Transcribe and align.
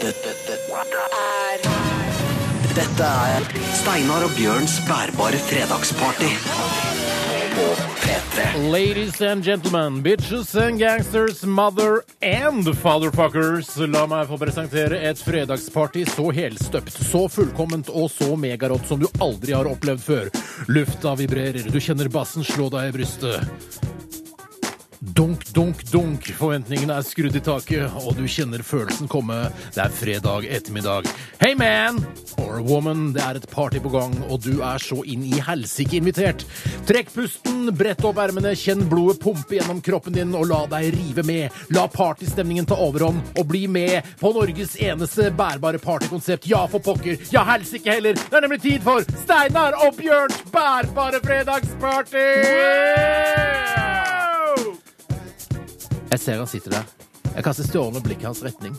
Dette, 0.00 0.30
dette, 0.48 0.72
er 0.72 1.58
dette 2.72 3.08
er 3.08 3.44
Steinar 3.76 4.24
og 4.24 4.32
Bjørns 4.38 4.78
bærbare 4.86 5.36
fredagsparty 5.36 6.30
på 7.52 7.66
P3. 8.00 8.46
Ladies 8.72 9.20
and 9.20 9.44
gentlemen, 9.44 10.00
bitches 10.02 10.54
and 10.54 10.78
gangsters, 10.80 11.44
mother 11.44 12.00
and 12.22 12.64
fatherfuckers. 12.80 13.76
La 13.92 14.06
meg 14.08 14.32
få 14.32 14.40
presentere 14.40 15.02
et 15.10 15.20
fredagsparty 15.20 16.06
så 16.08 16.30
helstøpt, 16.32 16.96
så 17.12 17.26
fullkomment 17.28 17.92
og 17.92 18.08
så 18.14 18.32
megarått 18.40 18.88
som 18.88 19.04
du 19.04 19.10
aldri 19.20 19.52
har 19.52 19.68
opplevd 19.68 20.06
før. 20.08 20.32
Lufta 20.72 21.12
vibrerer, 21.20 21.68
du 21.68 21.80
kjenner 21.80 22.08
bassen 22.08 22.48
slå 22.48 22.72
deg 22.72 22.88
i 22.88 22.96
brystet. 22.96 23.82
Dunk, 25.02 25.44
dunk, 25.50 25.80
dunk. 25.90 26.28
Forventningene 26.38 26.94
er 26.94 27.02
skrudd 27.02 27.34
i 27.34 27.40
taket, 27.42 27.90
og 28.06 28.14
du 28.14 28.22
kjenner 28.30 28.62
følelsen 28.62 29.08
komme. 29.10 29.34
Det 29.74 29.80
er 29.82 29.90
fredag 29.90 30.46
ettermiddag. 30.46 31.08
Hey 31.40 31.56
man! 31.58 31.98
Or 32.38 32.60
woman, 32.62 33.08
det 33.16 33.22
er 33.24 33.40
et 33.40 33.48
party 33.50 33.80
på 33.82 33.90
gang, 33.90 34.14
og 34.28 34.44
du 34.44 34.62
er 34.62 34.78
så 34.78 35.00
inn 35.02 35.24
i 35.26 35.40
helsike 35.42 35.98
invitert. 35.98 36.44
Trekk 36.86 37.10
pusten, 37.16 37.72
brett 37.74 38.04
opp 38.06 38.20
ermene, 38.22 38.54
kjenn 38.54 38.86
blodet 38.86 39.18
pumpe 39.24 39.58
gjennom 39.58 39.82
kroppen 39.82 40.14
din, 40.14 40.36
og 40.38 40.46
la 40.52 40.60
deg 40.70 40.94
rive 40.94 41.26
med. 41.26 41.50
La 41.74 41.88
partystemningen 41.90 42.70
ta 42.70 42.78
overhånd, 42.78 43.34
og 43.34 43.50
bli 43.50 43.66
med 43.66 44.06
på 44.22 44.30
Norges 44.38 44.78
eneste 44.78 45.32
bærbare 45.34 45.82
partykonsept. 45.82 46.46
Ja, 46.46 46.62
for 46.70 46.78
pokker. 46.78 47.18
Ja, 47.34 47.42
helsike 47.50 47.90
heller. 47.90 48.14
Det 48.22 48.38
er 48.38 48.46
nemlig 48.46 48.62
tid 48.62 48.86
for 48.86 49.02
Steinar 49.24 49.74
og 49.82 49.98
Bjørns 49.98 50.46
bærbare 50.54 51.18
fredagsparty! 51.26 52.28
Jeg 56.12 56.20
ser 56.20 56.42
han 56.42 56.48
sitter 56.50 56.74
der. 56.74 56.88
Jeg 57.32 57.44
kaster 57.46 57.64
stjålne 57.64 58.00
i 58.12 58.24
hans 58.26 58.42
retning. 58.44 58.74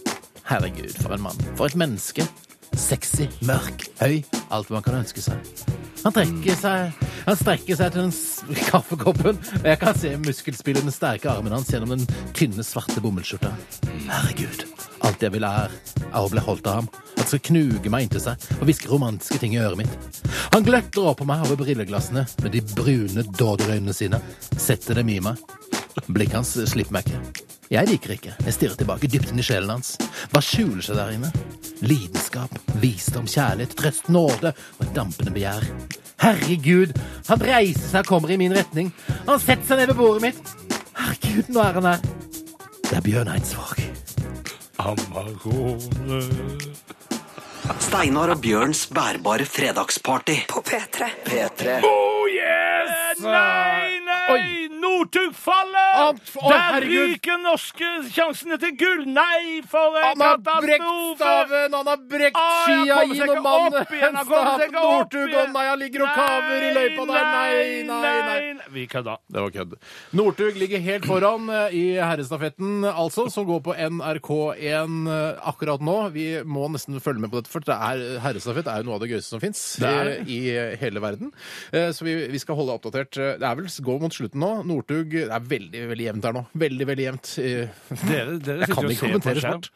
Herregud, 0.45 0.93
for 1.01 1.15
en 1.15 1.23
mann. 1.23 1.39
For 1.57 1.65
et 1.65 1.75
menneske. 1.75 2.27
Sexy, 2.77 3.25
mørk, 3.41 3.87
høy. 3.97 4.19
Alt 4.53 4.69
man 4.69 4.85
kan 4.85 4.99
ønske 4.99 5.23
seg. 5.23 5.39
Han 6.03 6.13
trekker 6.13 6.57
seg 6.59 7.07
Han 7.23 7.37
strekker 7.39 7.77
seg 7.79 7.93
til 7.95 8.03
den 8.03 8.57
kaffekoppen, 8.67 9.37
og 9.39 9.65
jeg 9.65 9.79
kan 9.79 9.97
se 9.97 10.11
muskelspillende 10.19 10.91
sterke 10.91 11.31
armen 11.31 11.55
hans 11.55 11.71
gjennom 11.71 11.95
den 11.95 12.03
tynne, 12.35 12.65
svarte 12.67 13.01
bomullsskjorta. 13.01 13.53
Herregud. 14.09 14.67
Alt 15.07 15.23
jeg 15.23 15.33
vil 15.33 15.47
er, 15.47 15.73
er 16.11 16.19
å 16.19 16.29
bli 16.29 16.43
holdt 16.43 16.67
av 16.69 16.81
ham. 16.81 16.91
Han 17.15 17.29
skal 17.31 17.43
knuge 17.47 17.89
meg 17.89 18.05
inntil 18.05 18.25
seg 18.27 18.45
og 18.59 18.67
hviske 18.67 18.91
romantiske 18.91 19.39
ting 19.41 19.55
i 19.55 19.63
øret 19.63 19.79
mitt. 19.79 20.21
Han 20.53 20.67
gløtter 20.67 21.07
opp 21.09 21.23
på 21.23 21.29
meg 21.31 21.47
over 21.47 21.63
brilleglassene 21.63 22.27
med 22.43 22.53
de 22.53 22.61
brune 22.75 23.25
dåderøynene 23.39 23.95
sine. 23.95 24.19
Setter 24.59 24.99
dem 24.99 25.15
i 25.15 25.21
meg. 25.23 25.39
Blikket 26.07 26.35
hans 26.39 26.53
slipper 26.71 26.97
meg 26.97 27.09
ikke. 27.09 27.49
Jeg 27.73 27.89
liker 27.89 28.13
ikke. 28.15 28.33
Jeg 28.45 28.53
stirrer 28.55 28.77
tilbake 28.77 29.09
dypt 29.09 29.31
inn 29.31 29.41
i 29.41 29.45
sjelen 29.45 29.71
hans. 29.73 29.95
Hva 30.33 30.41
skjuler 30.43 30.83
seg 30.85 30.99
der 30.99 31.13
inne? 31.15 31.31
Lidenskap, 31.83 32.53
visdom, 32.81 33.27
kjærlighet, 33.29 33.75
trøst, 33.79 34.09
nåde 34.13 34.53
og 34.53 34.83
et 34.85 34.93
dampende 34.95 35.33
begjær. 35.33 35.65
Herregud, 36.23 36.93
han 37.27 37.43
reiser 37.43 37.89
seg 37.89 38.05
og 38.05 38.11
kommer 38.13 38.33
i 38.33 38.39
min 38.39 38.53
retning. 38.55 38.93
Han 39.27 39.41
setter 39.41 39.65
seg 39.71 39.81
ned 39.81 39.93
ved 39.93 39.99
bordet 39.99 40.27
mitt. 40.27 40.53
Herregud, 40.99 41.49
nå 41.49 41.63
er 41.65 41.79
han 41.79 41.89
her. 41.93 42.05
Det 42.83 42.97
er 42.99 43.05
Bjørn 43.07 43.33
Eidsvåg. 43.33 43.83
Amarone 44.83 46.21
Steinar 47.79 48.33
og 48.33 48.41
Bjørns 48.43 48.87
bærbare 48.91 49.45
fredagsparty 49.47 50.35
på 50.49 50.63
P3. 50.67 51.09
P3. 51.27 51.79
Oh 51.87 52.27
yes! 52.31 53.21
Nei, 53.23 53.99
nei! 54.03 54.25
Oi. 54.33 54.62
Northug 54.93 55.33
faller! 55.35 56.13
Oh, 56.13 56.49
Der 56.49 56.83
ryker 56.85 57.37
norske 57.41 57.87
sjansene 58.13 58.57
til 58.61 58.73
gull! 58.77 59.03
Nei, 59.09 59.61
for 59.69 59.95
en 59.97 60.05
Han 60.11 60.21
har 60.23 60.37
brekt 60.43 60.83
katastrofe! 60.83 61.17
staven, 61.17 61.73
han 61.77 61.89
har 61.89 62.01
brekt 62.11 62.37
han 62.37 62.67
skia, 62.67 62.97
i 63.03 63.19
noen 63.23 63.41
mann 63.43 63.73
han 63.73 64.75
Northug, 64.75 65.33
og 65.33 65.53
nei, 65.55 65.65
han 65.69 65.81
ligger 65.81 66.05
og 66.05 66.13
kaver 66.17 66.65
i 66.67 66.71
løypa 66.77 67.05
der. 67.09 67.27
Nei, 67.33 67.63
nei, 67.89 68.13
nei. 68.27 68.67
Vi 68.73 68.85
kødda. 68.91 69.17
Det 69.33 69.43
var 69.45 69.53
kødd. 69.55 69.75
Northug 70.19 70.59
ligger 70.61 70.83
helt 70.85 71.07
foran 71.09 71.49
eh, 71.53 71.75
i 71.77 71.83
herrestafetten, 71.97 72.83
altså, 72.89 73.27
som 73.33 73.47
går 73.49 73.63
på 73.65 73.75
NRK1 73.87 75.09
eh, 75.17 75.41
akkurat 75.53 75.83
nå. 75.83 75.97
Vi 76.13 76.27
må 76.45 76.67
nesten 76.73 76.99
følge 77.03 77.23
med 77.23 77.33
på 77.33 77.41
dette, 77.41 77.51
for 77.53 77.65
det 77.65 77.75
er, 77.77 78.03
herrestafett 78.23 78.69
er 78.69 78.81
jo 78.83 78.89
noe 78.91 78.99
av 78.99 79.05
det 79.05 79.11
gøyeste 79.13 79.33
som 79.35 79.43
fins 79.43 79.63
er 79.83 80.13
i 80.29 80.41
hele 80.81 81.01
verden. 81.03 81.33
Eh, 81.73 81.89
Så 81.93 82.05
vi, 82.05 82.15
vi 82.31 82.39
skal 82.41 82.57
holde 82.59 82.77
oppdatert. 82.77 83.17
Eh, 83.17 83.35
Det 83.41 83.47
er 83.49 83.57
vel 83.59 83.69
går 83.83 83.99
mot 84.03 84.13
slutten 84.13 84.39
nå. 84.43 84.51
Northug 84.67 84.82
Det 84.87 85.25
er 85.29 85.39
veldig, 85.39 85.83
veldig 85.93 86.07
jevnt 86.09 86.23
her 86.29 86.33
nå. 86.39 86.45
Veldig, 86.65 86.87
veldig 86.93 87.05
jevnt. 87.09 87.33
Eh, 87.43 87.67
Dere, 88.07 88.39
dere 88.39 88.65
Jeg 88.67 88.73
kan 88.75 88.89
ikke 88.89 89.05
kommentere 89.07 89.43
sport. 89.43 89.69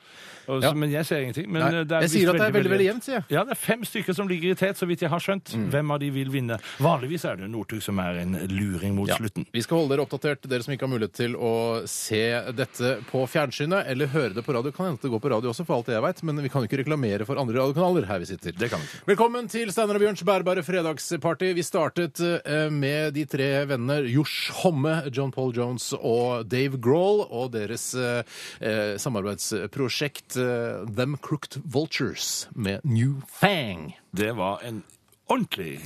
Ja. 0.48 0.70
Men 0.72 0.88
jeg 0.94 1.04
ser 1.04 1.20
ingenting. 1.26 1.50
Men 1.52 1.60
Nei, 1.60 1.70
eh, 1.82 2.02
jeg 2.06 2.10
sier 2.14 2.30
at 2.32 2.38
det 2.40 2.46
er 2.46 2.54
veldig, 2.56 2.70
veldig 2.72 2.86
jevnt, 2.88 3.04
sier 3.04 3.16
jeg. 3.18 3.24
Ja, 3.36 3.42
det 3.44 3.52
er 3.52 3.60
fem 3.60 3.82
stykker 3.84 4.16
som 4.16 4.30
ligger 4.32 4.54
i 4.54 4.56
tet, 4.56 4.78
så 4.80 4.88
vidt 4.88 5.02
jeg 5.04 5.10
har 5.12 5.20
skjønt. 5.20 5.52
Hvem 5.74 5.90
av 5.92 6.00
de 6.00 6.08
vil 6.16 6.30
vinne? 6.32 6.56
Vanligvis 6.80 7.26
er 7.28 7.36
det 7.42 7.50
Northug 7.52 7.82
som 7.84 8.00
er 8.00 8.22
en 8.22 8.38
luring 8.48 8.94
mot 8.96 9.10
Ja. 9.12 9.18
slutten. 9.20 9.44
Vi 9.52 9.60
skal 9.66 9.82
holde 9.82 9.92
dere 9.98 10.06
oppdatert, 10.06 10.48
dere 10.48 10.64
som 10.64 10.72
ikke 10.72 10.88
har 10.88 10.94
mulighet 10.94 11.18
til 11.20 11.36
å 11.36 11.52
se 11.92 12.22
dette 12.56 12.94
på 13.12 13.26
fjernsynet 13.28 13.90
eller 13.92 14.08
høre 14.08 14.34
det 14.40 14.46
på 14.48 14.56
radio. 14.56 14.72
Kan 14.72 14.86
hende 14.94 15.04
det 15.04 15.12
går 15.12 15.20
på 15.26 15.34
radio 15.36 15.52
også, 15.52 15.66
for 15.68 15.82
alt 15.82 15.90
det 15.92 15.98
jeg 15.98 16.06
vet, 16.08 16.24
men 16.24 16.40
vi 16.46 16.48
kan 16.54 16.64
jo 16.64 16.70
ikke 16.72 16.80
reklamere 16.86 17.28
for 17.28 17.36
andre 17.44 17.60
radiokanaler 17.60 18.08
her 18.08 18.20
vi 18.24 18.30
sitter. 18.32 18.56
Det 18.56 18.70
kan 18.72 18.80
vi 18.80 18.88
ikke. 18.88 19.04
Velkommen 19.18 19.52
til 19.52 19.68
Steinar 19.76 20.00
og 20.00 20.06
Bjørns 20.06 20.24
bærbare 20.24 20.64
fredagsparty. 20.64 21.52
Vi 21.60 21.68
startet 21.68 22.24
eh, 22.24 22.70
med 22.72 23.12
de 23.20 23.26
tre 23.28 23.52
vennene 23.68 24.00
Josh 24.08 24.54
Homme, 24.64 24.87
John 25.12 25.32
Paul 25.32 25.54
Jones 25.56 25.92
og 25.98 26.48
Dave 26.52 26.80
Grohl 26.82 27.24
og 27.28 27.54
deres 27.56 27.90
eh, 27.96 28.22
eh, 28.60 28.96
samarbeidsprosjekt 29.02 30.38
eh, 30.42 30.84
Them 30.98 31.18
Crooked 31.22 31.62
Vultures 31.66 32.48
med 32.56 32.84
New 32.84 33.22
Fang. 33.28 33.92
Det 34.12 34.34
var 34.38 34.64
en 34.68 34.84
ordentlig, 35.28 35.80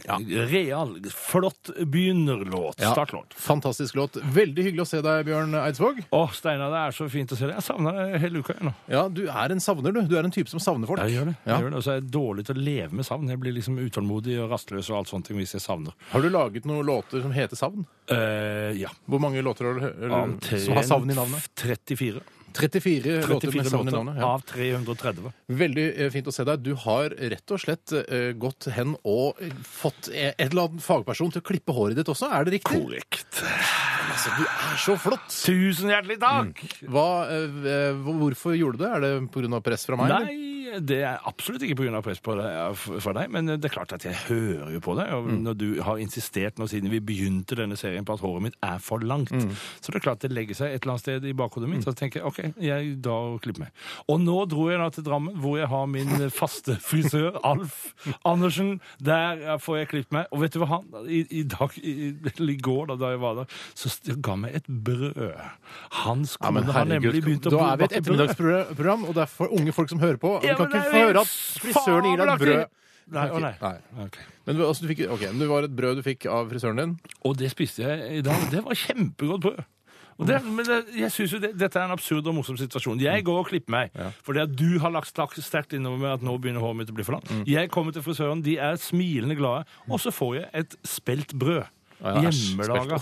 real, 0.51 0.93
flott 1.15 1.71
begynnerlåt. 1.79 2.79
Startlåt. 2.81 3.33
Fantastisk 3.33 3.95
låt. 3.95 4.17
Veldig 4.21 4.65
hyggelig 4.67 4.85
å 4.85 4.89
se 4.89 5.01
deg, 5.05 5.25
Bjørn 5.27 5.55
Eidsvåg. 5.61 6.01
Å, 6.13 6.21
Steinar, 6.35 6.71
det 6.73 6.81
er 6.85 6.97
så 6.97 7.07
fint 7.11 7.33
å 7.33 7.39
se 7.39 7.47
deg. 7.47 7.55
Jeg 7.57 7.65
savner 7.65 7.97
deg 7.97 8.17
hele 8.25 8.43
uka 8.43 8.55
igjen 8.55 8.69
nå. 8.69 8.73
Ja, 8.91 9.05
du 9.09 9.23
er 9.27 9.55
en 9.55 9.63
savner, 9.63 9.95
du. 9.95 10.01
Du 10.09 10.17
er 10.19 10.27
en 10.27 10.33
type 10.33 10.51
som 10.51 10.61
savner 10.63 10.89
folk. 10.89 11.01
Jeg 11.05 11.17
gjør 11.17 11.31
det. 11.31 11.35
Ja. 11.45 11.55
Jeg 11.55 11.65
gjør 11.65 11.73
det. 11.73 11.79
Og 11.81 11.85
så 11.85 11.93
er 11.93 11.99
jeg 11.99 12.09
dårlig 12.13 12.47
til 12.49 12.59
å 12.59 12.65
leve 12.67 12.99
med 12.99 13.07
savn. 13.07 13.31
Jeg 13.31 13.41
blir 13.41 13.55
liksom 13.57 13.79
utålmodig 13.81 14.37
og 14.43 14.51
rastløs 14.53 14.91
og 14.91 15.01
alt 15.01 15.13
sånt 15.13 15.31
hvis 15.31 15.55
jeg 15.57 15.63
savner. 15.63 15.95
Har 16.11 16.23
du 16.23 16.29
laget 16.31 16.67
noen 16.69 16.85
låter 16.85 17.23
som 17.23 17.33
heter 17.35 17.59
Savn? 17.59 17.85
Uh, 18.11 18.71
ja. 18.77 18.91
Hvor 19.09 19.21
mange 19.23 19.41
låter 19.45 19.67
har 19.67 19.79
du 19.79 19.87
eller, 19.87 20.17
Antrent, 20.17 20.65
som 20.65 20.77
har 20.77 20.87
savn 20.87 21.11
i 21.11 21.17
navnet? 21.17 21.47
34. 21.61 22.21
34, 22.57 23.15
låter 23.29 23.51
34 23.51 23.83
med 23.83 23.93
navnet. 23.93 24.19
Ja. 24.21 24.31
av 24.33 24.45
330. 24.49 25.31
Veldig 25.61 25.85
eh, 25.95 26.11
fint 26.13 26.27
å 26.27 26.35
se 26.35 26.45
deg. 26.47 26.63
Du 26.65 26.73
har 26.85 27.15
rett 27.33 27.55
og 27.55 27.61
slett 27.63 27.95
eh, 28.01 28.31
gått 28.37 28.69
hen 28.75 28.95
og 29.01 29.41
eh, 29.41 29.53
fått 29.65 30.11
en 30.11 30.31
et 30.31 30.47
eller 30.49 30.69
annet 30.69 30.83
fagperson 30.85 31.33
til 31.33 31.43
å 31.43 31.47
klippe 31.51 31.75
håret 31.75 31.99
ditt 31.99 32.09
også. 32.11 32.29
Er 32.31 32.47
det 32.47 32.57
riktig? 32.59 32.81
Korrekt. 32.81 33.41
Altså, 34.11 34.31
du 34.37 34.43
er 34.45 34.79
så 34.81 34.95
flott! 34.99 35.27
Tusen 35.31 35.91
hjertelig 35.91 36.17
takk! 36.21 36.63
Hva, 36.91 37.07
eh, 37.31 37.59
eh, 37.71 38.01
hvorfor 38.21 38.57
gjorde 38.57 38.81
du 38.81 38.85
det? 38.85 38.91
Er 38.91 39.05
det 39.05 39.11
pga. 39.33 39.61
press 39.63 39.87
fra 39.87 39.99
meg? 39.99 40.11
eller? 40.11 40.49
Det 40.79 41.01
er 41.03 41.19
absolutt 41.27 41.63
ikke 41.65 41.75
pga. 41.81 42.01
press 42.01 42.19
på 42.23 42.35
deg, 42.39 42.75
for 43.03 43.13
deg, 43.17 43.29
men 43.33 43.45
det 43.51 43.65
er 43.67 43.73
klart 43.73 43.91
at 43.93 44.05
jeg 44.05 44.15
hører 44.27 44.71
jo 44.73 44.79
på 44.83 44.95
deg. 44.97 45.11
Og 45.13 45.27
når 45.43 45.57
du 45.59 45.67
har 45.83 45.99
insistert 46.01 46.57
nå 46.59 46.67
siden 46.71 46.91
vi 46.91 46.99
begynte 47.03 47.57
denne 47.59 47.77
serien 47.79 48.05
på 48.07 48.13
at 48.15 48.23
håret 48.23 48.45
mitt 48.47 48.55
er 48.63 48.79
for 48.79 49.03
langt, 49.03 49.29
så 49.31 49.91
det 49.91 49.99
er 50.01 50.05
klart 50.05 50.21
det 50.23 50.31
legger 50.31 50.55
seg 50.57 50.71
et 50.75 50.81
eller 50.83 50.95
annet 50.95 51.05
sted 51.05 51.25
i 51.27 51.33
bakhodet 51.37 51.69
mitt. 51.69 51.83
Så 51.83 51.93
tenker 51.97 52.21
jeg 52.21 52.27
OK, 52.27 52.39
jeg 52.61 52.95
drar 53.03 53.35
og 53.35 53.41
klipper 53.43 53.65
meg. 53.65 53.73
Og 54.07 54.21
nå 54.23 54.37
dro 54.51 54.69
jeg 54.71 54.79
da 54.81 54.89
til 54.93 55.05
Drammen, 55.07 55.35
hvor 55.41 55.57
jeg 55.59 55.67
har 55.71 55.89
min 55.91 56.29
faste 56.33 56.77
frisør, 56.81 57.39
Alf 57.47 57.91
Andersen. 58.27 58.79
Der 59.03 59.57
får 59.61 59.81
jeg 59.81 59.91
klippet 59.95 60.15
meg. 60.15 60.29
Og 60.31 60.43
vet 60.45 60.55
du 60.55 60.61
hva 60.63 60.69
han 60.77 60.87
i, 61.07 61.23
i 61.41 61.43
dag, 61.43 61.75
i, 61.81 62.11
i 62.15 62.57
går 62.61 62.91
da, 62.93 62.99
da 63.01 63.13
jeg 63.15 63.21
var 63.23 63.41
der, 63.41 63.59
så 63.75 63.91
ga 64.21 64.37
meg 64.39 64.55
et 64.61 64.67
brød. 64.69 65.17
Hans 66.03 66.37
Ja, 66.41 66.51
har 66.51 66.85
nemlig 66.87 67.23
begynt 67.23 67.47
å 67.49 67.53
da 67.53 67.71
er 67.73 67.81
vi 67.81 67.87
et 67.89 67.97
ettermiddagsprogram, 67.99 69.05
og 69.09 69.15
det 69.17 69.25
er 69.25 69.31
for 69.31 69.51
unge 69.57 69.73
folk 69.75 69.91
som 69.91 70.01
hører 70.01 70.19
på. 70.21 70.33
Ja, 70.45 70.55
kan 70.61 70.69
ikke 70.69 70.83
det 70.83 70.91
få 70.91 71.01
høre 71.07 71.21
at 71.25 71.33
frisøren 71.65 72.07
gir 72.11 72.17
deg 72.21 72.29
et 72.35 72.45
brød. 72.45 72.77
Nei, 73.11 73.27
å 73.27 73.39
nei. 73.43 73.53
Nei. 73.61 74.05
Okay. 74.05 74.23
Men, 74.45 74.55
du- 74.55 74.65
altså, 74.67 74.81
du 74.85 74.87
fikk, 74.93 75.01
ok, 75.11 75.21
men 75.33 75.39
det 75.39 75.47
var 75.49 75.63
et 75.67 75.75
brød 75.75 75.95
du 75.99 76.01
fikk 76.05 76.25
av 76.31 76.49
frisøren 76.51 76.77
din? 76.79 76.93
Og 77.27 77.35
det 77.37 77.49
spiste 77.51 77.83
jeg 77.83 78.19
i 78.19 78.21
dag. 78.21 78.45
Det 78.51 78.61
var 78.63 78.73
kjempegodt 78.77 79.41
brød. 79.41 79.63
Og 80.21 80.27
det, 80.27 80.37
men 80.45 80.63
det, 80.67 80.77
jeg 80.99 81.09
synes 81.11 81.31
jo 81.33 81.39
det, 81.41 81.49
Dette 81.57 81.79
er 81.79 81.87
en 81.87 81.91
absurd 81.95 82.27
og 82.29 82.35
morsom 82.37 82.55
situasjon. 82.59 82.99
Jeg 83.01 83.23
går 83.25 83.39
og 83.41 83.47
klipper 83.47 83.71
meg 83.73 83.91
fordi 84.21 84.39
at 84.43 84.51
du 84.55 84.77
har 84.83 84.91
lagt 84.93 85.07
stak- 85.09 85.33
sterkt 85.41 85.73
innover 85.73 85.97
meg 85.97 86.11
at 86.19 86.21
nå 86.21 86.35
begynner 86.37 86.61
håret 86.61 86.77
mitt 86.77 86.91
å 86.91 86.93
bli 86.93 87.03
for 87.07 87.17
langt. 87.17 87.31
Jeg 87.49 87.71
kommer 87.73 87.91
til 87.95 88.03
frisøren, 88.05 88.43
de 88.45 88.57
er 88.61 88.75
smilende 88.77 89.35
glade, 89.39 89.65
og 89.89 89.99
så 89.99 90.11
får 90.13 90.35
jeg 90.37 90.49
et 90.53 90.75
spelt 90.85 91.33
brød. 91.33 91.63
Ja, 92.03 92.13
æsj, 92.29 92.53
Hjemmelaga. 92.53 92.99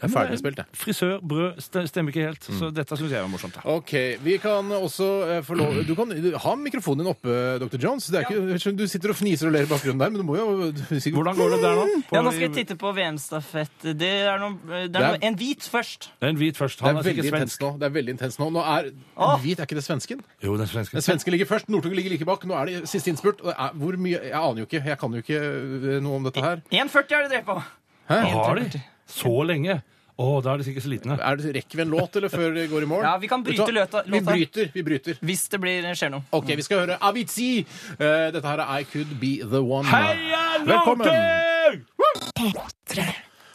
Det 0.00 0.08
er 0.08 0.12
ferdig 0.14 0.38
spilt, 0.40 0.56
jeg. 0.56 0.66
Frisør, 0.80 1.18
brød, 1.20 1.58
st- 1.60 1.86
stemmer 1.90 2.08
ikke 2.14 2.22
helt. 2.24 2.46
Mm. 2.48 2.56
Så 2.58 2.70
dette 2.72 2.96
syns 2.96 3.10
jeg 3.12 3.20
var 3.20 3.28
morsomt. 3.28 3.54
da. 3.58 3.60
Ok, 3.68 3.92
vi 4.24 4.38
kan 4.40 4.64
også 4.72 5.08
eh, 5.28 5.40
få 5.44 5.54
lov 5.58 5.74
Du 5.84 5.94
kan 5.94 6.08
ha 6.40 6.54
mikrofonen 6.56 7.02
din 7.04 7.10
oppe, 7.12 7.34
Dr. 7.60 7.76
Jones. 7.84 8.06
Det 8.08 8.22
er 8.22 8.24
ikke, 8.24 8.58
skjønner, 8.62 8.78
Du 8.80 8.86
sitter 8.88 9.12
og 9.12 9.16
fniser 9.20 9.46
og 9.50 9.52
ler 9.52 9.66
i 9.66 9.70
bakgrunnen 9.70 10.00
der, 10.00 10.10
men 10.10 10.22
du 10.22 10.26
må 10.26 10.36
jo 10.38 10.70
du, 10.72 10.80
sikkert- 10.96 11.18
Hvordan 11.20 11.36
går 11.36 11.50
det 11.52 11.60
der 11.62 11.74
nå? 11.76 11.84
På- 12.08 12.16
Ja, 12.16 12.22
nå 12.22 12.32
skal 12.32 12.46
jeg 12.48 12.54
titte 12.56 12.76
på 12.80 12.94
VM-stafett. 12.96 13.76
Det 14.00 14.10
er, 14.24 14.38
noe, 14.40 14.56
det 14.88 14.96
er, 14.96 15.06
noe, 15.10 15.18
en 15.22 15.36
hvit 15.36 15.68
først. 15.68 16.08
Det 16.18 16.26
er 16.26 16.32
en 16.32 16.40
hvit 16.40 16.56
først. 16.56 16.78
Det 16.80 16.86
Han 16.86 16.96
er 16.96 17.00
er 17.00 17.02
veldig 17.04 17.24
sikkert 17.24 17.40
intenst 17.40 17.58
svensk. 17.58 17.60
nå. 17.68 17.78
Det 17.78 17.86
er 17.90 17.94
veldig 18.00 18.14
intenst 18.16 18.38
nå. 18.40 18.48
Nå 18.56 18.60
er 18.64 18.90
Åh! 19.20 19.36
Hvit, 19.44 19.58
er 19.60 19.68
ikke 19.68 19.76
det 19.78 19.84
svensken? 19.84 20.20
Jo, 20.42 20.56
den 20.56 20.64
er 20.64 20.70
svensken 20.72 20.96
Den 20.96 21.02
svenske 21.04 21.30
ligger 21.30 21.46
først, 21.46 21.68
Northug 21.68 21.92
ligger 21.94 22.10
like 22.16 22.24
bak. 22.24 22.44
Nå 22.48 22.54
er 22.56 22.64
det 22.72 22.88
siste 22.88 23.10
innspurt. 23.12 23.40
og 23.44 23.52
det 23.52 23.56
er, 23.58 23.70
hvor 23.76 23.96
mye 24.00 24.16
Jeg 24.20 24.32
aner 24.32 24.64
jo 24.64 24.66
ikke. 24.66 24.82
Jeg 24.86 24.98
kan 24.98 25.12
jo 25.12 25.20
ikke 25.20 25.36
eh, 25.36 26.00
noe 26.00 26.16
om 26.16 26.24
dette 26.24 26.40
her. 26.40 26.62
1,40 26.72 27.12
er 27.12 27.28
det 27.28 27.30
drevet 27.30 27.46
på. 27.46 27.62
Hæ? 28.10 28.16
Har 28.32 28.54
de? 28.56 28.82
Så 29.10 29.32
lenge? 29.46 29.80
Å, 30.20 30.42
da 30.44 30.52
er 30.52 30.60
de 30.60 30.64
sikkert 30.66 30.84
slitne. 30.84 31.14
Er 31.16 31.38
det, 31.40 31.52
rekker 31.56 31.78
vi 31.80 31.82
en 31.86 31.92
låt, 31.94 32.16
eller 32.20 32.28
før 32.28 32.50
det 32.52 32.66
går 32.68 32.84
i 32.84 32.88
mål? 32.90 33.02
Ja, 33.06 33.14
vi 33.22 33.28
kan 33.30 33.40
Vet 33.42 33.56
du 33.56 33.62
bryte 33.62 33.72
hva? 33.72 33.76
løta- 33.78 34.02
Vi 34.04 34.18
låta. 34.18 34.34
bryter. 34.34 34.70
Vi 34.74 34.82
bryter. 34.84 35.14
Hvis 35.24 35.46
det 35.48 35.60
blir, 35.62 35.82
skjer 35.96 36.10
noe. 36.12 36.22
OK, 36.36 36.50
vi 36.60 36.62
skal 36.66 36.82
høre 36.84 36.98
Avicii. 37.00 37.64
Eh, 37.96 38.30
dette 38.34 38.44
her 38.44 38.60
er 38.60 38.80
I 38.80 38.84
Could 38.84 39.14
Be 39.22 39.38
The 39.40 39.62
One. 39.64 39.88
Heia 39.88 40.42
Velkommen! 40.66 41.08
Northug! 41.08 42.69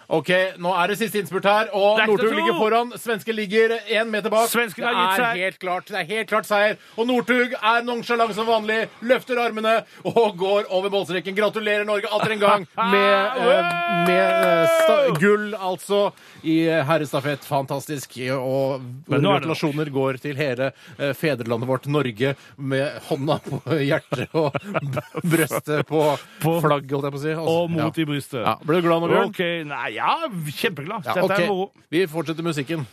OK, 0.07 0.29
nå 0.61 0.71
er 0.77 0.91
det 0.91 0.97
siste 0.99 1.17
innspurt 1.21 1.45
her, 1.49 1.69
og 1.73 1.97
Det 1.97 2.03
er 2.03 2.05
ikke 2.05 2.11
Northug 2.11 2.29
til 2.29 2.35
å 2.35 2.39
ligger 2.41 2.57
foran. 2.59 2.91
Svensken 3.01 3.35
ligger 3.35 3.73
én 3.89 4.11
meter 4.13 4.29
bak. 4.29 4.49
Svensken 4.51 4.85
har 4.85 4.93
det 4.93 5.05
gitt 5.05 5.23
er 5.25 5.39
helt 5.45 5.59
klart, 5.63 5.87
det 5.89 5.97
er 6.03 6.09
helt 6.11 6.29
klart 6.29 6.45
seier. 6.49 6.77
Og 6.97 7.07
Northug 7.09 7.55
er 7.57 7.83
nonchalant 7.87 8.35
som 8.37 8.45
vanlig, 8.49 8.83
løfter 9.01 9.39
armene 9.41 9.79
og 10.05 10.37
går 10.37 10.69
over 10.69 10.93
målstreken. 10.93 11.35
Gratulerer 11.37 11.85
Norge 11.89 12.11
atter 12.13 12.35
en 12.35 12.43
gang 12.43 12.67
med, 12.93 13.41
eh, 13.41 13.71
med 14.05 14.45
eh, 14.51 14.75
sta 14.83 14.97
gull, 15.19 15.47
altså, 15.57 16.01
i 16.45 16.59
herrestafett. 16.69 17.45
Fantastisk. 17.49 18.13
Og 18.37 18.81
Men 19.09 19.23
nå 19.25 19.31
er 19.33 19.41
det 19.41 19.47
gratulasjoner 19.49 19.89
går 19.95 20.21
til 20.21 20.37
hele 20.37 20.69
eh, 20.99 21.13
fedrelandet 21.17 21.67
vårt, 21.69 21.89
Norge, 21.89 22.35
med 22.57 23.01
hånda 23.09 23.39
på 23.45 23.61
hjertet 23.81 24.29
og 24.37 24.53
b- 24.61 25.25
brøstet 25.25 25.85
på 25.89 26.03
På- 26.43 26.59
flagg, 26.61 26.85
holdt 26.93 27.09
jeg 27.09 27.15
på 27.17 27.19
å 27.19 27.23
si. 27.25 27.33
Altså, 27.33 27.57
Og 27.57 27.73
mot 27.73 27.89
ja. 27.89 28.03
i 28.03 28.07
brystet. 28.09 28.41
Ja, 28.45 28.55
Ble 28.65 28.79
du 28.81 28.87
glad 28.87 29.01
nå, 29.03 29.09
Bjørn? 29.11 29.33
OK. 29.33 29.41
Nei, 29.69 29.89
ja, 29.95 30.12
kjempeglad. 30.51 31.06
Ja, 31.07 31.15
Dette 31.21 31.42
er 31.44 31.50
moro. 31.50 31.71
Vi 31.92 32.06
fortsetter 32.12 32.44
musikken. 32.45 32.86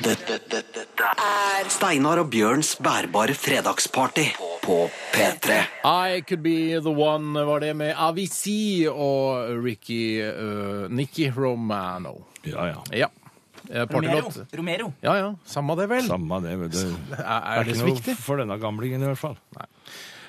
Dette, 0.00 0.38
dette, 0.48 0.62
dette 0.72 1.08
er 1.20 1.68
Steinar 1.70 2.22
og 2.22 2.30
Bjørns 2.32 2.70
bærbare 2.82 3.34
fredagsparty 3.36 4.24
på 4.64 4.78
P3. 5.12 5.58
I 5.84 6.22
Could 6.26 6.40
Be 6.46 6.54
The 6.80 6.94
One 6.96 7.44
var 7.44 7.60
det 7.60 7.74
med 7.76 7.92
Avicii 7.92 8.86
og 8.88 9.52
Ricky 9.62 10.00
uh, 10.24 10.86
Nicky 10.88 11.28
Romano. 11.36 12.16
Ja, 12.48 12.70
ja. 12.72 12.80
Ja. 13.04 13.10
Eh, 13.68 13.82
Romero. 13.90 14.22
Partylåt. 14.30 14.54
Romero. 14.56 14.92
Ja 15.02 15.16
ja, 15.18 15.30
samme 15.44 15.74
det 15.76 15.88
vel. 15.90 16.04
Samme 16.08 16.40
det. 16.44 16.56
vet 16.64 16.72
du. 16.76 16.84
Er, 16.86 17.16
Det 17.16 17.24
er 17.26 17.40
er 17.60 17.64
det 17.64 17.72
ikke 17.74 17.78
så 17.80 17.86
noe 17.86 17.94
viktig? 17.96 18.16
for 18.22 18.40
denne 18.40 18.56
gamlingen 18.62 19.02
i 19.02 19.08
hvert 19.10 19.18
fall. 19.20 19.36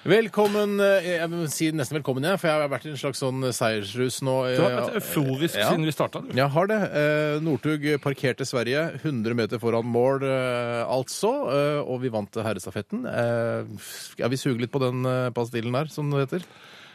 Velkommen 0.07 0.77
eh, 0.79 1.07
Jeg 1.17 1.27
vil 1.33 1.47
si 1.51 1.65
nesten 1.75 1.97
velkommen, 1.97 2.23
jeg, 2.23 2.39
for 2.39 2.47
jeg 2.47 2.61
har 2.61 2.69
vært 2.71 2.85
i 2.87 2.91
en 2.93 2.99
slags 2.99 3.19
sånn 3.19 3.43
seiersrus 3.51 4.21
nå. 4.23 4.35
Du 4.55 4.61
har 4.63 4.71
eh, 4.71 4.77
vært 4.79 4.99
euforisk 5.01 5.57
ja. 5.59 5.67
siden 5.67 5.83
vi 5.83 5.91
starta. 5.91 6.21
Jeg 6.37 6.47
har 6.53 6.69
det. 6.71 6.77
Eh, 7.01 7.39
Northug 7.43 7.83
parkerte 8.03 8.47
Sverige 8.47 8.85
100 9.01 9.35
meter 9.35 9.59
foran 9.59 9.89
mål, 9.91 10.23
eh, 10.23 10.85
altså. 10.87 11.33
Eh, 11.51 11.81
og 11.83 11.99
vi 12.05 12.13
vant 12.13 12.39
herrestafetten. 12.39 13.03
Eh, 13.03 13.75
skal 13.83 14.31
vi 14.31 14.39
suge 14.39 14.63
litt 14.63 14.71
på 14.71 14.79
den 14.85 15.03
eh, 15.03 15.27
pastillen 15.35 15.75
der, 15.75 15.91
som 15.91 16.07
det 16.15 16.23
heter? 16.23 16.47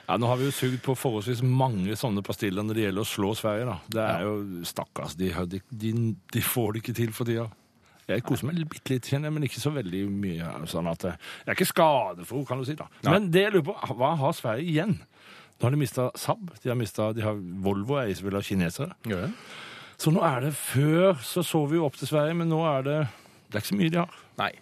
Ja, 0.09 0.17
Nå 0.17 0.33
har 0.33 0.41
vi 0.41 0.49
jo 0.49 0.57
sugd 0.57 0.81
på 0.83 0.97
forholdsvis 0.99 1.45
mange 1.45 1.93
sånne 2.01 2.25
pastiller 2.27 2.65
når 2.65 2.79
det 2.81 2.87
gjelder 2.89 3.05
å 3.05 3.13
slå 3.13 3.37
Sverige. 3.37 3.69
da. 3.69 3.77
Det 3.93 4.07
er 4.09 4.25
jo 4.25 4.65
Stakkars, 4.73 5.19
de, 5.21 5.29
har- 5.37 5.53
de, 5.53 5.61
de, 5.69 5.93
de 6.33 6.43
får 6.49 6.73
det 6.79 6.83
ikke 6.87 6.97
til 7.03 7.13
for 7.13 7.29
tida. 7.29 7.51
Jeg 8.13 8.27
koser 8.29 8.49
meg 8.49 8.61
bitte 8.71 8.95
litt, 8.95 9.09
kjenner 9.09 9.31
jeg, 9.31 9.37
men 9.37 9.47
ikke 9.49 9.63
så 9.63 9.73
veldig 9.75 10.03
mye. 10.11 10.53
sånn 10.71 10.91
at 10.91 11.07
eh, 11.09 11.17
Jeg 11.43 11.53
er 11.53 11.59
ikke 11.59 11.71
skadefro, 11.73 12.45
kan 12.49 12.63
du 12.63 12.69
si. 12.69 12.77
da. 12.79 12.89
Men 13.09 13.31
det 13.35 13.47
jeg 13.47 13.57
lurer 13.57 13.69
på, 13.73 13.97
hva 13.99 14.13
har 14.21 14.37
Sverige 14.39 14.69
igjen? 14.69 14.99
Nå 15.59 15.69
har 15.69 15.75
de 15.75 15.79
mista 15.79 16.09
Saab, 16.19 16.49
de 16.63 16.73
har, 16.73 16.79
mistet, 16.79 17.17
de 17.17 17.23
har 17.23 17.37
Volvo 17.63 18.01
er 18.01 18.11
selvfølgelig 18.11 18.41
av 18.41 18.49
kinesere. 18.49 18.97
Ja. 19.11 19.29
Så 20.03 20.11
nå 20.11 20.23
er 20.27 20.49
det 20.49 20.55
Før 20.59 21.21
så 21.23 21.45
så 21.47 21.61
vi 21.71 21.79
jo 21.79 21.85
opp 21.87 21.99
til 22.01 22.11
Sverige, 22.11 22.35
men 22.35 22.51
nå 22.51 22.63
er 22.67 22.89
det 22.89 23.01
det 23.53 23.59
er 23.59 23.65
ikke 23.67 23.69
så 23.69 23.77
mye 23.77 23.93
de 23.93 23.99
har. 24.01 24.13
Nei. 24.41 24.53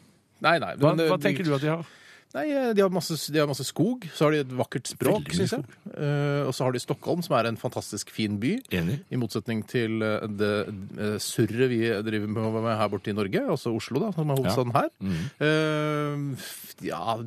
Nei, 0.43 0.56
nei. 0.58 0.70
Hva, 0.82 0.91
eh, 0.99 1.08
hva 1.12 1.17
tenker 1.23 1.47
du 1.47 1.52
at 1.55 1.62
de 1.62 1.69
har? 1.70 1.85
Nei, 2.34 2.44
eh, 2.54 2.72
De 2.74 2.82
har 2.84 2.92
masse, 2.94 3.16
de 3.32 3.40
har 3.40 3.48
masse 3.50 3.64
skog, 3.66 4.06
så 4.14 4.26
har 4.28 4.36
de 4.36 4.42
et 4.44 4.52
vakkert 4.54 4.86
språk, 4.86 5.32
syns 5.34 5.56
jeg. 5.56 5.64
Eh, 5.90 6.42
og 6.46 6.52
så 6.54 6.66
har 6.66 6.76
de 6.76 6.82
Stockholm, 6.82 7.24
som 7.26 7.34
er 7.38 7.48
en 7.50 7.58
fantastisk 7.58 8.12
fin 8.14 8.38
by. 8.42 8.52
Enig. 8.70 9.00
I 9.10 9.18
motsetning 9.18 9.64
til 9.70 9.98
eh, 10.06 10.28
det 10.38 10.52
eh, 10.68 11.16
surret 11.22 11.70
vi 11.72 11.82
driver 12.06 12.30
med 12.30 12.70
her 12.70 12.92
borte 12.92 13.10
i 13.10 13.16
Norge, 13.16 13.42
altså 13.50 13.74
Oslo, 13.74 14.04
da, 14.04 14.12
som 14.14 14.30
er 14.30 14.38
hovedstaden 14.38 14.76
her. 14.76 14.92
Eh, 15.42 16.46
ja 16.86 17.18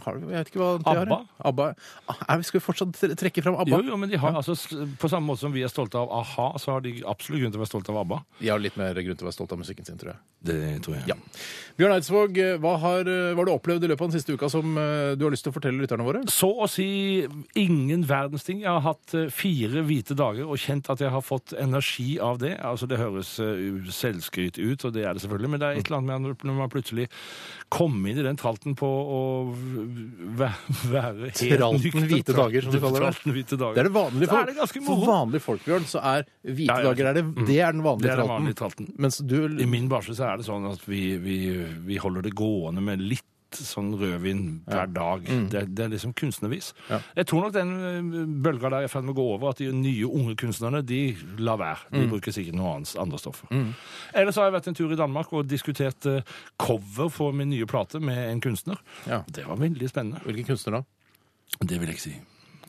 har, 0.00 0.18
jeg 0.22 0.30
vet 0.30 0.50
ikke 0.52 0.62
hva 0.62 0.70
de 0.80 0.86
har. 0.88 1.02
ABBA? 1.02 1.18
ABBA. 1.50 1.66
Ah, 2.08 2.22
er 2.32 2.44
Skal 2.46 2.60
vi 2.60 2.64
fortsatt 2.64 3.02
trekke 3.20 3.44
fram 3.44 3.58
ABBA? 3.60 3.80
Jo, 3.82 3.92
jo, 3.92 3.98
men 4.00 4.12
de 4.12 4.20
har 4.20 4.36
altså, 4.38 4.56
På 5.00 5.10
samme 5.12 5.28
måte 5.28 5.44
som 5.44 5.52
vi 5.54 5.64
er 5.64 5.72
stolte 5.72 6.00
av 6.00 6.12
a-ha, 6.12 6.48
så 6.62 6.76
har 6.76 6.84
de 6.84 6.94
absolutt 7.08 7.42
grunn 7.42 7.52
til 7.52 7.60
å 7.60 7.64
være 7.64 7.72
stolte 7.72 7.92
av 7.92 8.02
ABBA. 8.04 8.20
De 8.40 8.52
har 8.52 8.62
litt 8.62 8.78
mer 8.80 8.94
grunn 8.96 9.18
til 9.18 9.26
å 9.26 9.30
være 9.30 9.36
stolte 9.36 9.58
av 9.58 9.62
musikken 9.62 9.88
sin, 9.88 10.00
tror 10.00 10.14
jeg. 10.14 10.22
Det 10.42 10.58
tror 10.82 10.96
jeg. 10.98 11.12
Ja. 11.12 11.16
Bjørn 11.78 11.94
Eidsvåg, 11.94 12.38
eh, 12.42 12.56
hva 12.62 12.74
har, 12.82 13.06
eh, 13.06 13.30
hva 13.32 13.42
har 13.42 13.48
du 13.48 13.52
opplevd 13.54 13.84
i 13.86 13.90
løpet 13.92 14.02
av 14.02 14.10
den 14.10 14.18
siste 14.18 14.34
uka 14.34 14.50
som 14.50 14.76
eh, 14.76 15.14
du 15.14 15.24
har 15.24 15.34
lyst 15.34 15.46
til 15.46 15.52
å 15.52 15.56
fortelle 15.56 15.78
lytterne 15.78 16.06
våre? 16.06 16.24
Så 16.32 16.50
å 16.50 16.68
si 16.70 17.22
ingen 17.58 18.02
verdens 18.08 18.44
ting. 18.46 18.62
Jeg 18.64 18.72
har 18.72 18.82
hatt 18.82 19.14
fire 19.30 19.84
hvite 19.86 20.16
dager 20.18 20.48
og 20.48 20.58
kjent 20.58 20.90
at 20.90 21.02
jeg 21.04 21.12
har 21.14 21.22
fått 21.22 21.54
energi 21.58 22.18
av 22.18 22.40
det. 22.42 22.56
Altså 22.58 22.88
Det 22.90 22.98
høres 22.98 23.36
selvskryt 23.94 24.58
ut, 24.58 24.84
og 24.84 24.92
det 24.96 25.06
er 25.06 25.14
det 25.14 25.22
selvfølgelig, 25.22 25.52
men 25.54 25.62
det 25.62 25.68
er 25.68 25.78
et 25.78 25.86
eller 25.86 26.02
annet 26.02 26.34
med 26.34 26.42
når 26.42 26.58
man 26.58 26.72
plutselig 26.72 27.08
kommer 27.72 28.10
inn 28.10 28.20
i 28.20 28.26
den 28.26 28.36
tralten 28.40 28.74
på 28.78 28.86
å 28.86 29.20
være 29.82 31.30
helt 31.30 31.58
Tralten 31.62 32.06
hvite 32.10 32.36
dager, 32.36 32.66
som 32.66 32.74
du 32.74 32.78
kaller 32.82 33.06
det. 33.08 33.34
Hvite 33.36 33.58
dager. 33.60 33.74
Det 33.74 33.82
er 33.82 33.88
det 33.88 33.94
vanlige 33.96 34.30
folk. 34.30 34.46
Det 34.52 34.56
det 34.56 34.84
for 34.86 35.04
vanlige 35.08 35.44
folk, 35.44 35.64
Bjørn, 35.66 35.88
så 35.90 36.02
er 36.12 36.24
hvite 36.42 36.68
Ja, 36.68 36.78
ja. 36.78 36.88
dager 36.90 37.10
er 37.10 37.18
det, 37.20 37.24
det 37.48 37.58
er 37.60 37.76
den 37.76 37.84
vanlige 37.86 38.14
er 38.16 38.24
vanlige 38.30 38.58
tralten. 38.62 38.92
Du 39.28 39.36
I 39.62 39.68
min 39.68 39.88
barsel 39.92 40.16
så 40.18 40.30
er 40.30 40.40
det 40.42 40.48
sånn 40.48 40.66
at 40.70 40.86
vi, 40.88 41.02
vi, 41.22 41.38
vi 41.86 42.00
holder 42.02 42.22
det 42.28 42.34
gående 42.38 42.84
med 42.84 43.02
litt 43.02 43.26
sånn 43.58 43.90
rødvin 44.00 44.42
hver 44.66 44.90
dag. 44.94 45.24
Det, 45.52 45.62
det 45.76 45.84
er 45.84 45.92
liksom 45.92 46.12
kunstnervis. 46.18 46.72
Mm. 46.78 46.90
Ja. 46.94 46.98
Jeg 47.20 47.28
tror 47.30 47.44
nok 47.46 47.54
den 47.56 47.72
eh, 47.88 48.20
bølga 48.44 48.70
der 48.72 48.78
er 48.82 48.88
i 48.88 48.92
ferd 48.92 49.04
med 49.06 49.14
å 49.14 49.18
gå 49.20 49.26
over, 49.34 49.50
at 49.52 49.62
de 49.62 49.70
nye 49.76 50.08
unge 50.08 50.34
kunstnerne 50.40 50.82
de 50.86 51.00
lar 51.42 51.60
være. 51.60 51.86
Mm. 51.92 51.98
De 52.00 52.08
bruker 52.14 52.36
sikkert 52.36 52.58
noe 52.58 52.74
annet, 52.76 52.94
andre 53.02 53.20
stoffer. 53.22 53.52
Ellers 54.14 54.40
har 54.40 54.48
jeg 54.50 54.56
vært 54.56 54.70
en 54.72 54.78
tur 54.78 54.92
i 54.94 54.98
Danmark 55.00 55.32
og 55.36 55.46
diskutert 55.50 56.08
eh, 56.10 56.34
cover 56.60 57.08
for 57.12 57.32
min 57.36 57.50
nye 57.52 57.68
plate 57.70 58.00
med 58.02 58.18
en 58.30 58.40
kunstner. 58.44 58.80
Ja. 59.06 59.22
Det 59.28 59.46
var 59.48 59.60
veldig 59.60 59.88
spennende. 59.92 60.22
Hvilken 60.26 60.50
kunstner 60.52 60.80
da? 60.80 60.84
Det 61.62 61.78
vil 61.80 61.90
jeg 61.92 61.98
ikke 61.98 62.08
si. 62.08 62.16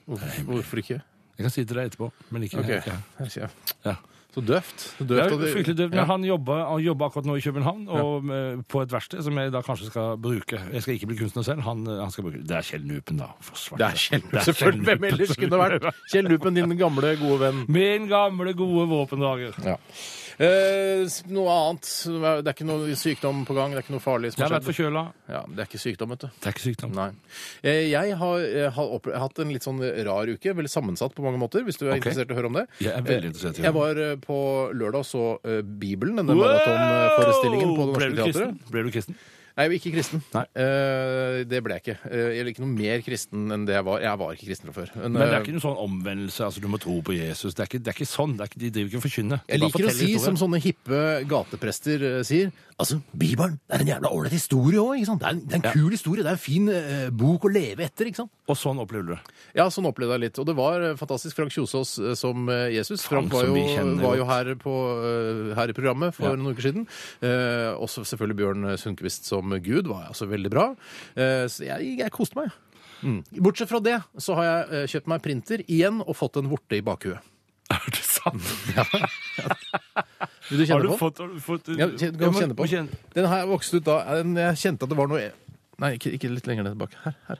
Hvorfor, 0.05 0.47
hvorfor 0.51 0.81
ikke? 0.83 1.01
Jeg 1.37 1.45
kan 1.47 1.53
si 1.53 1.63
det 1.63 1.69
til 1.71 1.77
deg 1.79 1.87
etterpå, 1.89 2.11
men 2.35 2.43
ikke, 2.45 2.59
Ok. 2.61 2.73
ja. 2.85 3.47
Ja. 3.87 3.95
Så 4.33 4.41
døvt. 4.41 4.83
Det 4.97 5.19
er 5.21 5.29
fryktelig 5.29 5.77
døvt, 5.77 5.91
men 5.91 5.99
Ja. 5.99 6.05
han 6.09 6.23
jobber, 6.25 6.63
han 6.65 6.81
jobber 6.81 7.05
akkurat 7.05 7.25
nå 7.29 7.35
i 7.37 7.43
København 7.45 7.83
og 7.87 8.25
ja. 8.25 8.55
på 8.67 8.81
et 8.81 8.91
verksted 8.91 9.21
som 9.21 9.37
jeg 9.37 9.51
da 9.53 9.61
kanskje 9.61 9.91
skal 9.91 10.17
bruke. 10.17 10.57
Jeg 10.73 10.81
skal 10.81 10.95
ikke 10.97 11.09
bli 11.11 11.17
kunstner 11.19 11.45
selv, 11.45 11.61
han, 11.61 11.85
han 11.85 12.09
skal 12.11 12.25
bruke 12.25 12.41
det. 12.41 12.49
Er 12.57 12.65
Kjell 12.65 12.87
Nupen, 12.89 13.21
da. 13.21 13.29
Det 13.77 13.85
er 13.85 13.99
Kjell 14.01 14.23
er 14.33 14.47
Selvfølgelig. 14.49 14.83
Hvem 14.89 15.01
Nupen, 15.01 15.13
ellers 15.13 15.37
kunne 15.37 15.53
det 15.53 15.61
vært? 15.61 16.01
Kjell 16.11 16.29
Nupen, 16.31 16.57
din 16.57 16.77
gamle, 16.81 17.15
gode 17.21 17.39
venn. 17.45 17.63
Min 17.69 18.09
gamle, 18.09 18.53
gode 18.57 18.87
våpendrager. 18.89 19.53
Ja. 19.63 19.77
Eh, 20.39 21.03
noe 21.29 21.51
annet. 21.53 21.89
Det 22.09 22.47
er 22.49 22.55
ikke 22.55 22.65
noe 22.67 22.95
sykdom 22.97 23.43
på 23.45 23.53
gang. 23.57 23.73
Det 23.75 23.81
er 23.81 23.85
ikke 23.85 23.93
noe 23.95 24.03
farlig 24.03 24.31
som 24.33 24.43
har 24.43 24.49
har 24.49 24.59
vært 24.59 24.69
forkjøla. 24.71 25.03
Ja, 25.29 25.41
det 25.47 25.59
er 25.61 25.69
ikke 25.69 25.81
sykdom, 25.83 26.09
vet 26.15 26.23
du. 26.25 26.27
Det 26.39 26.49
er 26.49 26.55
ikke 26.55 26.65
sykdom. 26.65 26.95
Nei. 26.97 27.09
Eh, 27.63 27.83
Jeg 27.91 28.17
har, 28.17 28.47
har 28.77 28.95
opp, 28.97 29.05
hatt 29.13 29.39
en 29.43 29.53
litt 29.53 29.63
sånn 29.67 29.79
rar 30.07 30.31
uke. 30.33 30.55
Veldig 30.57 30.71
sammensatt 30.73 31.13
på 31.13 31.23
mange 31.25 31.37
måter, 31.41 31.63
hvis 31.67 31.77
du 31.77 31.85
er 31.87 31.93
Ok. 31.97 32.01
interessert 32.07 32.31
i 32.31 32.33
å 32.33 32.39
høre 32.41 32.49
om 32.49 32.57
det. 32.61 32.65
Jeg 32.79 32.93
er 32.97 33.01
veldig 33.05 33.29
interessert 33.33 33.59
i 33.59 33.67
Jeg 33.67 33.73
var 33.77 33.95
eh, 34.07 34.15
på 34.15 34.39
lørdag 34.73 34.99
og 35.03 35.05
så 35.05 35.23
eh, 35.45 35.61
Bibelen, 35.61 36.15
denne 36.17 36.33
maratonforestillingen 36.39 37.75
på 37.77 37.85
Det 37.91 37.93
Ble 37.99 38.09
Norske 38.09 38.25
kristen? 38.25 38.57
Teatret. 38.57 38.71
Ble 38.73 38.83
du 38.83 38.91
kristen? 38.97 39.15
Nei, 39.53 39.67
ikke 39.77 39.91
kristen. 39.93 40.21
Nei. 40.33 40.43
Eh, 40.57 41.43
det 41.45 41.59
ble 41.61 41.75
jeg 41.77 41.83
ikke. 41.83 41.95
Eh, 42.09 42.29
jeg 42.33 42.41
er 42.41 42.49
ikke 42.49 42.63
noe 42.63 42.73
mer 42.73 43.03
kristen 43.05 43.53
enn 43.53 43.67
det 43.67 43.75
jeg 43.75 43.85
var. 43.85 44.01
Jeg 44.01 44.19
var 44.23 44.33
ikke 44.33 44.47
kristen 44.49 44.71
fra 44.71 44.75
før. 44.79 44.93
Men, 44.97 45.13
Men 45.13 45.21
det 45.21 45.27
er 45.27 45.35
eh, 45.35 45.43
ikke 45.45 45.53
noen 45.53 45.65
sånn 45.67 45.81
omvendelse, 45.83 46.47
altså 46.47 46.63
du 46.63 46.69
må 46.73 46.79
tro 46.81 46.95
på 47.05 47.13
Jesus. 47.13 47.53
Det 47.53 47.61
er 47.61 47.69
ikke, 47.69 47.83
det 47.85 47.93
er 47.93 47.99
ikke 47.99 48.09
sånn. 48.09 48.33
Det 48.39 48.45
er 48.45 48.49
ikke, 48.49 48.61
de 48.63 48.71
driver 48.73 48.89
ikke 48.89 49.01
og 49.01 49.05
forkynner. 49.05 49.43
De 49.43 49.53
jeg 49.53 49.61
bare 49.61 49.67
liker 49.67 49.77
å 49.77 49.77
forteller 49.77 49.99
si, 49.99 50.09
historier. 50.09 50.25
som 50.25 50.39
sånne 50.41 50.61
hippe 50.63 51.03
gateprester 51.29 52.07
eh, 52.09 52.19
sier 52.25 52.49
Altså, 52.83 52.97
Bibelen 53.15 53.53
det 53.69 53.77
er 53.77 53.81
en 53.85 53.89
jævla 53.93 54.09
ålreit 54.11 54.33
historie 54.35 54.81
òg? 54.81 54.97
Det 54.99 55.13
er 55.23 55.29
en, 55.37 55.41
det 55.47 55.55
er 55.55 55.59
en 55.61 55.77
kul 55.77 55.93
historie. 55.93 56.23
Det 56.25 56.31
er 56.33 56.35
en 56.35 56.41
fin 56.41 56.65
eh, 56.73 57.05
bok 57.15 57.45
å 57.47 57.51
leve 57.53 57.85
etter, 57.85 58.09
ikke 58.09 58.19
sant? 58.25 58.31
Og 58.51 58.57
sånn 58.59 58.81
opplevde 58.83 59.07
du 59.07 59.13
det. 59.15 59.35
Ja, 59.55 59.69
sånn 59.71 59.87
opplevde 59.87 60.17
jeg 60.17 60.23
litt. 60.25 60.39
Og 60.43 60.47
det 60.49 60.55
var 60.57 60.83
eh, 60.83 60.95
fantastisk. 60.99 61.37
Frank 61.39 61.53
Kjosås 61.55 61.93
eh, 62.03 62.11
som 62.19 62.49
eh, 62.51 62.65
Jesus. 62.75 63.05
Frank, 63.07 63.31
var 63.31 63.47
som 63.47 63.53
jo, 63.53 63.61
vi 63.61 63.77
kjenner 63.77 64.03
var 64.03 64.19
jo 64.19 64.27
her, 64.27 64.51
på, 64.59 64.73
eh, 65.07 65.53
her 65.61 65.71
i 65.71 65.77
programmet 65.77 66.17
for 66.17 66.27
Ja. 66.27 66.35
noen 66.35 66.51
uker 66.57 66.67
siden. 66.67 66.83
Eh, 67.23 67.71
også 67.79 68.03
selvfølgelig 68.09 68.39
Bjørn 68.41 68.67
Sundquist 68.81 69.29
som 69.31 69.55
Gud 69.63 69.87
var 69.87 70.09
altså 70.11 70.27
veldig 70.27 70.51
bra. 70.51 70.67
Eh, 71.15 71.45
så 71.47 71.63
jeg, 71.69 71.93
jeg 72.03 72.11
koste 72.19 72.41
meg. 72.41 72.51
Mm. 73.03 73.21
Bortsett 73.43 73.71
fra 73.71 73.79
det 73.83 73.97
så 74.23 74.35
har 74.39 74.49
jeg 74.49 74.67
eh, 74.83 74.85
kjøpt 74.91 75.09
meg 75.11 75.23
printer 75.23 75.63
igjen 75.67 76.03
og 76.03 76.15
fått 76.19 76.41
en 76.43 76.51
vorte 76.51 76.79
i 76.79 76.83
bakhuet. 76.83 77.23
Er 77.73 77.87
det 77.95 78.03
sant? 78.03 78.43
Vil 80.49 80.59
du 80.59 80.65
kjenne 80.65 80.73
Har 80.75 80.81
du 80.83 80.89
på? 80.89 80.97
fått, 80.99 81.17
har 81.23 81.27
du 81.27 81.39
fått 81.39 81.67
Ja, 81.77 81.87
kjenn- 81.87 82.17
kan 82.19 82.33
du 82.33 82.39
kjenne 82.39 82.55
på. 82.55 82.67
kjenne- 82.67 82.89
Den 83.13 83.25
her 83.31 83.45
vokste 83.47 83.75
ut 83.79 83.83
da. 83.85 83.97
Jeg 84.23 84.55
kjente 84.59 84.83
at 84.83 84.89
det 84.89 84.97
var 84.97 85.07
noe 85.07 85.31
Nei, 85.79 85.95
ikke, 85.97 86.11
ikke 86.13 86.29
litt 86.33 86.45
lenger 86.47 86.63
ned 86.63 86.75
tilbake. 86.77 86.95
Her. 87.03 87.15
her. 87.27 87.39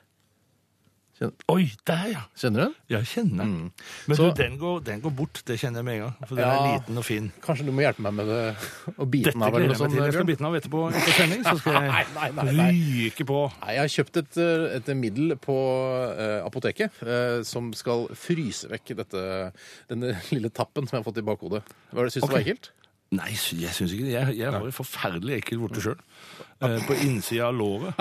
Oi, 1.48 1.70
der, 1.88 2.08
ja. 2.12 2.22
Kjenner 2.36 2.58
du 2.58 2.64
den? 2.66 2.74
Ja, 2.90 3.00
kjenner 3.08 3.38
den. 3.46 3.52
Men 3.54 3.72
Mm. 4.10 4.16
Så- 4.18 4.34
du, 4.36 4.42
den 4.44 4.58
går, 4.60 4.84
den 4.84 5.00
går 5.00 5.12
bort. 5.16 5.42
Det 5.46 5.58
kjenner 5.60 5.78
jeg 5.80 5.86
med 5.86 5.94
en 5.96 6.02
gang. 6.02 6.28
For 6.28 6.36
den 6.36 6.44
Ja. 6.44 6.52
er 6.66 6.80
liten 6.80 6.98
og 6.98 7.06
fin. 7.06 7.32
Kanskje 7.42 7.66
du 7.66 7.72
må 7.72 7.80
hjelpe 7.86 8.00
meg 8.02 8.14
med 8.14 8.26
det 8.26 8.56
å 8.98 9.06
bite 9.10 9.24
Dette 9.30 9.34
den 9.34 9.44
av 9.44 9.52
gleder 9.54 9.64
eller 9.64 9.64
jeg 9.64 9.70
meg 9.70 9.78
til. 9.78 9.78
sånt? 9.78 10.04
Jeg 10.04 10.14
skal 10.14 10.26
bite 10.26 10.38
den 10.38 10.48
av 10.48 10.56
etterpå 10.60 10.92
etter 10.92 11.14
sending. 11.14 11.44
Så 11.44 11.58
skal 11.60 11.74
jeg 11.80 11.92
Nei, 11.92 12.32
nei, 12.34 12.52
nei, 12.52 12.72
ryke 12.74 13.26
på. 13.26 13.52
Nei, 13.62 13.72
jeg 13.74 13.80
har 13.80 14.04
kjøpt 14.04 14.18
et, 14.18 14.38
eh, 14.38 14.76
et 14.76 14.98
middel 14.98 15.36
på 15.38 15.56
uh, 16.18 16.44
apoteket 16.50 16.92
uh, 17.04 17.44
som 17.44 17.72
skal 17.74 18.08
fryse 18.10 18.68
vekk 18.68 18.96
dette, 18.98 19.54
denne 19.88 20.18
lille 20.32 20.50
tappen 20.50 20.90
som 20.90 20.98
jeg 20.98 21.06
har 21.06 21.12
fått 21.14 21.20
i 21.20 21.22
bakhodet. 21.22 21.64
Hva 21.94 22.10
Syns 22.10 22.14
du 22.16 22.28
det 22.28 22.30
var 22.34 22.40
ekkelt? 22.42 22.70
Nei, 23.14 23.34
jeg 23.62 23.74
syns 23.76 23.94
ikke 23.94 24.08
det. 24.08 24.14
Jeg, 24.16 24.38
jeg 24.40 24.54
har 24.56 24.66
en 24.66 24.76
forferdelig 24.76 25.38
ekkel 25.42 25.62
vorte 25.62 25.84
sjøl. 25.84 26.00
På 26.88 26.96
innsida 27.04 27.48
av 27.50 27.56
låret. 27.58 27.98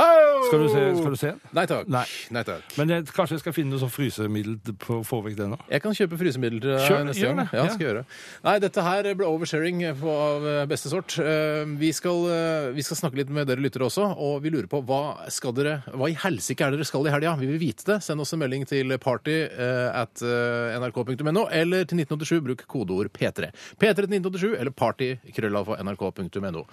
Skal 0.48 0.62
du 0.62 0.68
se? 0.70 0.82
Skal 0.98 1.14
du 1.14 1.18
se? 1.18 1.30
Nei 1.56 1.64
takk. 1.70 1.88
Nei. 1.90 2.04
Nei 2.34 2.42
takk. 2.46 2.62
Men 2.78 2.92
jeg, 2.94 3.06
kanskje 3.14 3.36
jeg 3.36 3.42
skal 3.42 3.54
finne 3.56 3.74
noe 3.74 3.82
sånn 3.82 3.90
frysemiddel 3.92 4.76
på 4.82 5.00
å 5.00 5.04
få 5.06 5.18
vekk 5.26 5.36
den 5.38 5.54
òg. 5.56 5.64
Jeg 5.72 5.82
kan 5.84 5.96
kjøpe 5.98 6.18
frysemiddel 6.20 6.60
til 6.62 6.74
deg 6.76 7.06
neste 7.08 7.22
gjør 7.24 7.34
gang. 7.36 7.48
det, 7.52 7.58
Ja, 7.58 7.64
skal 7.72 7.84
jeg 7.84 7.88
gjøre. 7.90 8.04
Nei, 8.46 8.54
dette 8.64 8.84
her 8.86 9.08
ble 9.18 9.28
oversharing 9.30 9.82
på, 10.00 10.14
av 10.28 10.46
eh, 10.52 10.60
beste 10.70 10.92
sort. 10.92 11.16
Eh, 11.22 11.64
Vi 11.82 11.92
skal, 11.96 12.22
eh, 12.32 12.70
vi 12.76 12.84
skal 12.86 13.00
snakke 13.02 13.18
litt 13.22 13.30
med 13.34 13.46
dere 13.50 13.62
lyttere 13.64 13.86
også, 13.88 14.06
og 14.16 14.38
vi 14.44 14.52
lurer 14.54 14.68
på 14.70 14.82
hva 14.86 15.02
skal 15.32 15.54
dere, 15.58 15.76
hva 15.92 16.10
i 16.12 16.16
helsike 16.22 16.62
er 16.66 16.76
dere 16.76 16.86
skal 16.88 17.06
i 17.06 17.12
helga? 17.14 17.34
Vi 17.40 17.50
vil 17.50 17.60
vite 17.62 17.86
det. 17.92 17.98
Send 18.06 18.20
oss 18.22 18.32
en 18.36 18.42
melding 18.42 18.66
til 18.70 18.94
party 19.02 19.38
eh, 19.50 19.88
at 20.02 20.22
eh, 20.22 20.78
nrk.no, 20.78 21.46
eller 21.50 21.86
til 21.88 22.02
1987, 22.04 22.42
bruk 22.46 22.66
kodeord 22.70 23.10
P3. 23.14 23.50
P3 23.78 23.94
til 24.02 24.10
1987, 24.10 24.52
eller 24.60 24.70
party, 24.76 25.14
krøllalfa 25.34 25.80
nrk.no. 25.82 26.66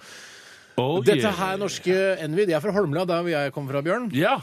Oh, 0.80 1.02
Dette 1.04 1.26
yeah. 1.28 1.36
her 1.36 1.60
norske 1.60 1.96
Envy, 2.24 2.46
de 2.48 2.56
er 2.56 2.64
fra 2.64 2.72
Holmlia, 2.74 3.04
der 3.08 3.20
hvor 3.22 3.32
jeg 3.32 3.52
kommer 3.56 3.76
fra, 3.76 3.82
Bjørn. 3.84 4.08
Ja. 4.16 4.38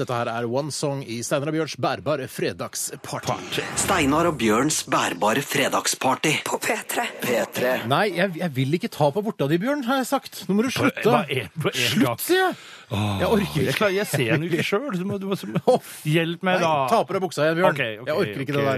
Dette 0.00 0.12
her 0.16 0.28
er 0.32 0.46
One 0.50 0.72
Song 0.74 1.02
i 1.04 1.18
Steinar 1.24 1.50
og 1.52 1.56
Bjørns 1.56 1.76
bærbare 1.80 2.26
fredagsparty. 2.30 3.62
Steinar 3.80 4.28
og 4.30 4.36
Bjørns 4.40 4.82
bærbare 4.92 5.42
fredagsparty. 5.44 6.34
På 6.46 6.58
P3. 6.62 7.06
P3. 7.22 7.74
Nei, 7.90 8.04
jeg, 8.16 8.36
jeg 8.42 8.52
vil 8.56 8.76
ikke 8.78 8.90
ta 8.92 9.10
på 9.14 9.22
borta 9.26 9.48
di, 9.50 9.58
Bjørn, 9.62 9.84
har 9.88 10.02
jeg 10.02 10.08
sagt. 10.12 10.42
Nå 10.48 10.56
må 10.58 10.66
du 10.66 10.70
slutte. 10.74 11.04
Bare 11.08 11.48
på 11.56 11.70
en 11.72 11.76
gang. 11.76 11.92
Slutt, 11.96 12.24
sier 12.26 12.42
jeg. 12.44 12.58
Jeg 12.86 13.26
orker 13.26 13.56
Jeg, 13.58 13.64
ikke. 13.66 13.72
klarer, 13.80 13.94
jeg 13.96 14.06
ser 14.06 14.28
den 14.36 14.44
jo 14.46 14.50
ikke 14.52 14.66
sjøl. 14.70 14.92
Du 15.00 15.04
må, 15.08 15.16
du 15.18 15.26
må, 15.26 15.78
hjelp 16.06 16.44
meg, 16.46 16.60
Nei, 16.60 16.62
da. 16.62 16.74
ta 16.92 17.00
på 17.08 17.16
deg 17.16 17.24
buksa 17.24 17.46
igjen, 17.48 17.58
Bjørn. 17.58 17.74
Okay, 17.74 17.96
okay, 17.98 18.12
jeg 18.12 18.20
orker 18.22 18.44
ikke 18.44 18.54
okay. 18.54 18.62
det 18.62 18.76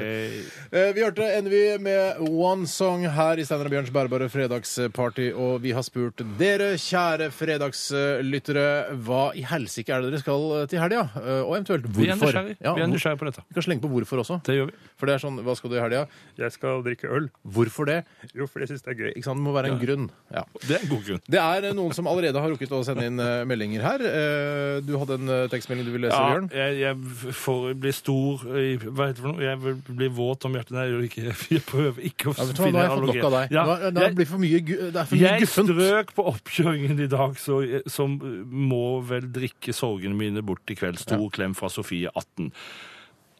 der. 0.73 0.81
Eh, 0.81 0.93
Vi 0.97 1.05
hørte 1.05 1.27
Envy 1.37 1.63
med 1.85 2.23
One 2.31 2.71
Song 2.71 3.05
her 3.19 3.37
i 3.43 3.45
Steinar 3.45 3.69
og 3.69 3.75
Bjørns 3.77 3.93
bærbare 3.93 4.31
fredagsparty, 4.33 5.29
og 5.37 5.59
vi 5.67 5.75
har 5.77 5.85
spurt 5.85 6.25
dere, 6.41 6.71
kjære 6.81 7.29
fredagslyttere, 7.37 8.67
hva 9.05 9.27
i 9.37 9.45
helsike 9.49 9.93
er 9.93 10.05
det 10.07 10.15
dere 10.15 10.23
skal 10.25 10.49
til 10.73 10.81
helga? 10.83 11.05
Eh, 11.17 11.43
Og 11.49 11.57
eventuelt 11.57 11.87
Vi 11.87 12.09
er 12.09 12.15
hvorfor. 12.17 12.33
nysgjerrig. 12.33 12.57
Ja, 12.61 12.75
Vi 12.75 12.83
er 12.83 12.87
nysgjerrig 12.93 13.19
på 13.19 13.27
dette. 13.31 13.43
Vi 13.49 13.55
kan 13.55 13.63
slenge 13.63 13.81
på 13.83 13.89
hvorfor 13.93 14.19
også. 14.25 14.43
Det 14.45 14.55
gjør 14.59 14.67
vi. 14.71 14.75
For 14.97 15.07
det 15.07 15.15
er 15.15 15.23
sånn, 15.25 15.39
hva 15.45 15.55
skal 15.57 15.71
du 15.71 15.77
i 15.77 15.81
helga? 15.81 16.07
Jeg 16.39 16.53
skal 16.53 16.83
drikke 16.83 17.09
øl. 17.11 17.31
Hvorfor 17.47 17.87
det? 17.87 18.05
Jo, 18.35 18.47
for 18.47 18.61
jeg 18.61 18.69
syns 18.69 18.83
det 18.83 18.93
er 18.95 18.99
gøy. 19.03 19.11
Ikke 19.17 19.25
sant? 19.25 19.39
Det 19.39 19.45
må 19.47 19.53
være 19.55 19.73
en 19.73 19.79
grunn. 19.81 20.11
Ja. 20.35 20.43
Det 20.67 20.77
er 20.77 20.83
en 20.85 20.89
god 20.93 21.05
grunn. 21.07 21.21
Det 21.29 21.41
er 21.41 21.65
eh, 21.71 21.73
noen 21.75 21.95
som 21.95 22.07
allerede 22.07 22.35
har 22.41 22.49
rukket 22.51 22.71
å 22.75 22.85
sende 22.85 23.05
inn 23.07 23.19
eh, 23.21 23.45
meldinger 23.45 23.83
her. 23.83 24.01
Eh, 24.05 24.81
Du 24.89 24.97
hadde 24.99 25.15
en 25.19 25.49
tekstmelding 25.51 25.85
du 25.87 25.93
ville 25.93 26.09
lese, 26.09 26.19
Ja, 26.19 26.29
Bjørn? 26.35 26.51
jeg, 26.53 26.79
jeg 26.79 27.35
får 27.35 27.75
bli 27.81 27.93
stor 27.93 28.45
i 28.59 28.77
Hva 28.79 29.09
heter 29.09 29.15
det 29.19 29.23
for 29.25 29.33
noe? 29.33 29.43
Jeg 29.43 29.59
vil 29.59 29.75
bli 29.97 30.09
våt 30.09 30.45
om 30.45 30.53
hjertet. 30.55 30.71
Nei, 30.77 30.87
jeg 30.89 31.11
ikke 31.11 31.35
Jeg 31.59 31.63
prøver 31.67 32.01
ikke 32.09 32.31
å 32.31 32.37
Ja, 32.39 32.45
vet 32.45 32.57
du 32.57 32.63
hva, 32.63 32.71
Nå 32.73 32.79
har 32.79 32.89
jeg 32.89 32.99
fått 32.99 33.07
nok 33.15 33.25
av 33.29 33.33
deg. 33.39 33.51
Ja, 33.53 33.65
Nå 33.65 33.73
er- 33.79 33.93
nå 33.93 34.01
jeg- 34.07 34.15
blir 34.19 34.27
for 34.27 34.39
mye, 34.39 34.61
det 34.61 34.97
er 34.97 35.05
for 35.05 35.17
mye 35.17 35.23
Jeg 35.29 35.41
guffent. 35.43 35.69
strøk 35.69 36.15
på 36.15 36.23
oppkjøringen 36.33 37.01
i 37.01 37.07
dag, 37.09 37.35
så, 37.39 37.59
som 37.91 38.19
må 38.49 39.03
vel 39.05 39.29
drikke 39.33 39.73
sorgene 39.75 40.15
mine 40.17 40.43
bort 40.43 40.63
i 40.71 40.75
kveld. 40.75 40.88
Stor 40.97 41.29
klem 41.31 41.55
fra 41.55 41.69
Sofie 41.69 42.09
18. 42.15 42.53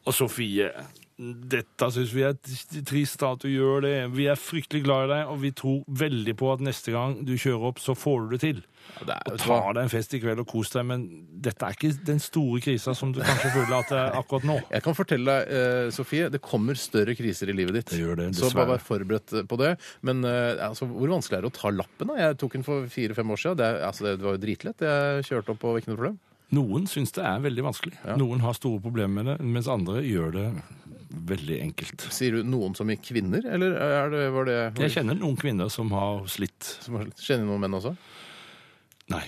Og 0.07 0.13
Sofie, 0.15 0.69
dette 1.19 1.87
syns 1.91 2.11
vi 2.15 2.23
er 2.23 2.35
trist 2.87 3.23
at 3.27 3.41
du 3.43 3.49
gjør 3.51 3.83
det. 3.83 3.93
Vi 4.15 4.29
er 4.31 4.39
fryktelig 4.39 4.85
glad 4.85 5.09
i 5.09 5.09
deg, 5.11 5.31
og 5.33 5.41
vi 5.41 5.51
tror 5.51 5.81
veldig 5.99 6.35
på 6.39 6.51
at 6.53 6.61
neste 6.63 6.93
gang 6.95 7.17
du 7.27 7.33
kjører 7.35 7.65
opp, 7.69 7.81
så 7.83 7.95
får 7.99 8.21
du 8.23 8.29
det 8.31 8.39
til. 8.45 8.61
Det 9.03 9.11
er, 9.13 9.27
Og 9.27 9.41
ta 9.43 9.57
deg 9.75 9.81
en 9.83 9.91
fest 9.91 10.15
i 10.15 10.21
kveld 10.23 10.39
og 10.41 10.47
kos 10.49 10.71
deg, 10.73 10.87
men 10.87 11.03
dette 11.43 11.67
er 11.67 11.75
ikke 11.75 11.91
den 12.07 12.21
store 12.23 12.61
krisa 12.63 12.95
som 12.97 13.11
du 13.13 13.19
kanskje 13.19 13.51
føler 13.57 13.75
at 13.81 13.91
det 13.91 13.99
er 13.99 14.17
akkurat 14.21 14.47
nå. 14.47 14.55
Jeg 14.71 14.85
kan 14.87 14.97
fortelle 14.97 15.35
deg, 15.35 15.51
eh, 15.59 15.91
Sofie, 15.93 16.31
det 16.31 16.41
kommer 16.41 16.79
større 16.79 17.17
kriser 17.19 17.51
i 17.51 17.57
livet 17.59 17.81
ditt. 17.81 17.91
Det 17.91 17.99
gjør 17.99 18.23
det, 18.23 18.29
så 18.39 18.53
bare 18.55 18.77
vær 18.77 18.87
forberedt 18.87 19.35
på 19.51 19.59
det. 19.59 19.75
Men 20.07 20.23
eh, 20.23 20.55
altså, 20.69 20.87
hvor 20.87 21.11
vanskelig 21.11 21.41
er 21.41 21.45
det 21.45 21.51
å 21.51 21.59
ta 21.59 21.75
lappen? 21.75 22.13
da? 22.13 22.17
Jeg 22.23 22.39
tok 22.39 22.57
den 22.57 22.65
for 22.65 22.87
fire-fem 22.95 23.35
år 23.35 23.43
siden. 23.43 23.59
Det, 23.59 23.69
altså, 23.91 24.07
det 24.07 24.23
var 24.23 24.39
jo 24.39 24.43
dritlett. 24.47 24.87
Jeg 24.87 25.29
kjørte 25.29 25.53
opp 25.53 25.67
og 25.67 25.83
ikke 25.83 25.91
noe 25.91 25.99
problem. 25.99 26.19
Noen 26.55 26.87
syns 26.89 27.11
det 27.13 27.23
er 27.29 27.41
veldig 27.43 27.63
vanskelig. 27.67 27.97
Noen 28.17 28.39
har 28.41 28.55
store 28.57 28.81
problemer 28.81 29.21
med 29.23 29.27
det, 29.29 29.35
mens 29.45 29.67
andre 29.69 30.01
gjør 30.01 30.31
det 30.33 30.45
veldig 31.29 31.57
enkelt. 31.61 32.05
Sier 32.13 32.39
du 32.39 32.47
noen 32.49 32.73
som 32.77 32.89
i 32.89 32.95
kvinner, 33.01 33.43
eller 33.45 33.75
er 33.77 34.09
det, 34.13 34.23
var 34.33 34.45
det 34.49 34.57
Jeg 34.81 34.95
kjenner 34.97 35.17
noen 35.19 35.37
kvinner 35.37 35.69
som 35.73 35.91
har 35.93 36.23
slitt. 36.29 36.75
som 36.81 36.95
har- 36.99 37.11
Kjenner 37.17 37.45
du 37.45 37.51
noen 37.51 37.61
menn 37.67 37.77
også? 37.77 37.95
Nei. 39.09 39.23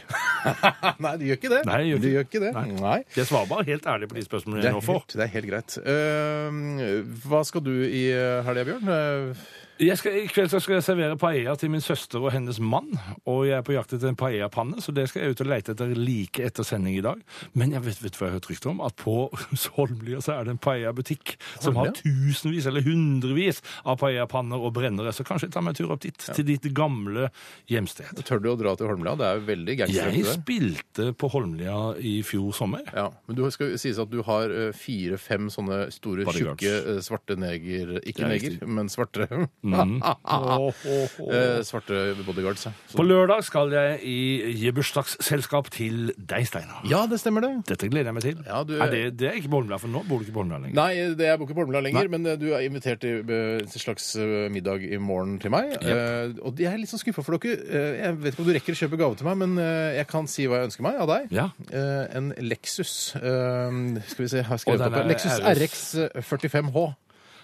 Nei, 1.02 1.16
de 1.18 1.26
gjør 1.32 1.38
ikke 1.40 1.50
det. 1.56 1.62
Nei, 1.66 1.78
de 1.82 1.90
gjør 1.90 1.98
ikke- 2.02 2.12
gjør 2.14 2.26
ikke 2.28 2.42
det. 2.44 2.52
Nei. 2.54 2.66
Nei. 2.82 2.98
Jeg 3.18 3.26
svarer 3.30 3.50
bare 3.50 3.66
helt 3.66 3.86
ærlig 3.90 4.10
på 4.12 4.18
de 4.20 4.26
spørsmålene 4.28 4.64
jeg 4.68 4.74
nå 4.78 4.82
får. 4.86 5.06
det 5.16 5.24
er 5.26 5.32
helt 5.38 5.50
greit. 5.50 5.78
Uh, 5.82 7.02
hva 7.26 7.42
skal 7.50 7.62
du 7.66 7.74
i 7.88 8.04
eh, 8.14 8.42
helga, 8.46 8.66
Bjørn? 8.70 8.92
Eh, 8.94 9.46
Jeg 9.82 9.98
skal, 9.98 10.14
I 10.22 10.28
kveld 10.30 10.52
så 10.52 10.60
skal 10.62 10.76
jeg 10.78 10.84
servere 10.86 11.16
paella 11.18 11.56
til 11.58 11.72
min 11.74 11.82
søster 11.82 12.22
og 12.22 12.30
hennes 12.36 12.60
mann. 12.62 12.92
Og 13.26 13.48
jeg 13.48 13.56
er 13.58 13.64
på 13.66 13.74
jakt 13.74 13.96
etter 13.96 14.12
en 14.12 14.18
paellapanne, 14.20 14.78
så 14.84 14.94
det 14.94 15.08
skal 15.10 15.24
jeg 15.24 15.34
ut 15.34 15.42
og 15.42 15.48
lete 15.50 15.74
etter 15.74 15.94
like 15.98 16.44
etter 16.46 16.68
sending 16.68 17.00
i 17.00 17.02
dag. 17.02 17.22
Men 17.58 17.74
jeg 17.74 17.82
vet, 17.88 18.02
vet 18.04 18.20
hva 18.20 18.28
jeg 18.28 18.34
har 18.36 18.38
hørt 18.38 18.50
rykte 18.52 18.70
om? 18.70 18.84
At 18.86 18.94
på 19.02 19.16
Holmlia 19.78 20.22
så 20.22 20.36
er 20.36 20.46
det 20.46 20.54
en 20.54 20.62
paellabutikk 20.62 21.34
som 21.64 21.80
har 21.82 21.96
tusenvis 21.98 22.68
eller 22.70 22.86
hundrevis 22.86 23.64
av 23.82 23.98
paellapanner 24.04 24.62
og 24.62 24.76
brennere. 24.78 25.16
Så 25.18 25.26
kanskje 25.26 25.50
jeg 25.50 25.56
tar 25.58 25.66
meg 25.66 25.74
en 25.74 25.80
tur 25.82 25.96
opp 25.96 26.06
dit, 26.06 26.28
til 26.30 26.48
ditt 26.52 26.70
gamle 26.78 27.32
hjemsted. 27.72 28.22
tør 28.28 28.44
du 28.46 28.52
å 28.54 28.56
dra 28.62 28.76
til 28.78 28.92
Holmlia? 28.92 29.16
Det 29.18 29.28
er 29.32 29.42
jo 29.42 29.48
veldig 29.50 29.78
gangster. 29.82 30.14
Jeg 30.14 30.38
spilte 30.38 31.10
på 31.18 31.32
Holmlia 31.34 31.80
i 31.98 32.20
fjor 32.28 32.54
sommer. 32.54 32.86
Ja, 32.94 33.08
men 33.26 33.40
du 33.40 33.44
skal 33.50 33.74
sies 33.82 33.98
at 34.02 34.14
du 34.14 34.22
har 34.30 34.54
eh, 34.54 34.70
fire-fem 34.78 35.50
sånne 35.50 35.88
store, 35.96 36.30
tjukke, 36.38 36.78
eh, 36.94 37.02
svarte 37.02 37.34
neger 37.40 37.98
Ikke 38.06 38.28
er 38.28 38.36
neger, 38.36 38.62
men 38.70 38.92
svarte 38.92 39.30
Mm. 39.71 39.71
Åh. 40.26 40.84
eh, 41.32 41.62
Svarte 41.68 42.02
bodyguards. 42.26 42.66
ja. 42.66 42.72
Så- 42.90 42.98
På 43.00 43.06
lørdag 43.08 43.44
skal 43.48 43.72
jeg 43.72 44.00
i 44.04 44.54
gi 44.62 44.72
bursdagsselskap 44.72 45.70
til 45.74 46.12
deg, 46.18 46.46
Steinar. 46.48 46.82
Ja, 46.90 47.06
det 47.08 47.20
stemmer 47.22 47.42
det. 47.46 47.52
Dette 47.72 47.90
gleder 47.90 48.12
jeg 48.12 48.14
meg 48.18 48.24
til. 48.24 48.38
Ja, 48.48 48.64
du- 48.64 48.76
er 48.82 48.92
det, 48.92 49.18
det 49.18 49.30
er 49.32 49.40
ikke 49.40 49.50
Holmlia, 49.52 49.78
for 49.78 49.88
nå 49.92 50.04
bor 50.08 50.20
du 50.20 50.26
ikke 50.26 50.34
på 50.36 50.42
Holmlia 50.44 50.60
lenger. 50.64 50.76
Nei, 50.76 51.16
det 51.16 51.28
er 51.28 51.38
ikke 51.38 51.54
på 51.56 51.64
Holmlia 51.66 51.82
lenger, 51.82 52.08
Nei. 52.08 52.12
men 52.18 52.26
eh, 52.26 52.36
du 52.42 52.48
er 52.54 52.66
invitert 52.68 53.00
til, 53.02 53.20
eh, 53.28 53.60
til 53.70 53.80
slags 53.84 54.16
eh, 54.16 54.50
middag 54.54 54.84
i 54.88 54.98
morgen 54.98 55.38
til 55.40 55.52
meg. 55.52 55.74
Eh, 55.82 56.34
og 56.42 56.58
jeg 56.60 56.72
er 56.74 56.78
litt 56.82 56.90
sånn 56.92 57.02
skuffa 57.04 57.24
for 57.24 57.38
dere. 57.38 57.58
Eh, 57.70 58.02
jeg 58.06 58.18
vet 58.22 58.34
ikke 58.34 58.44
om 58.46 58.48
du 58.50 58.54
rekker 58.58 58.74
å 58.76 58.80
kjøpe 58.82 58.98
gave 59.02 59.16
til 59.20 59.28
meg, 59.28 59.38
men 59.44 59.58
eh, 59.62 59.98
jeg 60.00 60.08
kan 60.08 60.28
si 60.28 60.48
hva 60.48 60.62
jeg 60.62 60.70
ønsker 60.72 60.86
meg 60.88 61.00
av 61.02 61.08
deg. 61.12 61.32
Ja. 61.32 61.50
Eh, 61.72 62.18
en 62.18 62.34
Lexus 62.42 63.16
eh, 63.16 63.78
Skal 64.08 64.26
vi 64.26 64.28
se, 64.32 64.42
har 64.44 64.58
jeg 64.58 64.64
skrevet 64.66 64.80
den 64.80 64.88
opp 64.88 64.98
her. 64.98 65.06
er 65.06 65.12
Lexus 65.14 65.40
RS. 65.40 65.62
RX 65.62 66.28
45H. 66.32 66.86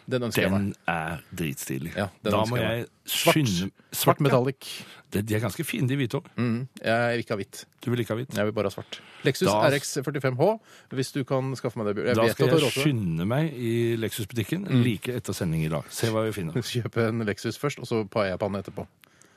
Den 0.09 0.23
ønsker 0.23 0.41
jeg 0.45 0.51
meg. 0.51 0.59
Den 0.61 0.73
er 0.87 1.17
dritstilig. 1.35 1.89
Ja, 1.97 2.05
den 2.23 2.31
da 2.31 2.37
ønsker 2.39 2.49
må 2.53 2.57
jeg 2.61 2.77
jeg 2.79 2.87
Svart. 3.11 3.33
skynde 3.35 3.71
Svart 3.91 4.19
ja. 4.21 4.23
metallic. 4.23 4.67
De, 5.11 5.21
de 5.21 5.35
er 5.35 5.39
ganske 5.43 5.63
fine, 5.63 5.87
de 5.87 5.95
hvite 5.99 6.19
òg. 6.19 6.25
Mm, 6.35 6.67
jeg 6.83 7.11
vil 7.11 7.19
ikke 7.23 7.33
ha 7.33 7.37
hvitt. 7.39 7.59
Du 7.83 7.89
vil 7.91 7.99
ikke 8.03 8.13
ha 8.13 8.17
hvitt? 8.21 8.33
Jeg 8.35 8.45
vil 8.47 8.53
bare 8.55 8.67
ha 8.67 8.73
svart. 8.75 8.99
Lexus 9.23 9.47
Da- 9.47 9.69
RX 9.71 9.93
45H, 10.03 10.47
hvis 10.95 11.11
du 11.15 11.23
kan 11.27 11.51
skaffe 11.55 11.77
meg 11.79 11.87
det. 11.87 11.95
Bjørn. 11.95 12.07
Jeg 12.07 12.15
Da 12.15 12.21
vet 12.23 12.31
skal 12.35 12.45
at 12.47 12.51
du 12.51 12.55
har 12.55 12.59
jeg 12.59 12.67
råd 12.67 12.73
til 12.73 12.83
det. 12.83 12.91
skynde 12.91 13.27
meg 13.27 13.53
i 13.53 13.95
Lexus-butikken 13.99 14.67
Mm. 14.67 14.83
like 14.83 15.07
etter 15.15 15.33
sending 15.33 15.63
i 15.65 15.69
dag. 15.69 15.83
Se 15.89 16.07
hva 16.11 16.23
vi 16.27 16.31
finner. 16.35 16.53
Kjøpe 16.73 17.07
en 17.07 17.23
Lexus 17.27 17.57
først, 17.59 17.79
og 17.79 17.87
så 17.87 18.03
paella-panne 18.07 18.59
etterpå. 18.63 18.87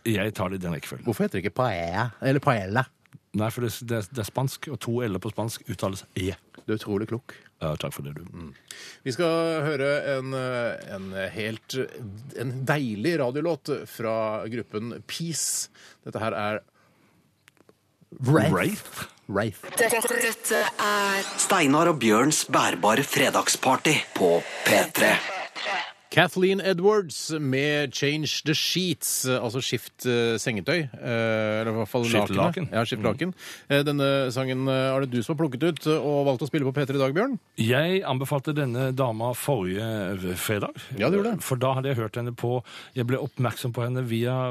Jeg 0.07 0.35
tar 0.35 0.49
det 0.51 0.63
i 0.63 0.67
den 0.67 0.75
rekkefølgen. 0.75 1.05
Hvorfor 1.05 1.25
heter 1.27 1.39
det 1.41 1.45
ikke 1.47 1.55
paella? 1.63 2.11
Eller 2.23 2.41
paella? 2.41 2.85
Nei, 3.35 3.51
for 3.51 3.61
det, 3.63 3.71
det, 3.87 3.99
er- 3.99 4.09
det 4.15 4.19
er 4.19 4.27
spansk, 4.31 4.69
og 4.73 4.81
to 4.81 5.01
l-er 5.03 5.19
på 5.23 5.31
spansk 5.31 5.63
uttales 5.71 6.05
e. 6.17 6.33
Du 6.67 6.73
er 6.73 6.79
utrolig 6.79 7.07
klok. 7.09 7.35
Ja, 7.61 7.75
takk 7.77 7.93
for 7.93 8.07
det, 8.07 8.15
du. 8.17 8.53
Vi 9.05 9.13
skal 9.13 9.61
høre 9.67 9.89
en, 10.17 10.33
eh, 10.33 10.95
en 10.95 11.11
helt 11.35 11.77
En 12.41 12.55
deilig 12.65 13.19
radiolåt 13.21 13.69
fra 13.89 14.47
gruppen 14.49 15.03
Peace. 15.07 15.69
Dette 16.05 16.23
her 16.23 16.33
er 16.33 16.63
Wraith? 18.19 19.05
Wraith. 19.29 19.61
Dette, 19.79 20.01
dette 20.25 20.63
er 20.83 21.29
Steinar 21.39 21.93
og 21.93 22.01
Bjørns 22.03 22.43
bærbare 22.51 23.05
fredagsparty 23.07 23.95
på 24.17 24.41
P3. 24.67 25.40
Kathleen 26.11 26.59
Edwards 26.61 27.31
med 27.39 27.93
'Change 27.95 28.43
the 28.45 28.53
Sheets', 28.53 29.29
altså 29.31 29.61
skift 29.63 30.07
eh, 30.07 30.35
sengetøy. 30.43 30.89
eh, 30.91 31.61
Eller 31.61 31.71
i 31.71 31.75
hvert 31.77 31.89
fall 31.89 32.05
Skift 32.05 32.35
laken. 32.35 32.69
Ja, 32.73 32.83
skift 32.85 33.03
laken. 33.05 33.33
Mm. 33.71 33.85
Denne 33.87 34.33
sangen 34.35 34.67
er 34.69 35.01
det 35.05 35.13
du 35.13 35.23
som 35.23 35.37
har 35.37 35.47
plukket 35.47 35.63
ut 35.63 35.87
og 35.87 36.27
valgt 36.27 36.43
å 36.43 36.49
spille 36.51 36.67
på 36.67 36.73
P3 36.75 36.97
i 36.97 36.99
dag, 36.99 37.15
Bjørn? 37.15 37.39
Jeg 37.63 38.03
anbefalte 38.03 38.53
denne 38.57 38.89
dama 38.93 39.31
forrige 39.39 40.35
fredag. 40.35 40.75
Ja, 40.99 41.11
du 41.11 41.21
gjorde 41.21 41.37
det. 41.37 41.43
For 41.47 41.55
da 41.63 41.75
hadde 41.75 41.93
jeg 41.93 41.97
hørt 42.03 42.17
henne 42.19 42.35
på 42.35 42.65
Jeg 42.97 43.07
ble 43.07 43.17
oppmerksom 43.23 43.73
på 43.73 43.85
henne 43.87 44.03
via 44.03 44.51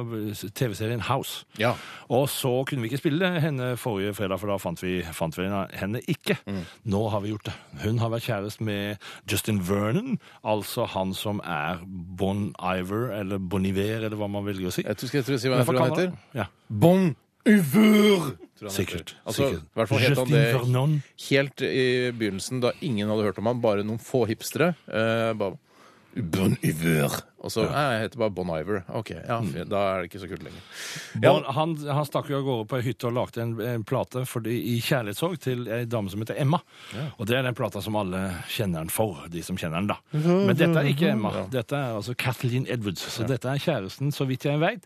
TV-serien 0.56 1.02
House. 1.10 1.44
Ja. 1.60 1.74
Og 2.10 2.30
så 2.30 2.64
kunne 2.66 2.82
vi 2.84 2.88
ikke 2.94 3.02
spille 3.04 3.34
henne 3.42 3.76
forrige 3.76 4.14
fredag, 4.16 4.40
for 4.40 4.48
da 4.48 4.56
fant 4.58 4.80
vi, 4.82 5.02
fant 5.04 5.36
vi 5.36 5.44
henne 5.76 6.00
ikke. 6.08 6.38
Mm. 6.48 6.64
Nå 6.86 7.04
har 7.12 7.20
vi 7.20 7.34
gjort 7.36 7.52
det. 7.52 7.54
Hun 7.84 8.00
har 8.00 8.10
vært 8.16 8.30
kjæreste 8.32 8.64
med 8.64 8.96
Justin 9.30 9.60
Vernon, 9.60 10.20
altså 10.44 10.88
han 10.88 11.12
som 11.14 11.42
er 11.50 11.82
Bon 12.20 12.46
Iver, 12.56 13.10
eller 13.20 13.42
Bon 13.42 13.66
Iver, 13.66 14.06
eller 14.06 14.18
hva 14.20 14.30
man 14.32 14.46
velger 14.48 14.70
å 14.70 14.76
si. 14.76 14.86
Jeg 14.86 14.98
tror 15.00 15.10
jeg 15.10 15.24
skal 15.26 15.36
jeg 15.36 15.42
si 15.44 15.52
hva 15.52 15.60
jeg 15.62 15.70
tror 15.70 15.82
han 15.82 15.96
heter. 15.96 16.14
Ja, 16.38 16.48
Bon 16.70 17.10
Uvur! 17.50 18.36
sikkert. 18.68 19.14
Altså, 19.24 19.48
sikkert. 19.48 19.64
I 19.64 19.80
hvert 19.80 19.90
fall 19.90 20.02
het 20.04 20.10
han 20.10 20.18
Justin 20.20 20.36
det 20.36 20.48
Vernon. 20.58 20.96
helt 21.30 21.62
i 21.64 21.86
begynnelsen, 22.12 22.60
da 22.66 22.74
ingen 22.84 23.08
hadde 23.10 23.24
hørt 23.30 23.40
om 23.40 23.48
han, 23.48 23.62
bare 23.64 23.86
noen 23.88 24.02
få 24.04 24.26
hipstere. 24.30 24.74
Eh, 24.92 25.32
bare 25.40 25.56
Bon 26.16 26.56
Iver. 26.66 27.14
Og 27.40 27.52
så 27.54 27.64
Nei, 27.70 27.84
jeg 27.94 28.02
heter 28.08 28.20
bare 28.20 28.34
Bon 28.36 28.50
Iver. 28.56 28.82
OK, 28.98 29.12
ja, 29.14 29.38
Mm. 29.40 29.52
fint. 29.54 29.70
da 29.70 29.82
er 29.94 30.02
det 30.02 30.10
ikke 30.10 30.20
så 30.24 30.28
kult 30.32 30.44
lenger. 30.44 30.64
Ja. 31.22 31.32
Bon, 31.32 31.44
han, 31.56 31.76
han 31.96 32.06
stakk 32.10 32.30
jo 32.32 32.40
av 32.40 32.44
gårde 32.48 32.66
på 32.68 32.80
ei 32.80 32.86
hytte 32.90 33.08
og 33.08 33.14
lagde 33.16 33.42
en, 33.44 33.54
en 33.62 33.84
plate 33.88 34.26
fordi, 34.28 34.56
i 34.74 34.80
kjærlighetssorg 34.82 35.38
til 35.40 35.68
ei 35.70 35.86
dame 35.86 36.10
som 36.12 36.20
heter 36.26 36.40
Emma. 36.42 36.60
Og 37.20 37.28
det 37.30 37.38
er 37.38 37.44
den 37.48 37.56
plata 37.56 37.82
som 37.86 37.96
alle 37.96 38.24
kjenner 38.52 38.82
den 38.84 38.90
for, 38.92 39.22
de 39.30 39.44
som 39.46 39.56
kjenner 39.62 39.80
den, 39.80 39.92
da. 39.94 40.00
Men 40.18 40.56
dette 40.58 40.82
er 40.82 40.90
ikke 40.92 41.14
Emma. 41.14 41.32
Dette 41.54 41.78
er 41.78 41.96
altså 42.02 42.18
Kathleen 42.20 42.66
Edwards. 42.68 43.06
Så 43.14 43.28
dette 43.30 43.48
er 43.54 43.62
kjæresten, 43.64 44.12
så 44.12 44.28
vidt 44.28 44.46
jeg 44.50 44.60
veit, 44.60 44.84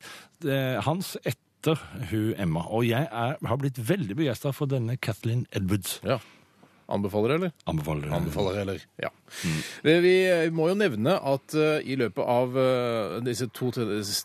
hans 0.86 1.16
etter 1.24 1.80
hun 2.12 2.34
Emma. 2.38 2.66
Og 2.70 2.84
jeg 2.86 3.08
er, 3.08 3.38
har 3.40 3.58
blitt 3.58 3.80
veldig 3.80 4.16
begeistra 4.20 4.52
for 4.54 4.68
denne 4.68 4.98
Kathleen 5.00 5.46
Edwards. 5.56 6.00
ja. 6.04 6.20
Anbefaler, 6.92 7.36
eller? 7.38 7.52
Anbefaler. 7.70 8.12
Anbefaler, 8.12 8.58
eller? 8.62 8.82
Ja. 9.02 9.10
Mm. 9.44 9.60
Vi 10.04 10.16
må 10.54 10.68
jo 10.70 10.76
nevne 10.78 11.16
at 11.18 11.56
eh, 11.58 11.86
i 11.90 11.96
løpet 11.98 12.22
av 12.22 12.58
disse 13.26 13.48
to 13.56 13.72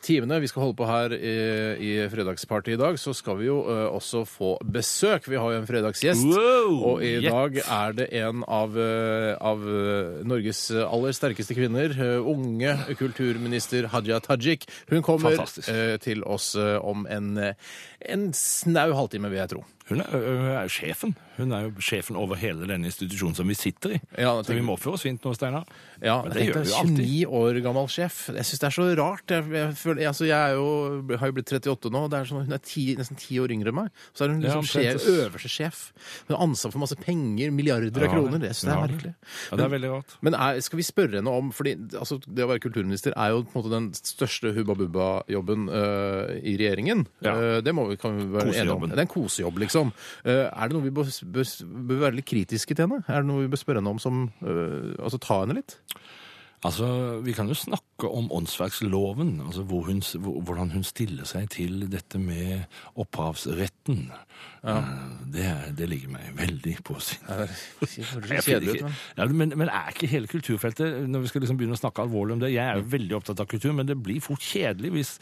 timene 0.05 0.41
vi 0.43 0.50
skal 0.50 0.67
holde 0.67 0.77
på 0.79 0.88
her 0.88 1.15
i, 1.17 1.35
i 1.81 1.93
Fredagsparty 2.12 2.75
i 2.75 2.81
dag, 2.81 2.99
så 3.00 3.15
skal 3.17 3.38
vi 3.41 3.49
jo 3.49 3.61
også 3.62 4.25
få 4.29 4.50
besøk. 4.65 5.29
Vi 5.31 5.38
har 5.38 5.55
jo 5.55 5.61
en 5.62 5.69
fredagsgjest. 5.69 6.27
Wow, 6.27 6.75
og 6.93 7.05
i 7.07 7.15
dag 7.25 7.61
er 7.62 7.97
det 7.97 8.09
en 8.21 8.43
av, 8.45 8.77
av 9.38 9.65
Norges 10.29 10.65
aller 10.83 11.17
sterkeste 11.17 11.57
kvinner. 11.57 11.95
Unge 12.19 12.75
kulturminister 12.99 13.88
Hadia 13.93 14.21
Tajik. 14.25 14.69
Hun 14.91 15.03
kommer 15.07 15.37
Fantastisk. 15.38 15.73
til 16.05 16.25
oss 16.27 16.53
om 16.59 17.07
en, 17.11 17.33
en 17.38 18.29
snau 18.37 18.91
halvtime, 18.99 19.33
vil 19.33 19.43
jeg 19.45 19.55
tro. 19.55 19.65
Hun 19.88 20.05
er, 20.05 20.12
hun 20.12 20.53
er 20.59 20.73
sjefen. 20.73 21.17
Hun 21.38 21.52
er 21.54 21.66
jo 21.68 21.85
sjefen 21.85 22.18
over 22.18 22.38
hele 22.40 22.66
denne 22.68 22.88
institusjonen 22.90 23.37
som 23.38 23.49
vi 23.49 23.57
sitter 23.59 23.97
i. 23.97 24.00
Ja, 24.18 24.35
Så 24.42 24.57
vi 24.57 24.62
må 24.64 24.75
oppføre 24.75 24.99
oss 24.99 25.04
fint 25.07 25.23
nå, 25.25 25.33
Steinar. 25.37 25.66
Ja, 26.02 26.21
Men 26.25 26.35
det 26.35 26.47
gjør 26.49 26.61
vi 26.64 26.73
jo 26.73 26.78
alltid. 26.80 26.99
29 26.99 27.38
år 27.40 27.61
gammel 27.64 27.88
sjef. 27.92 28.18
Jeg 28.35 28.49
syns 28.49 28.62
det 28.62 28.68
er 28.68 28.76
så 28.76 28.87
rart. 28.99 29.35
Jeg, 29.35 29.47
jeg, 29.54 29.76
føler, 29.78 30.02
altså, 30.11 30.26
jeg 30.28 30.38
er 30.38 30.57
jo, 30.59 30.68
har 31.21 31.30
jo 31.30 31.37
blitt 31.38 31.52
38 31.54 31.92
nå. 31.95 32.02
Det 32.11 32.18
er 32.21 32.30
sånn, 32.30 32.45
hun 32.49 32.57
er 32.59 32.62
ti, 32.64 32.85
nesten 32.99 33.18
ti 33.21 33.38
år 33.42 33.54
yngre 33.54 33.73
enn 33.73 33.78
meg. 33.80 34.02
Så 34.12 34.26
er 34.26 34.35
hun 34.35 34.42
Ja, 34.42 34.57
liksom 34.59 34.68
sjef, 34.68 35.09
øverste 35.14 35.52
sjef. 35.52 35.83
Hun 36.28 36.37
har 36.37 36.45
ansvar 36.49 36.75
for 36.75 36.83
masse 36.85 36.99
penger, 37.00 37.52
milliarder 37.54 37.95
av 37.95 38.07
Ja, 38.09 38.12
kroner. 38.14 38.42
Det 38.42 38.52
synes 38.57 38.68
jeg 38.68 38.75
ja. 38.75 38.78
er 38.78 38.92
merkelig. 38.92 39.14
Ja, 39.49 39.61
det 39.61 39.66
er 39.68 39.73
veldig 39.76 39.92
rart. 39.95 40.16
Men 40.26 40.38
er, 40.38 40.61
skal 40.66 40.80
vi 40.83 40.87
spørre 40.87 41.21
henne 41.21 41.35
om 41.38 41.52
fordi 41.54 41.75
altså, 41.99 42.18
Det 42.26 42.45
å 42.45 42.50
være 42.50 42.62
kulturminister 42.64 43.14
er 43.16 43.33
jo 43.35 43.45
på 43.47 43.54
en 43.54 43.61
måte 43.62 43.75
den 43.75 43.88
største 43.97 44.52
Hubba 44.57 44.76
Bubba-jobben 44.78 45.68
øh, 45.71 46.35
i 46.42 46.57
regjeringen. 46.61 47.07
Ja. 47.25 47.35
Øh, 47.37 47.59
det 47.64 47.75
må 47.76 47.87
vi, 47.90 47.97
kan 48.00 48.16
vi 48.18 48.28
være 48.35 48.52
enige 48.54 48.75
om. 48.75 48.87
Det 48.88 48.99
er 48.99 49.04
en 49.07 49.12
kosejobb, 49.12 49.59
liksom. 49.64 49.92
Øh, 50.25 50.45
er 50.49 50.68
det 50.68 50.76
noe 50.76 50.85
vi 50.87 50.92
bør, 50.95 51.09
bør, 51.32 51.50
bør 51.88 52.02
være 52.06 52.16
litt 52.20 52.28
kritiske 52.30 52.75
til 52.75 52.87
henne? 52.87 53.02
Er 53.08 53.23
det 53.23 53.30
noe 53.30 53.44
vi 53.44 53.52
bør 53.52 53.61
spørre 53.64 53.82
henne 53.82 53.92
om 53.97 54.00
som 54.02 54.25
øh, 54.42 54.94
Altså 54.99 55.18
ta 55.23 55.42
henne 55.44 55.58
litt? 55.61 55.78
Altså, 56.66 57.20
Vi 57.23 57.30
kan 57.37 57.47
jo 57.47 57.54
snakke 57.54 58.08
om 58.11 58.32
åndsverksloven, 58.35 59.37
altså 59.47 59.62
hvor 59.62 59.85
hun, 59.87 60.00
hvordan 60.42 60.73
hun 60.75 60.82
stiller 60.82 61.23
seg 61.28 61.47
til 61.54 61.85
dette 61.92 62.18
med 62.18 62.64
opphavsretten. 62.99 64.08
Ja. 64.64 64.75
Det, 65.32 65.47
det 65.78 65.87
ligger 65.90 66.11
meg 66.16 66.32
veldig 66.38 66.75
på 66.87 66.97
sinne. 67.02 67.47
Det 67.78 67.94
høres 68.18 68.47
kjedelig 68.49 68.75
ut, 68.75 68.82
men 68.88 68.99
Ja, 69.20 69.28
men, 69.30 69.54
men 69.54 69.70
er 69.70 69.92
ikke 69.94 70.11
hele 70.11 70.26
kulturfeltet 70.30 71.06
Når 71.11 71.23
vi 71.25 71.30
skal 71.30 71.42
liksom 71.44 71.58
begynne 71.61 71.78
å 71.78 71.80
snakke 71.80 72.02
alvorlig 72.02 72.35
om 72.37 72.42
det 72.42 72.50
Jeg 72.52 72.64
er 72.66 72.80
jo 72.80 72.88
veldig 72.90 73.16
opptatt 73.20 73.42
av 73.42 73.49
kultur, 73.50 73.70
men 73.78 73.87
det 73.88 73.97
blir 74.02 74.18
fort 74.25 74.42
kjedelig 74.42 74.90
hvis 74.99 75.14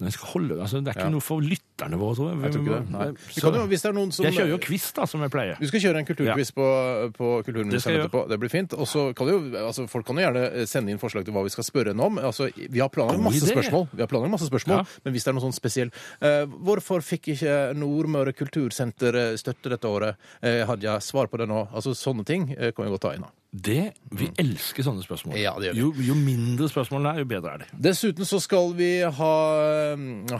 når 0.00 0.08
jeg 0.08 0.14
skal 0.16 0.30
holde, 0.32 0.56
altså 0.64 0.80
Det 0.80 0.88
er 0.88 0.96
ikke 0.96 1.04
Ja. 1.10 1.12
noe 1.14 1.22
for 1.22 1.42
lytterne 1.82 1.98
våre, 2.00 2.16
tror 2.16 2.30
jeg. 2.30 2.40
Jeg 2.42 2.52
tror 2.54 2.62
ikke 2.62 2.78
det. 2.78 2.92
Nei. 2.92 3.06
Vi 3.34 3.42
kan 3.42 3.56
jo, 3.58 3.64
hvis 3.70 3.82
det 3.82 3.88
er 3.90 3.96
noen 3.96 4.12
som 4.14 4.26
jeg 4.26 4.36
kjører 4.36 4.52
jo 4.52 4.58
quiz, 4.62 4.86
da, 4.96 5.06
som 5.10 5.24
jeg 5.24 5.32
pleier. 5.32 5.58
Vi 5.60 5.70
skal 5.70 5.82
kjøre 5.84 6.02
en 6.02 6.08
kulturquiz 6.08 6.52
på, 6.56 6.68
på 7.16 7.30
kulturministeren 7.46 8.00
etterpå. 8.00 8.24
Det 8.30 8.38
blir 8.42 8.52
fint. 8.52 8.76
Og 8.78 8.88
så 8.88 9.04
kan 9.18 9.30
jo, 9.32 9.38
altså 9.62 9.86
Folk 9.92 10.06
kan 10.06 10.18
jo 10.20 10.24
gjerne 10.26 10.66
sende 10.70 10.94
inn 10.94 11.00
forslag 11.02 11.26
til 11.26 11.34
hva 11.36 11.44
vi 11.46 11.52
skal 11.52 11.66
spørre 11.66 11.92
henne 11.92 12.06
om. 12.06 12.20
Altså, 12.22 12.48
Vi 12.54 12.80
har 12.80 12.90
planlagt 12.92 13.22
masse 13.22 13.50
spørsmål, 13.50 13.88
Vi 13.92 14.02
har 14.04 14.10
planlagt 14.10 14.36
masse 14.36 14.48
spørsmål, 14.50 14.82
Ja. 14.82 15.00
men 15.04 15.12
hvis 15.14 15.26
det 15.26 15.32
er 15.32 15.36
noe 15.36 15.44
sånn 15.44 15.56
spesiell 15.56 15.90
uh, 16.22 16.46
Hvorfor 16.46 17.02
fikk 17.04 17.32
ikke 17.34 17.58
Nordmøre 17.76 18.32
kultursenter 18.36 19.16
eh, 19.18 19.36
støtte 19.40 19.72
dette 19.72 19.88
året? 19.88 20.18
Uh, 20.42 20.62
hadde 20.68 20.86
jeg 20.86 21.02
svar 21.04 21.28
på 21.30 21.40
det 21.40 21.48
nå? 21.50 21.66
Altså 21.72 21.94
Sånne 21.96 22.24
ting 22.24 22.48
uh, 22.56 22.70
kan 22.72 22.86
vi 22.86 22.92
godt 22.94 23.04
ta 23.08 23.14
inn. 23.16 23.26
da. 23.26 23.32
Det, 23.52 23.92
Vi 24.16 24.30
elsker 24.40 24.84
sånne 24.86 25.04
spørsmål. 25.04 25.36
Ja, 25.36 25.52
det 25.60 25.68
gjør 25.68 25.74
vi. 25.74 25.82
Jo, 25.82 25.90
jo 26.08 26.14
mindre 26.16 26.70
spørsmål 26.72 27.04
det 27.04 27.10
er, 27.10 27.18
jo 27.20 27.28
bedre 27.28 27.50
er 27.52 27.60
det. 27.60 27.66
Dessuten 27.84 28.24
så 28.24 28.38
skal 28.40 28.72
vi 28.78 28.88
ha, 29.04 29.32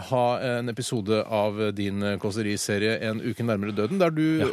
ha 0.09 0.23
en 0.47 0.71
episode 0.73 1.19
av 1.33 1.59
din 1.75 2.03
kåseriserie 2.21 2.97
En 3.09 3.21
uke 3.23 3.45
nærmere 3.45 3.73
døden, 3.75 3.99
der 4.01 4.13
du 4.13 4.23
ja. 4.43 4.49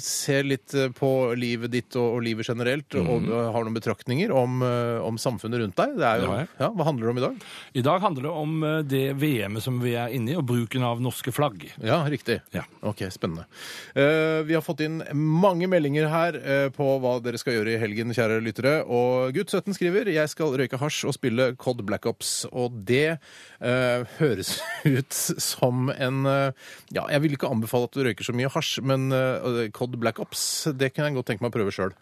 ser 0.00 0.46
litt 0.46 0.74
eh, 0.74 0.90
på 0.94 1.10
livet 1.38 1.72
ditt 1.72 1.96
og, 1.98 2.16
og 2.16 2.24
livet 2.24 2.48
generelt, 2.48 2.94
og 2.98 3.28
eh, 3.28 3.50
har 3.54 3.66
noen 3.66 3.76
betraktninger 3.76 4.32
om, 4.34 4.60
eh, 4.66 4.98
om 5.04 5.18
samfunnet 5.20 5.62
rundt 5.62 5.78
deg. 5.78 5.96
Det 6.00 6.06
er 6.06 6.24
jo, 6.24 6.32
ja, 6.60 6.70
hva 6.74 6.86
handler 6.88 7.06
det 7.08 7.14
om 7.14 7.20
i 7.20 7.24
dag? 7.24 7.46
I 7.80 7.84
dag 7.86 8.04
handler 8.04 8.26
det 8.26 8.34
om 8.42 8.56
eh, 8.66 8.78
det 8.90 9.04
VM-et 9.20 9.64
som 9.64 9.80
vi 9.82 9.94
er 9.98 10.14
inne 10.16 10.34
i, 10.34 10.38
og 10.38 10.46
bruken 10.48 10.84
av 10.86 11.02
norske 11.02 11.32
flagg. 11.34 11.68
Ja, 11.84 12.02
riktig. 12.10 12.40
Ja. 12.56 12.64
Ok, 12.86 13.04
spennende. 13.12 13.46
Uh, 13.92 14.40
vi 14.48 14.54
har 14.56 14.62
fått 14.64 14.80
inn 14.84 15.02
mange 15.12 15.68
meldinger 15.70 16.08
her 16.10 16.36
uh, 16.40 16.68
på 16.72 16.86
hva 17.02 17.16
dere 17.22 17.40
skal 17.40 17.58
gjøre 17.58 17.74
i 17.74 17.80
helgen, 17.82 18.14
kjære 18.16 18.40
lyttere. 18.44 18.74
Og 18.88 19.34
gutt 19.36 19.52
17 19.52 19.76
skriver 19.76 20.08
jeg 20.12 20.32
skal 20.32 20.56
røyke 20.56 20.80
hasj 20.80 21.02
og 21.10 21.16
spille 21.16 21.50
Cod 21.60 21.82
Black 21.86 22.08
Ops. 22.08 22.32
Og 22.50 22.80
det 22.88 23.18
uh, 23.60 24.08
høres 24.18 24.56
ut 24.96 25.12
som 25.12 25.89
en 25.96 26.28
eh, 26.28 26.68
Ja, 26.94 27.06
jeg 27.12 27.24
vil 27.24 27.36
ikke 27.36 27.50
anbefale 27.50 27.88
at 27.88 27.96
du 27.96 28.04
røyker 28.06 28.26
så 28.26 28.34
mye 28.36 28.50
hasj, 28.52 28.78
men 28.86 29.10
eh, 29.16 29.66
Cod 29.76 29.98
Black 30.00 30.20
Ops, 30.22 30.44
det 30.76 30.92
kan 30.94 31.08
jeg 31.08 31.18
godt 31.18 31.32
tenke 31.32 31.46
meg 31.46 31.52
å 31.52 31.58
prøve 31.58 31.74
sjøl. 31.74 31.96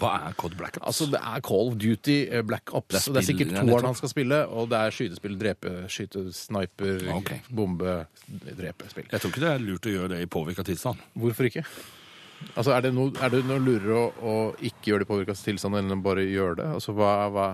Hva 0.00 0.12
er 0.28 0.36
Cod 0.40 0.54
Black 0.56 0.78
Ops? 0.80 0.86
Altså, 0.88 1.08
det 1.12 1.20
er 1.20 1.42
Call 1.44 1.72
of 1.72 1.78
Duty 1.80 2.18
eh, 2.24 2.44
Black 2.46 2.72
Ops. 2.72 2.94
Det 2.94 3.00
er 3.00 3.08
og 3.08 3.16
det 3.16 3.22
er 3.22 3.28
sikkert 3.28 3.56
toeren 3.58 3.88
han 3.90 3.98
skal 3.98 4.12
spille, 4.12 4.38
og 4.48 4.70
det 4.72 4.78
er 4.78 4.94
skytespill, 4.96 5.34
drepe, 5.40 5.72
skyte, 5.92 6.24
sniper, 6.36 7.02
okay. 7.18 7.42
bombe, 7.52 7.98
drepe-spill. 8.28 9.10
Jeg 9.10 9.20
tror 9.20 9.34
ikke 9.34 9.44
det 9.44 9.50
er 9.52 9.66
lurt 9.66 9.88
å 9.88 9.96
gjøre 9.96 10.14
det 10.14 10.22
i 10.24 10.30
påvirka 10.32 10.64
tilstand. 10.66 11.02
Hvorfor 11.18 11.50
ikke? 11.50 11.66
Altså, 12.56 12.72
Er 12.74 12.86
det 12.86 12.94
noe, 12.96 13.12
er 13.22 13.30
det 13.30 13.44
noe 13.46 13.60
lurere 13.62 13.98
å, 13.98 14.06
å 14.18 14.36
ikke 14.58 14.92
gjøre 14.92 15.04
det 15.04 15.08
i 15.08 15.12
påvirka 15.12 15.36
tilstand 15.38 15.78
enn 15.78 15.94
å 15.94 16.00
bare 16.02 16.24
gjøre 16.26 16.58
det? 16.62 16.70
Altså, 16.78 16.96
hva, 16.96 17.12
hva 17.32 17.48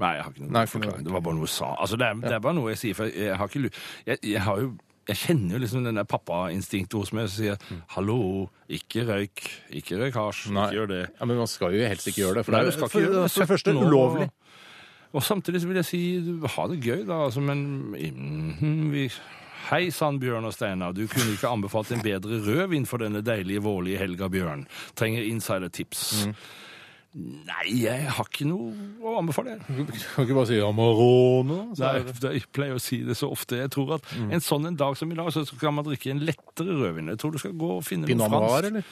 Nei, 0.00 0.14
jeg 0.16 0.24
har 0.24 0.32
ikke 0.32 0.46
noe 0.46 0.54
Nei, 0.56 0.64
forklaring. 0.70 1.04
Det 1.04 1.12
var 1.12 1.24
bare 1.26 1.36
noe 1.36 1.48
jeg 1.48 1.54
sa. 1.56 1.74
Altså, 1.84 1.98
det, 2.00 2.06
er, 2.08 2.22
det 2.24 2.32
er 2.38 2.40
bare 2.46 2.56
noe 2.56 2.72
jeg 2.72 2.80
sier, 2.80 2.96
for 2.96 3.12
jeg 3.12 3.36
har 3.36 3.50
ikke 3.50 3.70
jeg, 4.06 4.18
jeg 4.24 4.44
har 4.46 4.62
jo 4.62 4.72
jeg 5.10 5.18
kjenner 5.18 5.56
jo 5.56 5.58
liksom 5.64 5.82
den 5.82 5.98
der 5.98 6.06
pappainstinktet 6.06 6.94
hos 6.94 7.10
meg 7.16 7.26
som 7.26 7.40
sier 7.42 7.80
'hallo, 7.90 8.46
ikke 8.70 9.02
røyk, 9.08 9.42
ikke 9.80 9.98
røyk 9.98 10.14
hasj, 10.14 10.44
ikke 10.52 10.68
gjør 10.76 10.90
det'. 10.92 11.08
Ja, 11.18 11.26
Men 11.26 11.40
man 11.42 11.50
skal 11.50 11.74
jo 11.74 11.88
helst 11.90 12.06
ikke 12.06 12.22
gjøre 12.22 12.34
det. 12.38 12.44
For 12.46 12.52
Nei, 12.54 12.60
det 12.62 12.70
er 12.70 12.78
jo 12.78 12.86
gjøre 12.86 12.90
for, 12.92 13.22
det. 13.22 13.30
for 13.34 13.50
første 13.50 13.74
17 13.74 13.82
ulovlig. 13.82 14.28
Og, 14.30 15.18
og 15.18 15.22
samtidig 15.22 15.60
så 15.60 15.68
vil 15.68 15.80
jeg 15.82 15.84
si 15.90 16.02
ha 16.54 16.66
det 16.70 16.78
gøy, 16.86 17.02
da. 17.06 17.24
Altså, 17.26 17.40
men 17.40 17.66
mm, 17.98 18.92
vi 18.92 19.10
Hei 19.62 19.90
sann, 19.94 20.18
Bjørn 20.18 20.44
og 20.48 20.54
Steinar. 20.54 20.90
Du 20.92 21.04
kunne 21.06 21.36
ikke 21.36 21.48
anbefalt 21.48 21.92
en 21.94 22.02
bedre 22.02 22.40
rødvin 22.42 22.86
for 22.86 22.98
denne 22.98 23.22
deilige, 23.22 23.62
vårlige 23.62 23.98
helga, 24.00 24.26
Bjørn. 24.28 24.66
Trenger 24.98 25.22
insidertips. 25.22 26.26
Mm. 26.26 26.34
Nei, 27.14 27.64
jeg 27.82 28.06
har 28.08 28.24
ikke 28.24 28.46
noe 28.48 28.72
å 29.04 29.18
anbefale. 29.20 29.58
Du 29.68 29.82
kan 29.84 30.24
ikke 30.24 30.34
bare 30.38 30.46
si 30.48 30.56
Amarone. 30.64 31.58
Nei, 31.76 31.90
jeg 32.38 32.46
pleier 32.56 32.78
å 32.78 32.80
si 32.80 33.02
det 33.04 33.16
så 33.18 33.28
ofte. 33.30 33.58
Jeg 33.60 33.70
tror 33.74 33.94
at 33.98 34.02
Mm. 34.16 34.32
en 34.32 34.40
sånn 34.40 34.66
en 34.66 34.76
dag 34.76 34.96
som 34.96 35.12
i 35.12 35.14
dag, 35.14 35.28
så 35.32 35.44
kan 35.60 35.74
man 35.74 35.84
drikke 35.84 36.10
en 36.10 36.20
lettere 36.24 36.72
rødvin. 36.72 37.08
Jeg 37.12 37.18
tror 37.18 37.32
du 37.32 37.38
skal 37.38 37.52
gå 37.52 37.76
og 37.76 37.84
finne 37.84 38.06
Pinot 38.06 38.30
noe 38.30 38.40
Noir, 38.40 38.48
fransk. 38.48 38.64
eller? 38.66 38.84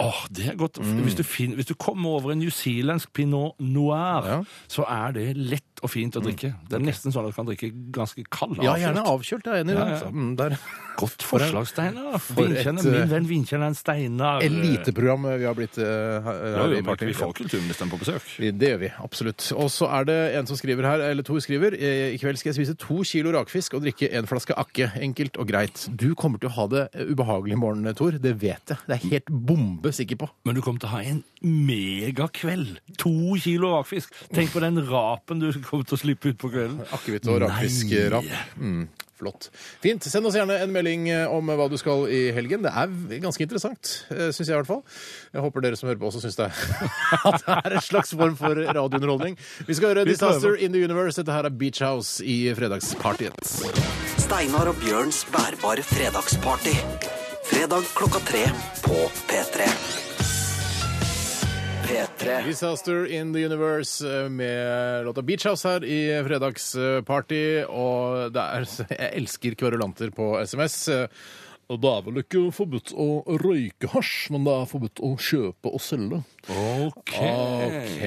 Åh, 0.00 0.28
det 0.30 0.46
er 0.46 0.54
godt. 0.54 0.74
Hvis, 0.78 1.16
du 1.16 1.24
finner, 1.24 1.56
hvis 1.56 1.66
du 1.66 1.74
kommer 1.74 2.10
over 2.20 2.30
en 2.30 2.38
newzealandsk 2.38 3.12
pinot 3.12 3.56
noir, 3.58 4.22
Ja. 4.28 4.42
så 4.68 4.84
er 4.88 5.10
det 5.12 5.36
lett 5.36 5.67
lett 5.78 5.84
og 5.86 5.90
fint 5.92 6.16
å 6.18 6.22
drikke. 6.22 6.52
Det 6.68 6.78
er 6.78 6.84
nesten 6.84 7.12
sånn 7.14 7.26
at 7.26 7.32
du 7.32 7.36
kan 7.38 7.46
drikke 7.48 7.70
ganske 7.94 8.24
kald. 8.30 8.58
Ja, 8.62 8.74
gjerne 8.78 9.04
avkjølt. 9.06 9.46
Jeg 9.46 9.54
er 9.54 9.64
enig 9.64 9.74
i 9.74 9.78
det. 9.78 9.80
Ja, 9.80 9.88
ja. 9.88 9.94
altså. 9.94 10.12
Mm, 10.12 10.36
Der. 10.38 10.58
Godt 10.98 11.22
forslag, 11.22 11.66
Steinar. 11.70 12.18
for 12.18 12.42
et, 12.42 12.48
Vinkjenneren- 12.50 12.86
eh, 12.86 12.98
Min 12.98 13.08
venn 13.12 13.26
vinkjenneren 13.28 13.76
Steinar. 13.78 14.42
Eliteprogram 14.42 15.22
vi 15.38 15.44
har 15.44 15.54
blitt 15.54 15.78
uh, 15.78 15.84
her, 16.26 16.72
i 16.74 16.82
partiet. 16.82 16.84
Party. 16.88 17.06
vi 17.06 17.14
får 17.14 17.34
kulturministeren 17.38 17.90
på 17.92 17.98
besøk. 18.00 18.26
Det 18.58 18.70
gjør 18.72 18.80
vi, 18.80 18.90
absolutt. 18.98 19.52
Og 19.54 19.70
så 19.70 19.86
er 19.94 20.04
det 20.08 20.16
en 20.40 20.46
som 20.50 20.56
skriver 20.58 20.82
her, 20.82 20.98
eller 21.12 21.22
to 21.22 21.38
skriver, 21.38 21.76
eh, 21.78 22.14
i 22.14 22.18
kveld 22.18 22.38
skal 22.40 22.50
jeg 22.50 22.58
spise 22.58 22.74
to 22.82 23.04
kilo 23.06 23.30
rakfisk 23.30 23.74
og 23.78 23.82
drikke 23.86 24.10
en 24.10 24.26
flaske 24.26 24.56
akke. 24.58 24.90
Enkelt 24.98 25.38
og 25.38 25.46
greit. 25.46 25.86
Du 25.94 26.14
kommer 26.18 26.40
til 26.40 26.50
å 26.50 26.56
ha 26.58 26.66
det 26.66 26.88
eh, 26.94 27.12
ubehagelig 27.14 27.54
i 27.54 27.60
morgen, 27.62 27.94
Tor. 27.94 28.18
Det 28.18 28.34
vet 28.42 28.66
jeg. 28.74 28.78
Det 28.88 28.98
er 28.98 29.08
helt 29.12 29.30
bombe 29.30 29.92
sikker 29.94 30.18
på. 30.18 30.28
Men 30.44 30.58
du 30.58 30.62
kommer 30.66 30.80
til 30.82 30.88
å 30.90 30.96
ha 30.96 31.02
en 31.06 31.22
megakveld. 31.46 32.78
To 32.98 33.36
kilo 33.38 33.70
rakfisk. 33.76 34.10
Tenk 34.34 34.50
på 34.50 34.60
den 34.66 34.82
rapen 34.90 35.38
du 35.38 35.52
kommer 35.68 35.88
til 35.88 35.98
å 35.98 36.00
slippe 36.00 36.32
ut 36.32 36.40
på 36.40 36.50
kvelden. 36.52 36.80
Akevitt 36.96 37.28
og 37.28 37.42
rakfiskrap. 37.44 38.26
Mm, 38.56 38.86
flott. 39.18 39.48
Fint. 39.82 40.06
Send 40.08 40.28
oss 40.28 40.38
gjerne 40.38 40.56
en 40.64 40.72
melding 40.74 41.08
eh, 41.12 41.26
om 41.30 41.52
hva 41.52 41.68
du 41.70 41.76
skal 41.80 42.06
i 42.12 42.22
helgen. 42.36 42.64
Det 42.64 42.72
er 42.72 43.20
ganske 43.24 43.44
interessant, 43.44 43.92
syns 44.08 44.42
jeg 44.44 44.54
i 44.54 44.58
hvert 44.58 44.70
fall. 44.70 44.82
Jeg 45.34 45.44
håper 45.44 45.66
dere 45.66 45.80
som 45.80 45.90
hører 45.90 46.00
på 46.00 46.10
også 46.10 46.24
syns 46.24 46.38
det 46.40 46.48
at 47.28 47.44
det 47.44 47.58
er 47.58 47.78
en 47.78 47.84
slags 47.84 48.14
form 48.16 48.36
for 48.40 48.58
radiounderholdning. 48.64 49.38
Vi 49.68 49.78
skal 49.78 49.92
høre 49.94 50.08
Disaster 50.08 50.56
in 50.56 50.72
the 50.76 50.82
Universe. 50.84 51.20
Dette 51.20 51.34
her 51.36 51.48
er 51.50 51.54
Beach 51.54 51.84
House 51.84 52.24
i 52.24 52.40
fredagspartiet. 52.56 53.38
Steinar 54.18 54.72
og 54.72 54.80
Bjørns 54.82 55.24
bærbare 55.32 55.84
fredagsparty. 55.86 56.76
Fredag 57.48 57.88
klokka 57.96 58.20
tre 58.28 58.44
på 58.84 59.08
P3. 59.30 60.07
P3. 61.88 62.44
Disaster 62.44 63.06
in 63.06 63.32
the 63.32 63.44
Universe 63.44 64.04
eh, 64.04 64.28
med 64.28 65.04
låta 65.04 65.22
Beach 65.22 65.46
House 65.46 65.68
her 65.68 65.84
i 65.84 66.22
fredagsparty. 66.26 67.64
Og 67.64 68.32
det 68.32 68.42
er 68.44 68.66
Jeg 68.98 69.12
elsker 69.22 69.56
kverulanter 69.56 70.12
på 70.12 70.34
SMS. 70.44 70.88
Det 71.68 71.84
er 71.84 72.04
vel 72.06 72.22
ikke 72.22 72.40
forbudt 72.56 72.94
å 72.96 73.06
røyke 73.42 73.90
hasj, 73.92 74.30
men 74.32 74.46
det 74.46 74.52
er 74.56 74.68
forbudt 74.70 75.02
å 75.04 75.10
kjøpe 75.20 75.68
og 75.68 75.82
selge. 75.84 76.22
OK. 76.48 77.12
OK, 77.12 77.98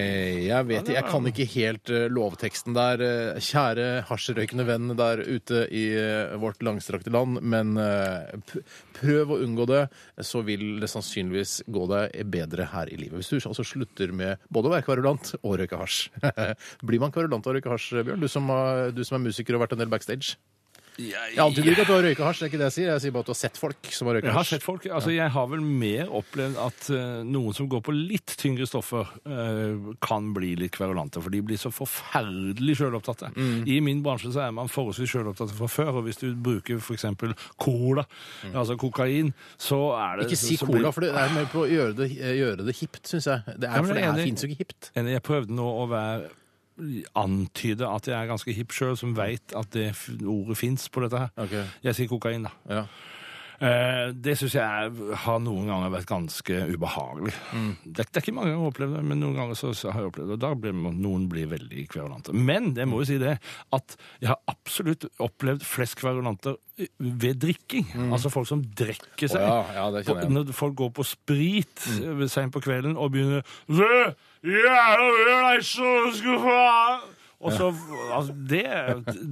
jeg 0.48 0.66
vet 0.66 0.82
ikke, 0.82 0.96
Jeg 0.96 1.06
kan 1.06 1.28
ikke 1.30 1.46
helt 1.52 1.92
eh, 1.94 2.08
lovteksten 2.10 2.74
der. 2.74 3.04
Eh, 3.06 3.38
Kjære 3.46 3.86
hasjrøykende 4.10 4.66
venn 4.66 4.96
der 4.98 5.22
ute 5.22 5.68
i 5.70 5.84
eh, 5.94 6.34
vårt 6.42 6.66
langstrakte 6.66 7.14
land, 7.14 7.38
men 7.46 7.78
prøv 8.98 9.36
å 9.36 9.38
unngå 9.46 9.68
det, 9.70 9.84
så 10.26 10.42
vil 10.48 10.80
det 10.82 10.90
sannsynligvis 10.90 11.60
gå 11.70 11.86
deg 11.92 12.18
bedre 12.34 12.66
her 12.74 12.90
i 12.90 12.98
livet. 12.98 13.22
Hvis 13.22 13.30
du 13.30 13.52
altså 13.52 13.68
slutter 13.68 14.10
med 14.10 14.42
både 14.50 14.72
å 14.72 14.74
være 14.74 14.88
kverulant 14.90 15.36
og 15.44 15.60
røyke 15.62 15.78
hasj. 15.78 16.08
Blir 16.88 17.06
man 17.06 17.14
kverulant 17.14 17.46
av 17.46 17.54
å 17.54 17.60
røyke 17.60 17.76
hasj, 17.76 17.94
Bjørn? 18.02 18.26
Du 18.26 18.32
som, 18.32 18.50
er, 18.58 18.90
du 18.90 19.06
som 19.06 19.20
er 19.20 19.28
musiker 19.30 19.54
og 19.54 19.62
har 19.62 19.68
vært 19.68 19.78
en 19.78 19.86
del 19.86 19.94
backstage? 19.94 20.40
Jeg 21.00 21.38
antyder 21.40 21.72
ikke 21.72 21.82
at 21.82 21.88
du 21.88 21.94
har 21.94 22.04
røyka 22.04 22.26
hasj, 22.28 22.40
det 22.40 22.46
er 22.46 22.50
ikke 22.52 22.60
det 22.62 22.66
jeg 22.68 22.74
sier. 22.76 22.88
Jeg 22.92 23.02
sier 23.02 23.12
bare 23.16 23.24
at 23.24 23.30
du 23.30 23.32
har 23.32 23.40
sett 23.40 23.58
folk 23.58 23.88
som 23.96 24.08
har 24.10 24.16
røyka 24.18 24.28
Jeg 24.28 24.34
har 24.36 24.40
hasj. 24.44 24.50
sett 24.58 24.64
folk, 24.66 24.86
altså 24.92 25.14
jeg 25.16 25.30
har 25.32 25.48
vel 25.48 25.62
mer 25.66 26.10
opplevd 26.20 26.58
at 26.62 26.90
eh, 26.94 27.22
noen 27.26 27.54
som 27.58 27.70
går 27.72 27.82
på 27.88 27.94
litt 27.96 28.34
tyngre 28.38 28.68
stoffer, 28.70 29.08
eh, 29.26 29.96
kan 30.04 30.28
bli 30.36 30.52
litt 30.60 30.74
kverulante, 30.76 31.22
for 31.24 31.30
de 31.34 31.42
blir 31.42 31.58
så 31.58 31.72
forferdelig 31.74 32.76
sjølopptatte. 32.82 33.32
Mm. 33.36 33.64
I 33.72 33.80
min 33.82 34.04
bransje 34.06 34.34
så 34.36 34.44
er 34.46 34.52
man 34.58 34.70
forholdsvis 34.72 35.10
sjølopptatt 35.16 35.56
fra 35.58 35.70
før, 35.72 35.94
og 36.02 36.06
hvis 36.10 36.20
du 36.22 36.28
bruker 36.36 36.78
f.eks. 36.84 37.06
cola, 37.58 38.06
altså 38.52 38.78
kokain, 38.78 39.34
så 39.58 39.82
er 39.98 40.18
det 40.18 40.28
Mm. 40.28 40.28
Ikke 40.32 40.38
si 40.38 40.58
så 40.58 40.66
blir- 40.68 40.82
cola, 40.84 40.92
for 40.92 41.02
det 41.02 41.10
er 41.16 41.30
med 41.34 41.48
på 41.50 41.64
å 41.66 41.70
gjøre 41.72 41.96
det, 41.96 42.10
gjøre 42.18 42.66
det 42.66 42.76
hipt, 42.78 43.02
syns 43.08 43.26
jeg. 43.26 43.42
Det 43.58 43.68
er, 43.68 43.82
men 43.82 43.86
for 43.86 43.94
det 43.96 44.04
jeg 44.04 44.10
er 44.10 44.14
er, 44.14 44.20
enig. 44.20 44.28
fins 44.30 44.42
jo 44.44 44.48
ikke 44.52 44.58
hipt. 44.66 44.92
Enig, 44.96 45.12
Jeg 45.18 45.24
prøvde 45.24 45.50
nå 45.56 45.66
å 45.82 45.88
være 45.90 46.30
antyde 47.18 47.88
at 47.88 48.10
jeg 48.10 48.18
er 48.18 48.30
ganske 48.30 48.56
hipp 48.56 48.76
sjøl, 48.76 48.98
som 49.00 49.16
veit 49.18 49.56
at 49.58 49.72
det 49.76 49.92
ordet 50.26 50.58
fins 50.60 50.88
på 50.90 51.04
dette 51.06 51.24
her. 51.24 51.34
Okay. 51.46 51.66
Jeg 51.86 51.98
sier 51.98 52.12
kokain, 52.12 52.48
da. 52.48 52.54
Ja. 52.70 52.86
Eh, 53.62 54.12
det 54.18 54.34
syns 54.40 54.56
jeg 54.58 54.66
er- 54.66 55.16
har 55.22 55.40
noen 55.40 55.68
ganger 55.70 55.92
vært 55.94 56.08
ganske 56.10 56.62
ubehagelig. 56.74 57.34
Det, 57.86 58.00
er- 58.02 58.10
det 58.10 58.18
er 58.18 58.22
ikke 58.24 58.34
mange 58.34 58.50
ganger 58.50 58.58
jeg 58.58 58.64
har 58.64 58.72
opplevd 58.74 58.96
det, 58.98 59.04
men 59.06 59.20
noen 59.22 59.36
ganger 59.38 59.60
så, 59.60 59.70
så 59.78 59.92
har 59.94 60.02
jeg 60.02 60.12
opplevd 60.12 60.32
det. 60.32 60.38
Og 60.40 60.42
da 60.42 60.54
blir 60.56 60.74
noen 60.74 61.28
blir 61.30 61.46
veldig 61.52 61.88
kverulante. 61.94 62.34
Men 62.34 62.74
jeg 62.74 62.90
må 62.90 63.04
jo 63.04 63.10
si 63.12 63.20
det 63.22 63.38
at 63.72 63.96
jeg 64.20 64.32
har 64.32 64.40
absolutt 64.50 65.06
opplevd 65.22 65.62
flest 65.62 66.00
kverulanter 66.02 66.58
ved 66.98 67.40
drikking. 67.44 67.86
Altså 68.10 68.32
folk 68.34 68.48
som 68.50 68.64
drikker 68.66 69.30
seg. 69.30 69.46
Oh, 69.46 69.70
ja, 69.70 69.86
ja, 69.92 70.02
det. 70.02 70.30
Når 70.32 70.54
folk 70.58 70.76
går 70.82 70.90
på 70.98 71.06
sprit 71.06 71.88
mm. 72.02 72.28
seint 72.34 72.54
på 72.54 72.64
kvelden 72.66 72.98
og 72.98 73.12
begynner 73.14 73.46
«Sø, 73.70 74.14
Jævla 74.42 75.54
jeg 75.54 75.66
så 75.70 75.90
skulle 76.18 76.40
få 76.42 77.21
og 77.42 77.54
så, 77.56 77.70
altså, 78.14 78.36
det, 78.52 78.64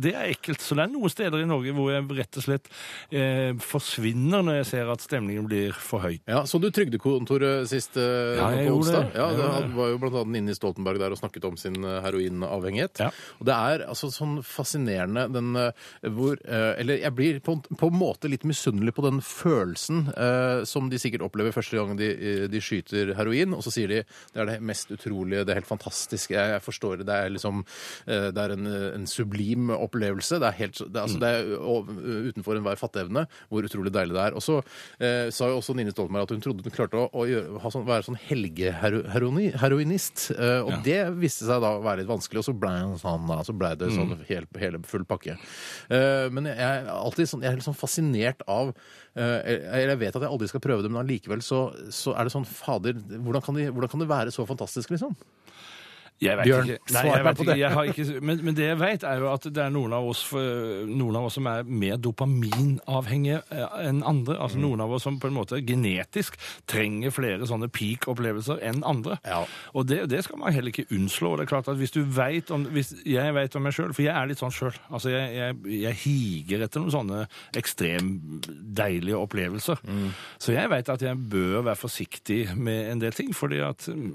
det 0.04 0.14
er 0.16 0.32
ekkelt. 0.34 0.62
Så 0.66 0.76
det 0.78 0.86
er 0.86 0.92
noen 0.94 1.12
steder 1.14 1.44
i 1.44 1.48
Norge 1.50 1.74
hvor 1.78 1.92
jeg 1.94 2.06
rett 2.18 2.40
og 2.42 2.46
slett 2.46 2.70
eh, 3.14 3.52
forsvinner 3.62 4.44
når 4.46 4.60
jeg 4.62 4.70
ser 4.72 4.92
at 4.94 5.04
stemningen 5.06 5.46
blir 5.50 5.76
for 5.78 6.04
høy. 6.04 6.18
Ja, 6.30 6.44
Så 6.50 6.60
du 6.62 6.70
Trygdekontoret 6.74 7.70
sist 7.70 7.98
eh, 8.00 8.38
Ja, 8.40 8.50
jeg 8.58 8.74
onsdag? 8.74 9.10
det. 9.12 9.20
Ja, 9.20 9.28
det 9.38 9.50
han 9.60 9.76
var 9.78 9.92
jo 9.94 10.00
blant 10.02 10.18
annet 10.24 10.42
inne 10.42 10.54
i 10.54 10.58
Stoltenberg 10.58 11.02
der 11.02 11.16
og 11.16 11.22
snakket 11.22 11.46
om 11.50 11.58
sin 11.60 11.78
eh, 11.84 12.00
heroinavhengighet. 12.06 13.04
Ja. 13.06 13.10
Og 13.40 13.50
det 13.50 13.58
er 13.58 13.86
altså 13.90 14.10
sånn 14.14 14.40
fascinerende 14.46 15.28
den 15.34 15.54
eh, 15.60 15.88
hvor 16.10 16.38
eh, 16.46 16.72
Eller 16.82 17.02
jeg 17.04 17.16
blir 17.18 17.40
på, 17.46 17.58
på 17.78 17.90
en 17.92 18.00
måte 18.00 18.30
litt 18.32 18.46
misunnelig 18.48 18.94
på 18.98 19.06
den 19.06 19.22
følelsen 19.26 20.08
eh, 20.16 20.64
som 20.70 20.90
de 20.92 21.00
sikkert 21.02 21.26
opplever 21.28 21.54
første 21.56 21.78
gang 21.80 21.96
de, 22.00 22.10
de 22.52 22.62
skyter 22.64 23.14
heroin, 23.18 23.54
og 23.56 23.64
så 23.66 23.74
sier 23.74 23.92
de 23.92 24.02
det 24.34 24.42
er 24.42 24.50
det 24.50 24.58
mest 24.66 24.92
utrolige, 24.94 25.46
det 25.46 25.54
er 25.54 25.60
helt 25.62 25.70
fantastisk, 25.70 26.34
jeg, 26.36 26.56
jeg 26.56 26.64
forstår 26.66 27.02
det, 27.02 27.08
det 27.10 27.16
er 27.16 27.34
liksom 27.34 27.64
eh, 28.08 28.30
det 28.36 28.44
er 28.46 28.54
en, 28.56 28.70
en 29.00 29.08
sublim 29.10 29.70
opplevelse. 29.76 30.40
Det 30.40 30.48
er, 30.52 30.58
helt, 30.62 30.80
det 30.94 31.02
altså, 31.04 31.20
det 31.22 31.30
er 31.30 31.54
o- 31.60 31.84
utenfor 32.30 32.60
enhver 32.60 32.80
fatteevne 32.80 33.26
hvor 33.50 33.66
utrolig 33.68 33.92
deilig 33.96 34.16
det 34.16 34.24
er. 34.30 34.38
Og 34.40 34.44
så 34.46 34.60
eh, 35.00 35.28
sa 35.34 35.50
jo 35.52 35.60
også 35.60 35.76
Nine 35.78 35.92
Stoltenberg 35.96 36.28
at 36.30 36.36
hun 36.36 36.44
trodde 36.46 36.64
hun 36.66 36.76
klarte 36.76 37.00
å, 37.00 37.08
å 37.14 37.26
gjøre, 37.30 37.60
ha 37.64 37.72
sånn, 37.74 37.88
være 37.90 38.08
sånn 38.10 38.20
helgeheroinist. 38.80 40.30
Eh, 40.36 40.62
og 40.66 40.84
det 40.86 41.00
viste 41.20 41.48
seg 41.48 41.62
da 41.64 41.74
å 41.78 41.84
være 41.84 42.04
litt 42.04 42.12
vanskelig, 42.12 42.42
og 42.42 42.48
så 42.50 42.56
ble, 42.58 42.72
hun 42.84 42.98
sånn, 43.02 43.28
da, 43.30 43.40
så 43.48 43.56
ble 43.58 43.74
det 43.80 43.92
sånn 43.96 44.14
hel, 44.30 44.48
hele 44.62 44.82
full 44.88 45.06
pakke. 45.10 45.36
Eh, 45.90 46.28
men 46.34 46.50
jeg 46.52 46.58
er 46.60 46.90
alltid 46.94 47.30
sånn, 47.32 47.44
jeg 47.46 47.54
er 47.54 47.60
litt 47.60 47.68
sånn 47.68 47.78
fascinert 47.78 48.44
av 48.50 48.72
eh, 49.16 49.40
Eller 49.50 49.94
jeg 49.96 50.02
vet 50.06 50.16
at 50.20 50.26
jeg 50.26 50.32
aldri 50.32 50.50
skal 50.52 50.64
prøve 50.64 50.86
det, 50.86 50.92
men 50.94 51.02
allikevel 51.04 51.42
så, 51.46 51.64
så 51.94 52.14
er 52.16 52.28
det 52.28 52.34
sånn 52.36 52.48
Fader, 52.50 52.98
hvordan 53.20 53.44
kan, 53.46 53.58
de, 53.60 53.70
hvordan 53.74 53.92
kan 53.94 54.04
det 54.04 54.10
være 54.10 54.34
så 54.36 54.46
fantastisk, 54.50 54.92
liksom? 54.96 55.16
Jeg 56.20 56.36
vet 56.36 56.50
Bjørn, 56.50 56.70
ikke. 56.74 56.94
Nei, 56.94 57.04
jeg 57.08 57.24
vet 57.26 57.42
ikke. 57.46 57.54
Jeg 57.60 57.72
har 57.72 57.90
ikke 57.94 58.06
men, 58.28 58.40
men 58.44 58.56
det 58.58 58.66
jeg 58.66 58.80
vet, 58.82 59.04
er 59.08 59.22
jo 59.24 59.28
at 59.32 59.46
det 59.56 59.62
er 59.64 59.70
noen 59.72 59.94
av 59.96 60.08
oss, 60.10 60.26
noen 60.36 61.16
av 61.16 61.28
oss 61.30 61.38
som 61.40 61.48
er 61.48 61.64
mer 61.64 61.96
dopaminavhengige 62.02 63.38
eh, 63.56 63.78
enn 63.88 64.02
andre. 64.04 64.36
Altså 64.38 64.58
Mm. 64.60 64.64
noen 64.66 64.82
av 64.84 64.92
oss 64.98 65.04
som 65.08 65.20
på 65.22 65.30
en 65.30 65.36
måte 65.38 65.60
genetisk 65.64 66.36
trenger 66.68 67.14
flere 67.16 67.48
sånne 67.48 67.70
peak-opplevelser 67.72 68.60
enn 68.68 68.82
andre. 68.84 69.16
Ja. 69.24 69.46
Og 69.74 69.88
det, 69.88 70.02
det 70.12 70.24
skal 70.26 70.42
man 70.42 70.52
heller 70.54 70.74
ikke 70.74 70.88
unnslå. 70.92 71.36
Det 71.38 71.46
er 71.46 71.52
klart 71.54 71.70
at 71.72 71.78
hvis 71.80 71.94
du 71.96 72.02
vet 72.04 72.52
om, 72.52 72.66
hvis 72.74 72.92
Jeg 73.06 73.34
vet 73.38 73.56
om 73.56 73.64
meg 73.64 73.74
sjøl, 73.78 73.94
for 73.96 74.04
jeg 74.04 74.12
er 74.16 74.28
litt 74.28 74.42
sånn 74.42 74.52
sjøl. 74.52 74.76
Altså 74.90 75.14
jeg, 75.14 75.32
jeg, 75.38 75.56
jeg 75.86 76.00
higer 76.04 76.66
etter 76.66 76.84
noen 76.84 76.92
sånne 76.98 77.22
ekstremt 77.60 78.50
deilige 78.50 79.18
opplevelser. 79.20 79.80
Mm. 79.88 80.10
Så 80.42 80.54
jeg 80.56 80.70
vet 80.72 80.90
at 80.92 81.02
jeg 81.06 81.16
bør 81.32 81.62
være 81.70 81.80
forsiktig 81.80 82.42
med 82.58 82.92
en 82.92 83.02
del 83.04 83.16
ting, 83.16 83.32
fordi 83.36 83.60
at 83.64 83.88
mm, 83.88 84.12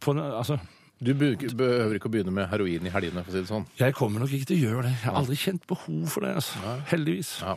på, 0.00 0.14
altså, 0.20 0.58
Du 1.04 1.12
behøver 1.14 1.98
ikke 1.98 2.08
å 2.08 2.14
begynne 2.14 2.32
med 2.34 2.48
heroin 2.50 2.88
i 2.88 2.92
helgene, 2.94 3.24
for 3.24 3.32
å 3.32 3.36
si 3.36 3.42
det 3.42 3.50
sånn. 3.50 3.66
jeg 3.80 3.96
kommer 3.96 4.24
nok 4.24 4.32
ikke 4.32 4.50
til 4.50 4.60
å 4.60 4.68
gjøre 4.70 4.84
det. 4.88 4.92
Jeg 4.96 5.10
har 5.10 5.18
aldri 5.20 5.38
kjent 5.40 5.66
behov 5.70 6.04
for 6.12 6.26
det. 6.26 6.34
altså. 6.40 6.76
Heldigvis. 6.92 7.34
Ja. 7.44 7.56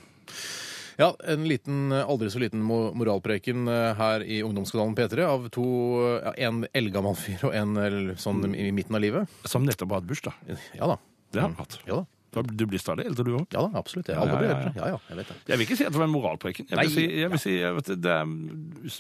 Ja, 0.98 1.12
en 1.30 1.44
liten, 1.46 1.92
aldri 1.94 2.30
så 2.34 2.40
liten 2.42 2.64
moralpreken 2.66 3.68
eh, 3.70 3.92
her 4.00 4.24
i 4.26 4.40
Ungdomskanalen 4.42 4.96
P3 4.98 5.28
av 5.30 5.46
to, 5.54 5.66
ja, 6.24 6.32
en 6.50 6.64
eldgammel 6.74 7.14
fyr 7.20 7.44
og 7.46 7.54
en 7.54 7.78
sånn 8.18 8.42
i 8.58 8.72
midten 8.74 8.98
av 8.98 9.04
livet. 9.06 9.36
Som 9.46 9.68
nettopp 9.68 9.94
har 9.94 10.02
hatt 10.02 10.10
bursdag. 10.10 10.40
Ja 10.74 10.90
da. 10.90 10.98
Det 11.30 11.44
har 11.44 11.52
han 11.52 11.60
hatt. 11.60 11.78
Ja 11.86 12.02
da. 12.02 12.17
Da- 12.36 12.42
Du 12.44 12.66
blir 12.68 12.80
stadig 12.80 13.06
eldre, 13.08 13.24
du 13.24 13.34
òg. 13.38 13.48
Ja 13.54 13.62
da, 13.68 13.80
absolutt. 13.80 14.08
Ja, 14.12 14.24
ja, 14.26 14.42
ja, 14.76 14.88
ja. 14.94 15.00
Jeg 15.10 15.18
vet 15.18 15.28
det. 15.32 15.36
Jeg 15.48 15.58
vil 15.58 15.66
ikke 15.68 15.78
si 15.80 15.86
at 15.88 15.92
det 15.96 16.00
var 16.02 16.08
en 16.10 16.14
moralpreken. 16.16 16.68
Jeg 16.70 16.78
Nei, 16.78 16.86
vil 16.88 16.96
si, 16.98 17.06
jeg 17.22 17.30
vil 17.32 17.40
si 17.40 17.54
jeg 17.60 17.76
vet, 17.80 17.92
det 18.02 18.12
er, 18.12 18.26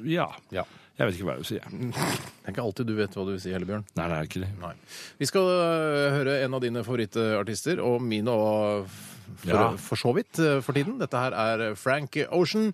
Ja. 0.08 0.28
Ja. 0.52 0.63
Jeg 0.98 1.06
vet 1.12 1.16
ikke 1.20 1.28
hva 1.28 1.34
jeg 1.36 1.44
vil 1.44 1.46
si. 1.46 1.58
jeg. 1.60 1.92
Det 1.94 2.48
er 2.48 2.54
ikke 2.56 2.63
alltid 2.63 2.88
du 2.90 2.96
vet 2.98 3.13
hva 3.13 3.26
du 3.28 3.32
vil 3.36 3.42
si 3.44 3.52
Hellebjørn. 3.54 3.84
Nei, 4.00 4.08
det 4.10 4.16
er 4.18 4.30
ikke 4.32 4.42
det. 4.42 4.50
Nei. 4.63 4.72
Vi 5.20 5.28
skal 5.30 5.42
øh, 5.54 6.16
høre 6.16 6.38
en 6.48 6.54
av 6.58 6.63
dine 6.63 6.82
favorittartister, 6.88 7.84
og 7.86 8.02
mine 8.02 8.34
òg 8.34 8.88
for, 9.44 9.78
for 9.78 9.96
så 10.02 10.13
vidt 10.18 10.40
øh, 10.42 10.62
for 10.66 10.74
tiden. 10.74 10.98
Dette 10.98 11.22
her 11.22 11.36
er 11.38 11.76
Frank 11.78 12.18
Ocean 12.32 12.72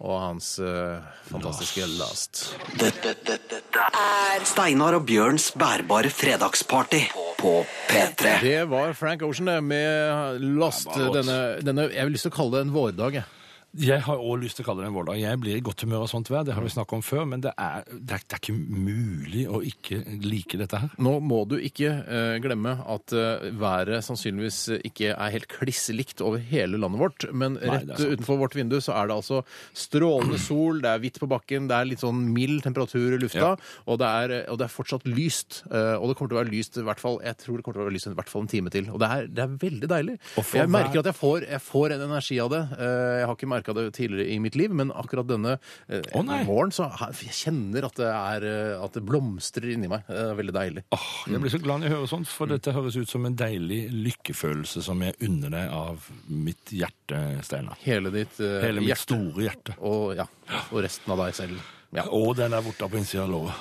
og 0.00 0.16
hans 0.20 0.58
øh, 0.60 0.98
fantastiske 1.30 1.86
Last. 1.96 2.42
Dette, 2.76 3.14
dette, 3.24 3.38
dette 3.48 3.86
er 3.96 4.44
Steinar 4.44 4.98
og 4.98 5.06
Bjørns 5.08 5.50
bærbare 5.56 6.10
fredagsparty 6.12 7.00
på 7.40 7.54
P3. 7.88 8.36
Det 8.42 8.58
var 8.70 8.92
Frank 8.98 9.24
Ocean 9.24 9.48
det, 9.48 9.62
med 9.64 10.44
Last. 10.60 10.90
Denne, 10.92 11.40
denne, 11.64 11.88
jeg 11.94 12.08
vil 12.08 12.16
lyst 12.18 12.28
til 12.28 12.34
å 12.34 12.36
kalle 12.36 12.58
det 12.58 12.66
en 12.68 12.76
vårdag. 12.76 13.20
jeg. 13.22 13.35
Jeg 13.76 14.00
har 14.06 14.20
òg 14.22 14.40
lyst 14.40 14.56
til 14.56 14.64
å 14.64 14.68
kalle 14.70 14.84
det 14.84 14.88
en 14.88 14.94
vårdag. 14.96 15.18
Jeg 15.20 15.38
blir 15.42 15.56
i 15.58 15.62
godt 15.64 15.82
humør 15.84 16.04
av 16.06 16.08
sånt 16.08 16.30
vær, 16.32 16.44
det 16.48 16.54
har 16.56 16.64
vi 16.64 16.70
snakket 16.72 16.96
om 16.96 17.02
før, 17.04 17.24
men 17.28 17.42
det 17.44 17.50
er, 17.60 17.82
det 17.92 18.14
er, 18.16 18.22
det 18.24 18.36
er 18.36 18.40
ikke 18.40 18.54
mulig 18.56 19.42
å 19.52 19.60
ikke 19.68 19.98
like 20.24 20.56
dette 20.60 20.80
her. 20.80 20.94
Nå 21.02 21.12
må 21.20 21.42
du 21.50 21.56
ikke 21.60 21.90
eh, 22.06 22.36
glemme 22.44 22.72
at 22.88 23.12
eh, 23.12 23.48
været 23.60 24.04
sannsynligvis 24.06 24.60
ikke 24.86 25.10
er 25.12 25.34
helt 25.34 25.48
kliss 25.52 25.90
likt 25.92 26.22
over 26.24 26.40
hele 26.40 26.80
landet 26.80 27.02
vårt, 27.02 27.26
men 27.36 27.58
Nei, 27.60 27.82
rett 27.82 28.00
utenfor 28.00 28.40
vårt 28.40 28.56
vindu 28.56 28.78
så 28.80 28.94
er 28.96 29.10
det 29.10 29.18
altså 29.18 29.42
strålende 29.76 30.38
sol, 30.40 30.80
det 30.84 30.92
er 30.94 31.02
hvitt 31.04 31.20
på 31.22 31.28
bakken, 31.30 31.68
det 31.70 31.76
er 31.76 31.90
litt 31.90 32.04
sånn 32.04 32.22
mild 32.32 32.64
temperatur 32.64 33.18
i 33.18 33.20
lufta, 33.22 33.52
Ja. 33.52 33.82
og, 33.84 34.00
det 34.00 34.08
er, 34.08 34.36
og 34.52 34.60
det 34.62 34.68
er 34.70 34.72
fortsatt 34.72 35.04
lyst. 35.10 35.60
eh, 35.70 35.94
og 36.00 36.08
det 36.08 36.16
kommer 36.18 36.32
til 36.32 36.38
å 36.38 36.42
være 36.42 36.54
lyst 36.54 36.80
i 36.80 36.86
hvert 36.86 37.02
fall, 37.02 37.20
jeg 37.24 37.36
tror 37.44 37.58
det 37.60 37.66
kommer 37.66 37.80
til 37.80 37.84
å 37.84 37.88
være 37.90 37.96
lyst 37.98 38.08
i 38.08 38.14
hvert 38.16 38.32
fall 38.32 38.46
en 38.46 38.50
time 38.56 38.72
til. 38.72 38.88
Og 38.94 39.00
det 39.02 39.10
er, 39.12 39.28
det 39.28 39.44
er 39.44 39.54
veldig 39.66 39.92
deilig. 39.92 40.16
Jeg 40.56 40.72
merker 40.72 41.02
at 41.02 41.10
jeg 41.12 41.18
får, 41.20 41.44
jeg 41.50 41.62
får 41.66 41.96
en 41.96 42.06
energi 42.08 42.40
av 42.40 42.50
det. 42.56 42.62
Eh, 42.78 43.12
jeg 43.20 43.28
har 43.28 43.36
ikke 43.36 43.52
merka 43.66 43.74
det 43.80 43.90
tidligere 43.96 44.30
i 44.30 44.38
mitt 44.40 44.54
liv, 44.56 44.70
men 44.74 44.92
akkurat 44.92 45.26
denne 45.28 45.56
eh, 45.88 46.02
Å, 46.14 46.22
nei. 46.24 46.44
våren 46.46 46.72
så 46.72 46.86
har, 46.88 47.12
jeg 47.12 47.34
kjenner 47.34 47.86
at 47.88 47.96
det, 47.98 48.06
er, 48.10 48.46
eh, 48.46 48.84
at 48.84 48.92
det 48.94 49.02
blomstrer 49.06 49.72
inni 49.74 49.88
meg. 49.90 50.04
Det 50.08 50.16
er 50.16 50.34
veldig 50.38 50.54
deilig. 50.54 50.84
Åh, 50.94 51.06
jeg 51.32 51.42
blir 51.42 51.50
så 51.54 51.60
glad 51.62 51.80
når 51.82 51.88
jeg 51.88 51.96
hører 51.96 52.10
sånt, 52.12 52.28
for 52.30 52.46
dette 52.50 52.74
høres 52.76 52.96
ut 52.96 53.10
som 53.10 53.26
en 53.26 53.36
deilig 53.36 53.80
lykkefølelse 53.92 54.82
som 54.86 55.02
jeg 55.02 55.16
unner 55.26 55.50
deg 55.56 55.74
av 55.74 56.06
mitt 56.28 56.72
hjerte, 56.74 57.22
Steinar. 57.46 57.78
Hele 57.84 58.12
ditt 58.14 58.40
eh, 58.40 58.60
Hele 58.64 58.80
mitt 58.84 58.92
hjerte. 58.92 59.06
store 59.08 59.48
hjerte. 59.48 59.76
Og, 59.86 60.14
ja, 60.18 60.28
og 60.70 60.82
resten 60.86 61.16
av 61.16 61.24
deg 61.24 61.36
selv. 61.38 61.72
Ja. 61.96 62.06
Og 62.12 62.34
den 62.38 62.54
der 62.54 62.64
borte 62.66 62.88
på 62.90 63.00
innsida 63.00 63.26
av 63.26 63.32
låret. 63.34 63.54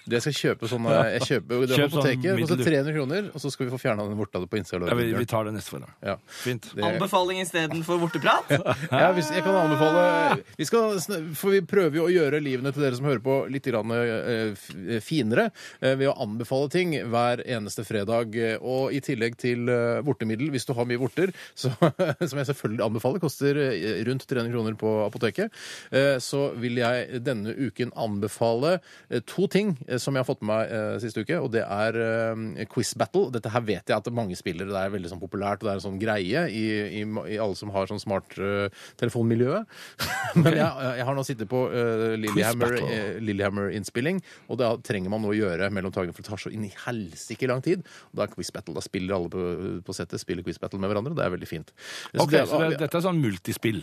Det 0.07 0.21
jeg 0.23 0.37
kjøpe 0.39 0.69
sånn 0.71 0.87
eh, 0.87 1.09
Jeg 1.17 1.23
kjøper 1.27 1.67
det 1.67 1.77
Kjøp 1.77 1.91
på 1.91 1.97
sånn 1.97 2.03
apoteket. 2.07 2.23
Det 2.23 2.43
koster 2.45 2.57
middel- 2.61 2.73
300 2.85 2.95
kroner, 2.97 3.31
og 3.35 3.41
så 3.43 3.51
skal 3.51 3.67
vi 3.67 3.73
få 3.75 3.81
fjerna 3.83 4.05
den 4.07 4.19
vorta 4.21 4.39
på 4.47 4.59
innsida 4.61 4.79
av 4.85 4.89
Ja, 4.93 4.95
vi, 4.95 5.07
vi 5.11 5.15
låret. 5.17 5.29
tar 5.33 5.45
det 5.49 5.55
neste 5.57 5.71
fredag. 5.75 5.91
Ja. 6.07 6.15
Fint. 6.29 6.69
Det- 6.75 6.85
Anbefaling 6.87 7.41
istedenfor 7.43 7.99
vorteprat. 8.05 8.53
Ja, 8.97 9.13
hvis, 9.17 9.31
jeg 9.35 9.43
kan 9.43 9.57
anbefale 9.59 10.43
vi 10.57 10.65
skal, 10.69 10.95
sn- 11.03 11.35
For 11.35 11.51
vi 11.57 11.61
prøver 11.67 11.97
jo 11.99 12.05
å 12.07 12.13
gjøre 12.13 12.41
livene 12.43 12.73
til 12.73 12.83
dere 12.87 12.97
som 12.99 13.07
hører 13.09 13.23
på, 13.25 13.37
litt 13.51 13.67
grann, 13.67 13.91
eh, 13.91 14.53
f- 14.55 15.03
finere 15.05 15.49
eh, 15.81 15.97
ved 15.99 16.07
å 16.13 16.15
anbefale 16.23 16.71
ting 16.71 16.95
hver 17.11 17.43
eneste 17.45 17.83
fredag. 17.87 18.37
eh, 18.37 18.57
Og 18.63 18.93
i 18.95 19.01
tillegg 19.01 19.37
til 19.43 19.69
eh, 19.69 20.01
vortemiddel, 20.07 20.51
hvis 20.55 20.67
du 20.69 20.73
har 20.79 20.87
mye 20.87 21.01
vorter, 21.03 21.33
så, 21.57 21.73
som 21.81 22.39
jeg 22.39 22.47
selvfølgelig 22.53 22.85
anbefaler, 22.87 23.21
koster 23.23 23.59
eh, 23.67 24.05
rundt 24.07 24.27
300 24.31 24.53
kroner 24.55 24.79
på 24.79 24.95
apoteket, 25.09 25.51
eh, 25.91 26.17
så 26.23 26.53
vil 26.57 26.79
jeg 26.81 27.23
denne 27.27 27.53
uken 27.57 27.91
anbefale 27.97 28.77
eh, 29.11 29.21
to 29.27 29.47
ting 29.51 29.75
eh, 29.89 29.96
som 30.03 30.15
jeg 30.17 30.23
har 30.25 30.29
fått 30.29 30.43
med 30.43 30.51
meg 30.53 30.73
eh, 30.77 30.97
siste 31.03 31.23
uke, 31.25 31.39
og 31.43 31.51
det 31.55 31.63
er 31.65 31.97
eh, 32.01 32.65
quiz 32.73 32.95
battle. 32.99 33.31
Dette 33.35 33.51
her 33.53 33.65
vet 33.67 33.89
jeg 33.91 33.97
at 33.97 34.11
mange 34.15 34.37
spiller, 34.39 34.69
det 34.71 34.77
er 34.81 34.93
veldig 34.95 35.11
sånn 35.13 35.23
populært, 35.23 35.63
og 35.63 35.69
det 35.69 35.73
er 35.75 35.81
en 35.81 35.85
sånn 35.87 35.99
greie 36.01 36.43
i, 36.53 36.65
i, 37.01 37.05
i 37.35 37.39
alle 37.43 37.57
som 37.59 37.71
har 37.75 37.89
sånn 37.91 38.01
smarttelefonmiljøet. 38.03 39.67
Men 40.43 40.53
jeg, 40.59 40.89
jeg 41.01 41.07
har 41.09 41.17
nå 41.17 41.25
sittet 41.27 41.51
på 41.51 41.63
uh, 41.73 42.17
Lillehammer-innspilling, 42.21 42.91
eh, 42.97 43.21
Lillehammer-innspilling, 43.25 44.21
og 44.53 44.61
da 44.61 44.73
trenger 44.85 45.13
man 45.13 45.25
noe 45.25 45.35
å 45.35 45.39
gjøre 45.39 45.71
mellom 45.75 45.95
tagene, 45.95 46.15
for 46.17 46.25
det 46.27 46.31
tar 46.33 46.43
så 46.47 46.53
inn 46.55 46.67
i 46.69 46.73
helsike 46.87 47.49
lang 47.51 47.63
tid. 47.65 47.87
Og 48.13 48.21
da 48.21 48.27
er 48.27 48.35
quiz 48.35 48.53
battle. 48.55 48.77
Da 48.77 48.85
spiller 48.85 49.17
alle 49.17 49.33
på, 49.33 49.47
på 49.87 49.97
settet 49.97 50.23
spiller 50.23 50.47
quiz 50.47 50.61
battle 50.63 50.81
med 50.83 50.93
hverandre, 50.93 51.15
og 51.15 51.21
det 51.21 51.27
er 51.29 51.35
veldig 51.37 51.51
fint. 51.51 51.73
Så 52.13 52.29
det- 52.31 52.45
så 52.51 52.61
det, 52.67 52.79
dette 52.83 52.99
er 53.01 53.05
sånn 53.09 53.21
multispill. 53.23 53.83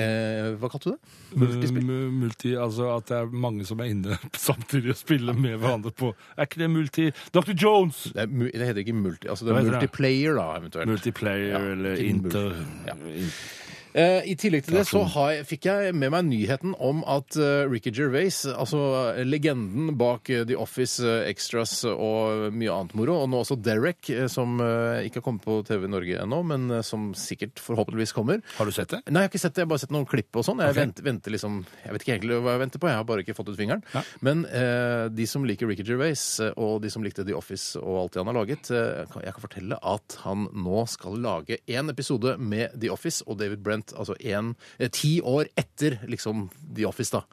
Eh, 0.00 0.52
hva 0.60 0.70
kalte 0.72 0.90
du 0.90 0.94
det? 0.94 1.14
Multispill? 1.42 1.86
Multi, 2.12 2.52
altså 2.60 2.90
at 2.96 3.08
det 3.08 3.18
er 3.18 3.32
mange 3.44 3.66
som 3.68 3.80
er 3.82 3.92
inne 3.92 4.18
samtidig 4.48 4.94
og 4.94 5.00
spiller 5.00 5.36
med 5.36 5.58
hverandre 5.62 5.92
på 5.96 6.12
Er 6.36 6.48
ikke 6.48 6.62
det 6.62 6.70
multi 6.72 7.08
Dr. 7.34 7.54
Jones! 7.56 8.04
Det, 8.12 8.26
er, 8.26 8.52
det 8.52 8.68
heter 8.68 8.84
ikke 8.84 8.98
multi... 8.98 9.30
Altså 9.32 9.48
det 9.48 9.56
er 9.56 9.68
multiplayer, 9.70 10.36
da, 10.38 10.46
eventuelt. 10.60 10.92
Multiplayer 10.92 11.50
Ja, 11.52 11.64
eller 11.72 12.04
inter... 12.04 12.52
inter... 12.52 12.88
Ja. 12.88 12.96
Eh, 13.94 14.22
I 14.32 14.34
tillegg 14.40 14.64
til 14.64 14.78
det 14.78 14.86
så 14.88 15.02
har 15.14 15.32
jeg, 15.34 15.44
fikk 15.50 15.66
jeg 15.68 15.92
med 15.94 16.12
meg 16.14 16.24
nyheten 16.24 16.72
om 16.80 17.02
at 17.04 17.36
eh, 17.36 17.66
Ricky 17.68 17.90
Gervais, 17.92 18.38
altså 18.48 18.80
eh, 19.18 19.22
legenden 19.28 19.90
bak 20.00 20.30
eh, 20.32 20.46
The 20.48 20.56
Office, 20.56 21.02
eh, 21.04 21.26
Extras 21.28 21.74
og 21.90 22.46
mye 22.56 22.72
annet 22.72 22.94
moro, 22.96 23.18
og 23.24 23.28
nå 23.32 23.42
også 23.42 23.58
Derek, 23.60 24.08
eh, 24.14 24.28
som 24.32 24.56
eh, 24.64 25.02
ikke 25.08 25.20
har 25.20 25.26
kommet 25.26 25.44
på 25.44 25.58
TV 25.68 25.84
Norge 25.92 26.16
ennå, 26.22 26.38
men 26.48 26.70
eh, 26.78 26.80
som 26.86 27.10
sikkert 27.18 27.60
forhåpentligvis 27.60 28.14
kommer. 28.16 28.40
Har 28.56 28.64
du 28.64 28.72
sett 28.72 28.94
det? 28.94 29.02
Nei, 29.10 29.26
jeg 29.26 29.28
har 29.28 29.32
ikke 29.34 29.42
sett 29.44 29.54
det. 29.58 29.60
Jeg 29.62 29.68
har 29.68 29.72
bare 29.74 29.84
sett 29.84 29.94
noen 29.98 30.08
klipp 30.08 30.40
og 30.40 30.46
sånn. 30.48 30.64
Jeg 30.64 30.78
venter, 30.78 31.04
venter 31.10 31.36
liksom 31.36 31.60
Jeg 31.84 31.92
vet 31.98 32.06
ikke 32.06 32.14
egentlig 32.16 32.40
hva 32.46 32.56
jeg 32.56 32.62
venter 32.64 32.80
på. 32.82 32.88
Jeg 32.90 33.00
har 33.02 33.06
bare 33.12 33.26
ikke 33.26 33.36
fått 33.36 33.52
ut 33.52 33.60
fingeren. 33.60 33.84
Ja. 33.92 34.02
Men 34.24 34.46
eh, 34.48 35.04
de 35.12 35.28
som 35.28 35.44
liker 35.48 35.68
Ricky 35.68 35.84
Gervais, 35.84 36.24
eh, 36.46 36.54
og 36.56 36.80
de 36.84 36.90
som 36.94 37.04
likte 37.04 37.26
The 37.28 37.36
Office 37.36 37.76
og 37.82 38.00
alt 38.06 38.16
det 38.16 38.22
han 38.24 38.32
har 38.32 38.40
laget, 38.40 38.72
eh, 38.72 39.04
kan- 39.12 39.26
jeg 39.28 39.36
kan 39.36 39.44
fortelle 39.44 39.78
at 39.84 40.18
han 40.24 40.48
nå 40.56 40.86
skal 40.88 41.20
lage 41.20 41.60
én 41.68 41.92
episode 41.92 42.38
med 42.40 42.72
The 42.80 42.88
Office 42.96 43.20
og 43.28 43.36
David 43.42 43.60
Brent, 43.62 43.81
altså 43.90 44.14
en, 44.20 44.54
eh, 44.78 44.88
ti 44.88 45.20
år 45.20 45.50
etter 45.58 45.98
liksom 46.06 46.48
The 46.74 46.86
Office, 46.86 47.10
da. 47.10 47.24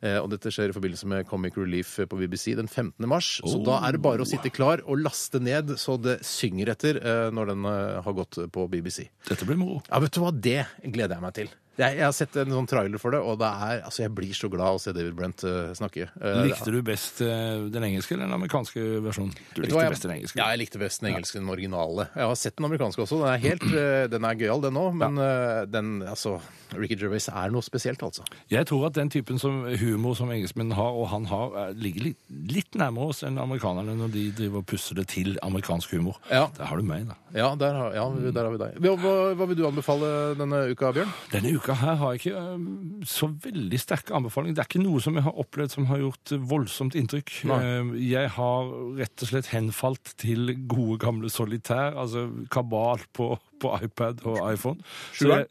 Eh, 0.00 0.18
og 0.22 0.30
dette 0.30 0.48
skjer 0.54 0.72
i 0.72 0.76
forbindelse 0.76 1.06
med 1.06 1.28
Comic 1.28 1.56
Relief 1.60 1.98
på 2.08 2.18
BBC 2.18 2.56
den 2.56 2.68
15. 2.68 3.06
mars. 3.08 3.40
Så 3.44 3.60
da 3.64 3.82
er 3.86 3.92
det 3.92 4.02
bare 4.02 4.24
å 4.24 4.28
sitte 4.28 4.50
klar 4.50 4.80
og 4.86 5.02
laste 5.04 5.40
ned 5.40 5.76
så 5.78 5.98
det 6.00 6.20
synger 6.26 6.72
etter 6.74 6.96
eh, 7.02 7.28
når 7.34 7.52
den 7.52 7.64
eh, 7.68 8.00
har 8.02 8.16
gått 8.16 8.40
på 8.52 8.68
BBC. 8.70 9.08
Dette 9.28 9.44
blir 9.48 9.60
moro. 9.60 9.82
Ja, 9.90 10.00
vet 10.00 10.14
du 10.16 10.20
hva? 10.24 10.32
Det 10.32 10.62
gleder 10.84 11.18
jeg 11.18 11.26
meg 11.28 11.34
til. 11.34 11.52
Jeg, 11.78 11.94
jeg 12.00 12.04
har 12.04 12.14
sett 12.16 12.36
en 12.42 12.50
sånn 12.50 12.66
trailer 12.66 12.98
for 12.98 13.14
det, 13.14 13.20
og 13.22 13.36
det 13.38 13.46
er, 13.48 13.82
altså, 13.86 14.02
jeg 14.02 14.10
blir 14.16 14.32
så 14.34 14.48
glad 14.50 14.66
av 14.66 14.78
å 14.78 14.82
se 14.82 14.90
David 14.96 15.14
Brent 15.18 15.44
uh, 15.46 15.70
snakke. 15.78 16.08
Uh, 16.18 16.40
Likte 16.48 16.72
du 16.74 16.80
best 16.82 17.20
uh, 17.22 17.68
den 17.70 17.86
engelske 17.86 18.16
eller 18.16 18.26
den 18.26 18.34
amerikanske 18.34 18.82
versjonen? 19.04 19.30
Du 19.54 19.62
likte 19.62 19.76
hva, 19.76 19.84
jeg- 19.86 19.94
best 19.94 20.06
den 20.08 20.14
engelske. 20.16 20.40
Ja, 20.42 20.48
jeg 20.54 20.64
likte 20.64 20.82
best 20.82 21.04
den 21.04 21.12
engelske, 21.12 21.38
den 21.38 21.52
originale. 21.54 22.08
Jeg 22.18 22.26
har 22.32 22.38
sett 22.40 22.56
den 22.58 22.66
amerikanske 22.66 23.04
også. 23.06 23.20
Den 23.22 23.30
er 23.30 23.44
helt, 23.46 23.68
den 24.16 24.26
er 24.26 24.40
gøyal, 24.42 24.64
den 24.66 24.80
òg, 24.82 24.90
men 24.98 25.22
den, 25.70 25.92
altså 26.08 26.40
Ricky 26.76 26.98
Gervais 27.00 27.30
er 27.30 27.52
noe 27.54 27.64
spesielt, 27.64 28.02
altså. 28.04 28.26
Jeg 28.52 28.66
tror 28.68 28.88
at 28.90 28.96
den 28.98 29.08
typen 29.08 29.38
som 29.40 29.62
humor 29.80 30.18
som 30.18 30.28
engelskmennene 30.34 30.76
har, 30.76 30.98
og 30.98 31.06
han 31.14 31.24
har, 31.30 31.54
ligger 31.78 32.10
litt, 32.10 32.18
litt 32.50 32.76
nærmere 32.76 33.14
oss 33.14 33.22
enn 33.24 33.38
amerikanerne 33.40 33.94
når 33.96 34.12
de 34.12 34.24
driver 34.42 34.60
og 34.60 34.66
pusser 34.68 34.98
det 34.98 35.06
til 35.14 35.38
amerikansk 35.46 35.94
humor. 35.96 36.18
Ja. 36.28 36.44
Der 36.58 36.68
har 36.68 36.76
du 36.82 36.84
meg, 36.84 37.06
da. 37.08 37.16
Ja, 37.38 37.54
der 37.60 37.72
har, 37.76 37.96
ja, 37.96 38.04
der 38.34 38.42
har 38.44 38.52
vi 38.52 38.60
deg. 38.66 38.76
Hva, 38.84 39.14
hva 39.38 39.48
vil 39.48 39.58
du 39.62 39.64
anbefale 39.68 40.12
denne 40.36 40.60
uka, 40.74 40.92
Bjørn? 40.96 41.14
Denne 41.32 41.54
uka 41.56 41.67
her 41.74 41.96
har 42.00 42.12
jeg 42.14 42.20
ikke 42.22 42.40
eh, 42.40 43.04
så 43.04 43.28
veldig 43.44 43.78
sterke 43.80 44.14
anbefalinger. 44.16 44.54
Det 44.56 44.62
er 44.64 44.68
ikke 44.70 44.82
noe 44.84 45.00
som 45.04 45.14
jeg 45.18 45.24
har 45.26 45.36
opplevd 45.42 45.74
som 45.74 45.86
har 45.90 45.98
gjort 45.98 46.32
voldsomt 46.50 46.94
inntrykk. 46.98 47.34
Nei. 47.50 47.58
Eh, 47.64 47.92
Jeg 48.08 48.30
har 48.36 48.70
rett 48.98 49.22
og 49.26 49.28
slett 49.32 49.50
henfalt 49.52 50.14
til 50.16 50.54
gode 50.70 50.98
gamle 51.04 51.28
solitær, 51.30 51.94
altså 51.98 52.28
kabal 52.50 52.98
på, 53.12 53.34
på 53.60 53.74
iPad 53.84 54.24
og 54.24 54.40
iPhone. 54.52 54.80
Så 55.12 55.28
jeg, 55.28 55.46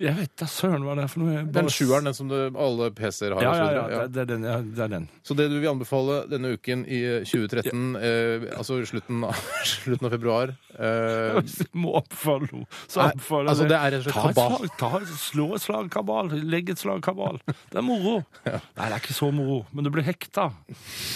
jeg 0.00 0.16
vet 0.16 0.32
da 0.40 0.46
søren 0.48 0.84
hva 0.86 0.94
det 0.96 1.02
er 1.04 1.10
for 1.12 1.20
noe. 1.22 1.42
Bare... 1.44 1.52
Den 1.58 1.72
sjueren, 1.72 2.06
den 2.08 2.16
som 2.16 2.30
du, 2.30 2.36
alle 2.56 2.88
PC-er 2.96 3.34
har. 3.36 3.44
Ja, 3.44 3.50
ja, 3.58 3.66
ja, 3.74 3.82
ja, 3.92 3.98
det, 4.06 4.14
det, 4.14 4.22
er 4.22 4.30
den, 4.30 4.46
ja, 4.48 4.54
det 4.64 4.84
er 4.86 4.92
den. 4.94 5.08
Så 5.26 5.36
det 5.36 5.46
du 5.52 5.58
vil 5.58 5.68
anbefale 5.68 6.22
denne 6.30 6.54
uken 6.56 6.86
i 6.88 7.00
eh, 7.18 7.26
2013, 7.28 7.82
eh, 8.00 8.46
altså 8.56 8.78
slutten 8.88 9.26
av, 9.28 9.42
slutten 9.74 10.08
av 10.08 10.16
februar 10.16 10.54
eh, 10.54 11.36
Hvis 11.42 11.58
du 11.60 11.76
må 11.82 11.98
anbefale 12.00 12.48
noe, 12.48 12.70
så 12.86 13.04
anbefaler 13.10 13.52
altså, 13.52 13.68
det 13.68 14.02
slett 14.06 14.16
Ta 14.16 14.30
et 14.30 14.40
slag, 14.40 14.72
ta, 14.80 15.20
slå 15.26 15.50
et 15.58 15.66
slag 15.66 15.92
kabal. 15.92 16.32
Legg 16.56 16.72
et 16.72 16.80
slag 16.80 17.04
kabal. 17.04 17.42
Det 17.44 17.82
er 17.82 17.84
moro. 17.84 18.22
Nei, 18.48 18.56
det 18.80 18.90
er 18.90 18.98
ikke 19.02 19.20
så 19.20 19.28
moro, 19.34 19.62
men 19.74 19.84
du 19.84 19.92
blir 19.92 20.08
hekta. 20.08 20.48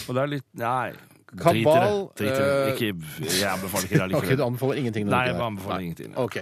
Og 0.04 0.12
det 0.12 0.20
er 0.26 0.32
litt 0.36 0.48
Nei. 0.60 0.92
Drit 1.34 1.56
i 1.56 1.58
det. 1.58 1.64
Kabal, 1.64 2.08
Drit 2.16 2.30
i 2.30 2.32
det. 2.38 2.44
eh, 2.54 2.74
Ikke, 2.74 2.88
jeg 3.34 3.48
anbefaler 3.50 3.84
ikke 3.88 3.98
det 4.08 4.14
Ok, 4.20 4.28
du 4.38 4.42
anbefaler 4.44 4.76
ingenting? 4.80 5.04
Nei, 5.10 5.24
jeg 5.28 5.34
anbefaler 5.42 5.76
Nei. 5.80 5.84
ingenting. 5.88 6.10
Ok. 6.20 6.36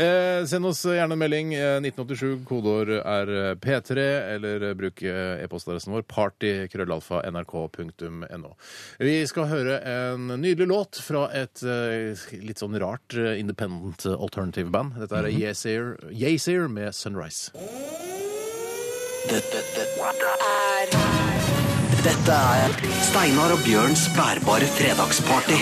Eh, 0.00 0.40
send 0.48 0.64
oss 0.70 0.80
gjerne 0.88 1.12
en 1.16 1.20
melding. 1.20 1.48
Eh, 1.54 1.80
1987, 1.84 2.44
kodeord 2.48 2.90
er 3.00 3.26
eh, 3.36 3.54
P3, 3.60 3.98
eller 4.36 4.56
eh, 4.70 4.74
bruk 4.80 4.96
eh, 5.04 5.44
e-postadressen 5.44 5.92
vår 5.94 6.02
party.krøllalfa.nrk.no. 6.08 8.50
Vi 8.98 9.26
skal 9.30 9.46
høre 9.50 9.76
en 9.86 10.26
nydelig 10.40 10.68
låt 10.70 11.00
fra 11.04 11.26
et 11.36 11.62
eh, 11.64 12.16
litt 12.40 12.58
sånn 12.62 12.78
rart 12.80 13.14
eh, 13.18 13.38
independent 13.40 14.06
eh, 14.08 14.16
alternative 14.16 14.70
band. 14.74 14.90
Dette 15.00 15.16
er 15.20 15.28
Yesayer 15.30 15.86
Yesayer 16.10 16.68
med 16.68 16.92
'Sunrise'. 16.96 17.52
Dette, 19.30 19.58
dette 19.76 20.00
er 20.00 21.39
Dette 22.00 22.32
er 22.32 22.72
Steinar 23.04 23.52
og 23.52 23.60
Bjørns 23.66 24.06
bærbare 24.16 24.68
fredagsparty 24.78 25.58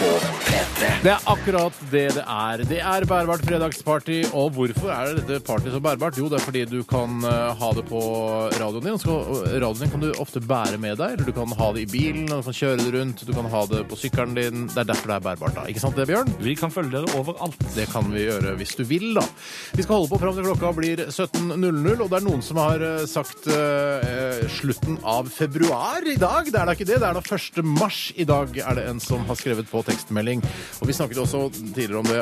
på 0.00 0.10
P3. 0.46 0.88
Det 1.04 1.10
er 1.12 1.22
akkurat 1.32 1.76
det 1.92 2.04
det 2.16 2.22
er. 2.24 2.62
Det 2.68 2.78
er 2.82 3.04
bærbart 3.08 3.44
fredagsparty. 3.46 4.18
Og 4.36 4.50
hvorfor 4.56 4.90
er 4.92 5.14
det 5.16 5.24
dette 5.28 5.44
partyet 5.46 5.72
så 5.74 5.80
bærbart? 5.82 6.18
Jo, 6.20 6.28
det 6.32 6.38
er 6.40 6.44
fordi 6.44 6.64
du 6.68 6.80
kan 6.88 7.22
eh, 7.24 7.52
ha 7.60 7.70
det 7.76 7.84
på 7.88 8.00
radioen 8.58 8.84
din. 8.84 8.98
Så- 9.00 9.44
radioen 9.54 9.80
din 9.84 9.92
kan 9.94 10.02
du 10.04 10.10
ofte 10.22 10.40
bære 10.42 10.78
med 10.82 10.98
deg, 11.00 11.16
eller 11.16 11.24
du 11.30 11.32
kan 11.36 11.52
ha 11.58 11.68
det 11.76 11.86
i 11.86 11.90
bilen, 11.92 12.26
du 12.28 12.42
kan 12.42 12.56
kjøre 12.60 12.76
det 12.82 12.92
rundt, 12.96 13.24
du 13.26 13.32
kan 13.36 13.48
ha 13.52 13.62
det 13.70 13.82
på 13.90 13.98
sykkelen 14.00 14.34
din. 14.36 14.66
Det 14.72 14.82
er 14.84 14.90
derfor 14.92 15.12
det 15.12 15.16
er 15.16 15.24
bærbart, 15.30 15.54
da. 15.56 15.64
Ikke 15.72 15.80
sant 15.84 15.96
det, 15.96 16.06
Bjørn? 16.10 16.34
Vi 16.44 16.54
kan 16.58 16.74
følge 16.74 16.92
dere 16.98 17.16
overalt. 17.20 17.56
Det 17.76 17.88
kan 17.92 18.10
vi 18.12 18.26
gjøre 18.26 18.56
hvis 18.60 18.76
du 18.76 18.84
vil, 18.90 19.08
da. 19.16 19.24
Vi 19.76 19.82
skal 19.86 19.96
holde 20.00 20.12
på 20.12 20.20
fram 20.22 20.36
til 20.36 20.48
klokka 20.50 20.74
blir 20.76 21.04
17.00, 21.08 22.04
og 22.04 22.10
det 22.12 22.20
er 22.20 22.26
noen 22.28 22.42
som 22.44 22.60
har 22.60 22.84
eh, 22.84 23.06
sagt 23.08 23.48
eh, 23.48 24.44
slutten 24.58 25.00
av 25.06 25.30
februar 25.32 26.04
i 26.04 26.18
dag. 26.20 26.50
Det 26.52 26.60
er 26.60 26.66
da 26.68 26.76
ikke 26.76 26.88
det. 26.92 27.00
Det 27.00 27.08
er 27.08 27.16
da 27.16 27.24
1. 27.24 27.64
mars 27.64 28.10
i 28.16 28.28
dag, 28.28 28.52
er 28.60 28.80
det 28.80 28.88
en 28.90 29.00
som 29.00 29.24
har 29.30 29.38
skrevet 29.40 29.68
på 29.70 29.85
tekstmelding. 29.86 30.42
Og 30.80 30.88
vi 30.90 30.94
snakket 30.96 31.20
også 31.22 31.44
tidligere 31.54 32.00
om 32.02 32.08
det, 32.10 32.20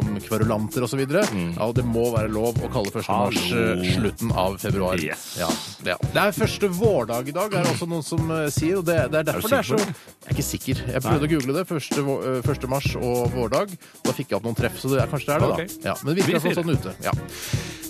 om 0.00 0.12
kverulanter 0.26 0.84
osv. 0.86 0.98
videre 1.00 1.22
Ja, 1.30 1.66
og 1.68 1.74
det 1.78 1.84
må 1.86 2.08
være 2.14 2.28
lov 2.32 2.58
å 2.60 2.70
kalle 2.72 2.90
1. 2.92 3.08
mars 3.08 3.38
Mm. 3.50 3.80
Uh, 3.80 3.84
slutten 3.94 4.32
av 4.36 4.56
februar. 4.62 5.00
Yes. 5.00 5.22
Ja, 5.40 5.48
ja. 5.86 5.96
Det 6.12 6.20
er 6.22 6.34
første 6.36 6.68
vårdag 6.76 7.28
i 7.28 7.34
dag, 7.34 7.52
er 7.54 7.64
det 7.64 7.72
også 7.72 7.88
noen 7.90 8.04
som 8.06 8.30
uh, 8.30 8.44
sier. 8.52 8.78
Og 8.80 8.84
det, 8.86 8.98
det 9.12 9.20
er 9.22 9.26
derfor 9.32 9.48
er 9.48 9.56
det 9.56 9.58
er 9.60 9.68
så 9.70 9.78
Jeg 9.80 10.28
er 10.28 10.34
ikke 10.36 10.46
sikker. 10.46 10.82
Jeg 10.92 11.02
prøvde 11.06 11.26
å 11.26 11.30
google 11.32 11.56
det. 11.56 11.64
Første, 11.70 12.04
vå- 12.06 12.20
uh, 12.26 12.52
1. 12.54 12.68
mars 12.70 12.90
og 13.00 13.32
vårdag. 13.34 13.74
Da 14.04 14.14
fikk 14.16 14.30
jeg 14.34 14.38
opp 14.40 14.46
noen 14.50 14.58
treff, 14.58 14.78
så 14.82 14.92
det 14.92 15.00
er, 15.02 15.10
kanskje 15.10 15.30
det 15.30 15.34
er 15.36 15.40
det, 15.40 15.50
Ok. 15.50 15.60
da. 15.82 15.88
Ja, 15.90 15.96
men 16.04 16.10
det 16.10 16.16
virker 16.20 16.30
Vi 16.30 16.30
i 16.30 16.38
hvert 16.38 16.46
fall 16.46 16.54
sier 16.54 16.62
sånn 16.62 16.74
ute. 16.76 16.94
Ja. 17.06 17.12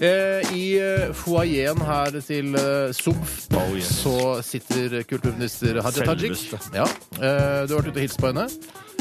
Eh, 0.00 0.52
I 0.56 0.66
foajeen 1.12 1.82
her 1.84 2.14
til 2.24 2.54
eh, 2.56 2.92
SOMF 2.96 3.34
Oh, 3.60 3.74
yes. 3.76 3.90
så 4.00 4.14
sitter 4.46 5.02
kulturminister 5.04 5.80
Hadia 5.84 6.06
Tajik. 6.08 6.38
Ja. 6.72 6.86
Eh, 7.20 7.66
du 7.68 7.74
har 7.74 7.82
vært 7.82 7.90
ute 7.90 7.98
og 7.98 8.04
hilst 8.06 8.20
på 8.22 8.30
henne. 8.30 8.46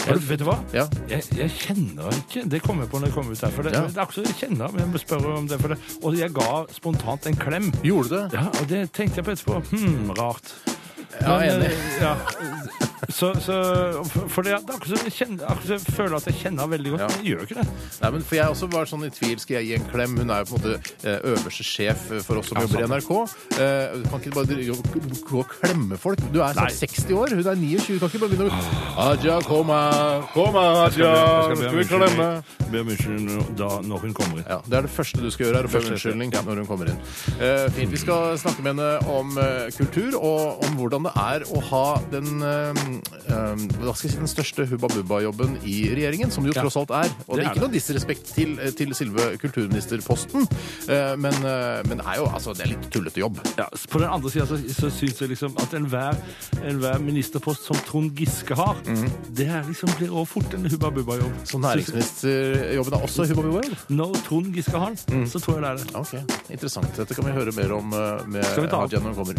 Jeg, 0.07 0.21
vet 0.29 0.39
du 0.39 0.45
hva? 0.47 0.55
Ja. 0.73 0.85
Jeg, 1.09 1.23
jeg 1.37 1.51
kjenner 1.51 2.07
henne 2.09 2.21
ikke. 2.23 2.43
Det 2.49 2.61
kom 2.63 2.79
jeg 2.81 2.89
på 2.91 2.99
når 3.01 3.09
jeg 3.11 3.15
kom 3.17 3.29
ut 3.31 3.41
her. 3.43 3.51
For 3.55 3.63
det, 3.67 3.73
Ja. 3.75 3.81
det 3.87 3.97
er 3.97 4.03
akkurat 4.05 4.29
jeg 4.31 4.37
kjenner 4.39 4.71
men 4.73 4.79
jeg 4.85 4.89
må 4.93 5.01
spørre 5.03 5.35
om 5.37 5.47
det. 5.49 5.59
For 5.61 5.73
det. 5.75 5.79
Og 6.03 6.17
jeg 6.17 6.33
ga 6.33 6.49
spontant 6.73 7.27
en 7.29 7.35
klem. 7.39 7.71
Gjorde 7.83 8.09
du 8.09 8.15
det? 8.15 8.25
Ja, 8.39 8.45
og 8.49 8.67
det 8.71 8.81
tenkte 8.95 9.21
jeg 9.21 9.25
på 9.29 9.35
etterpå. 9.35 9.61
Hm, 9.73 10.11
rart. 10.17 10.53
Ja, 11.21 11.37
Men, 11.39 11.49
enig. 11.61 11.71
eh, 11.71 12.01
Ja. 12.01 12.15
Så, 13.09 13.33
så, 13.41 13.55
for 14.29 14.43
det, 14.45 14.51
det 14.67 14.69
er 14.69 14.75
akkurat 14.77 14.99
som 14.99 15.07
jeg, 15.07 15.13
kjenner, 15.15 15.45
akkurat 15.49 15.65
som 15.65 15.73
jeg 15.79 15.95
føler 15.97 16.15
at 16.19 16.25
jeg 16.29 16.35
kjenner 16.43 16.61
henne 16.61 16.71
veldig 16.75 16.91
godt. 16.93 17.01
Ja. 17.01 17.07
Men 17.09 17.17
jeg 17.25 17.31
gjør 17.33 17.41
ikke 17.47 17.55
det. 17.57 17.63
Nei, 18.03 18.09
men 18.13 18.21
for 18.27 18.35
Jeg 18.37 18.51
også 18.53 18.67
var 18.71 18.85
sånn 18.91 19.05
i 19.07 19.09
tvil. 19.09 19.39
Skal 19.41 19.55
jeg 19.57 19.65
gi 19.65 19.73
en 19.79 19.87
klem? 19.89 20.13
Hun 20.19 20.29
er 20.35 20.43
jo 20.43 20.45
på 20.45 20.59
en 20.59 20.61
måte 20.61 20.93
eh, 21.09 21.25
øverste 21.31 21.65
sjef 21.65 22.03
for 22.27 22.39
oss 22.39 22.51
som 22.51 22.59
Ja, 22.59 22.67
jobber 22.67 22.77
i 22.77 22.85
sant. 22.85 22.93
NRK. 22.93 23.57
Eh, 23.57 23.97
Du 23.97 24.05
kan 24.11 24.21
ikke 24.21 24.35
bare 24.37 24.49
dri- 24.51 24.67
gå- 24.69 25.23
gå 25.31 25.39
og 25.41 25.49
klemme 25.55 25.97
folk. 25.99 26.21
Du 26.31 26.39
er 26.45 26.53
snart 26.53 26.77
60 26.77 27.11
år. 27.17 27.33
Hun 27.33 27.47
er 27.49 27.55
29. 27.55 27.97
Du 27.97 27.99
kan 27.99 28.09
ikke 28.13 28.21
bare 28.23 28.29
begynne 28.29 28.51
å 28.51 29.09
Aja, 29.09 29.39
kom 29.49 29.67
her. 29.73 30.21
Kom 30.35 30.53
her, 30.53 30.77
Jeg 30.85 30.93
skal 30.93 31.75
vi 31.79 31.83
klemme? 31.89 32.29
be 32.69 32.79
om 32.83 32.87
unnskyldning 32.93 33.55
da, 33.57 33.69
når 33.81 33.99
hun 34.05 34.13
kommer 34.13 34.37
inn. 34.37 34.45
Ja, 34.47 34.61
Det 34.69 34.77
er 34.77 34.81
det 34.85 34.91
første 34.93 35.17
du 35.25 35.31
skal 35.33 35.47
gjøre, 35.47 35.63
er 35.63 35.67
å 35.67 35.71
be 35.73 35.77
om 35.81 35.89
unnskyldning 35.95 36.31
når 36.45 36.55
hun 36.61 36.67
kommer 36.69 36.85
inn. 36.93 36.99
Eh, 37.41 37.65
fint. 37.73 37.89
Vi 37.89 37.97
skal 37.97 38.37
snakke 38.37 38.61
med 38.61 38.75
henne 38.77 39.09
om 39.09 39.35
eh, 39.41 39.71
kultur, 39.73 40.13
og 40.21 40.63
om 40.63 40.77
hvordan 40.77 41.03
det 41.08 41.08
er 41.15 41.43
å 41.49 41.61
ha 41.69 41.83
den, 42.11 42.41
eh, 42.43 42.81
eh, 43.29 43.55
hva 43.79 43.95
skal 43.95 44.09
jeg 44.09 44.13
si, 44.13 44.17
den 44.17 44.27
største 44.31 44.65
Hubba 44.69 44.87
Bubba-jobben 44.93 45.57
i 45.63 45.89
regjeringen, 45.95 46.31
som 46.31 46.43
det 46.43 46.53
jo 46.53 46.59
Ja. 46.59 46.63
tross 46.67 46.77
alt 46.77 46.91
er. 46.91 47.09
Og 47.27 47.35
det 47.37 47.39
Det 47.39 47.45
er 47.45 47.49
er 47.49 47.53
ikke 47.55 47.65
noe 47.67 47.73
disrespekt 47.73 48.33
til, 48.35 48.55
til 48.75 48.93
selve 48.95 49.37
kulturministerposten, 49.39 50.47
eh, 50.89 51.15
men, 51.15 51.33
eh, 51.33 51.81
men 51.87 51.97
det 51.97 52.05
er 52.05 52.15
jo 52.21 52.25
altså, 52.27 52.53
det 52.55 52.65
er 52.65 52.73
litt 52.75 52.89
tullete 52.91 53.19
jobb. 53.21 53.39
Ja, 53.57 53.65
på 53.89 53.99
den 53.99 54.09
andre 54.09 54.29
sida 54.31 54.45
så, 54.45 54.57
så 54.73 54.89
syns 54.91 55.19
jeg 55.19 55.29
liksom 55.29 55.55
at 55.59 55.73
enhver 55.73 56.15
enhver 56.63 56.99
ministerpost 56.99 57.65
som 57.65 57.75
Trond 57.87 58.11
Giske 58.15 58.55
har, 58.55 58.75
det 59.33 59.47
er 59.47 59.63
liksom 59.63 59.89
blir 59.97 60.09
også 60.11 60.27
fort 60.29 60.53
en 60.53 60.65
hubba 60.69 60.89
bubba-jobb. 60.91 61.33
Så 61.45 61.57
næringsministerjobben 61.59 62.93
er 62.93 63.01
også 63.03 63.25
Hubba 63.29 63.41
Bubba-jobb? 63.41 63.75
Når 63.89 64.15
Trond 64.25 64.53
Giske 64.55 64.77
har 64.79 64.93
den, 65.07 65.25
så 65.27 65.39
tror 65.41 65.59
jeg 65.59 65.63
det 65.63 65.69
er 65.69 65.75
det. 65.75 65.95
Ok, 65.95 66.13
interessant. 66.51 66.91
Dette 66.97 67.15
kan 67.15 67.25
vi 67.25 67.31
høre 67.31 67.51
mer 67.55 67.73
om 67.75 67.93
eh, 67.93 68.25
med 68.27 68.43
Skal 68.45 68.63
vi 68.65 68.69
ta 68.71 68.81
Hadia 68.83 68.99
når 68.99 69.13
hun 69.13 69.19
kommer. 69.23 69.35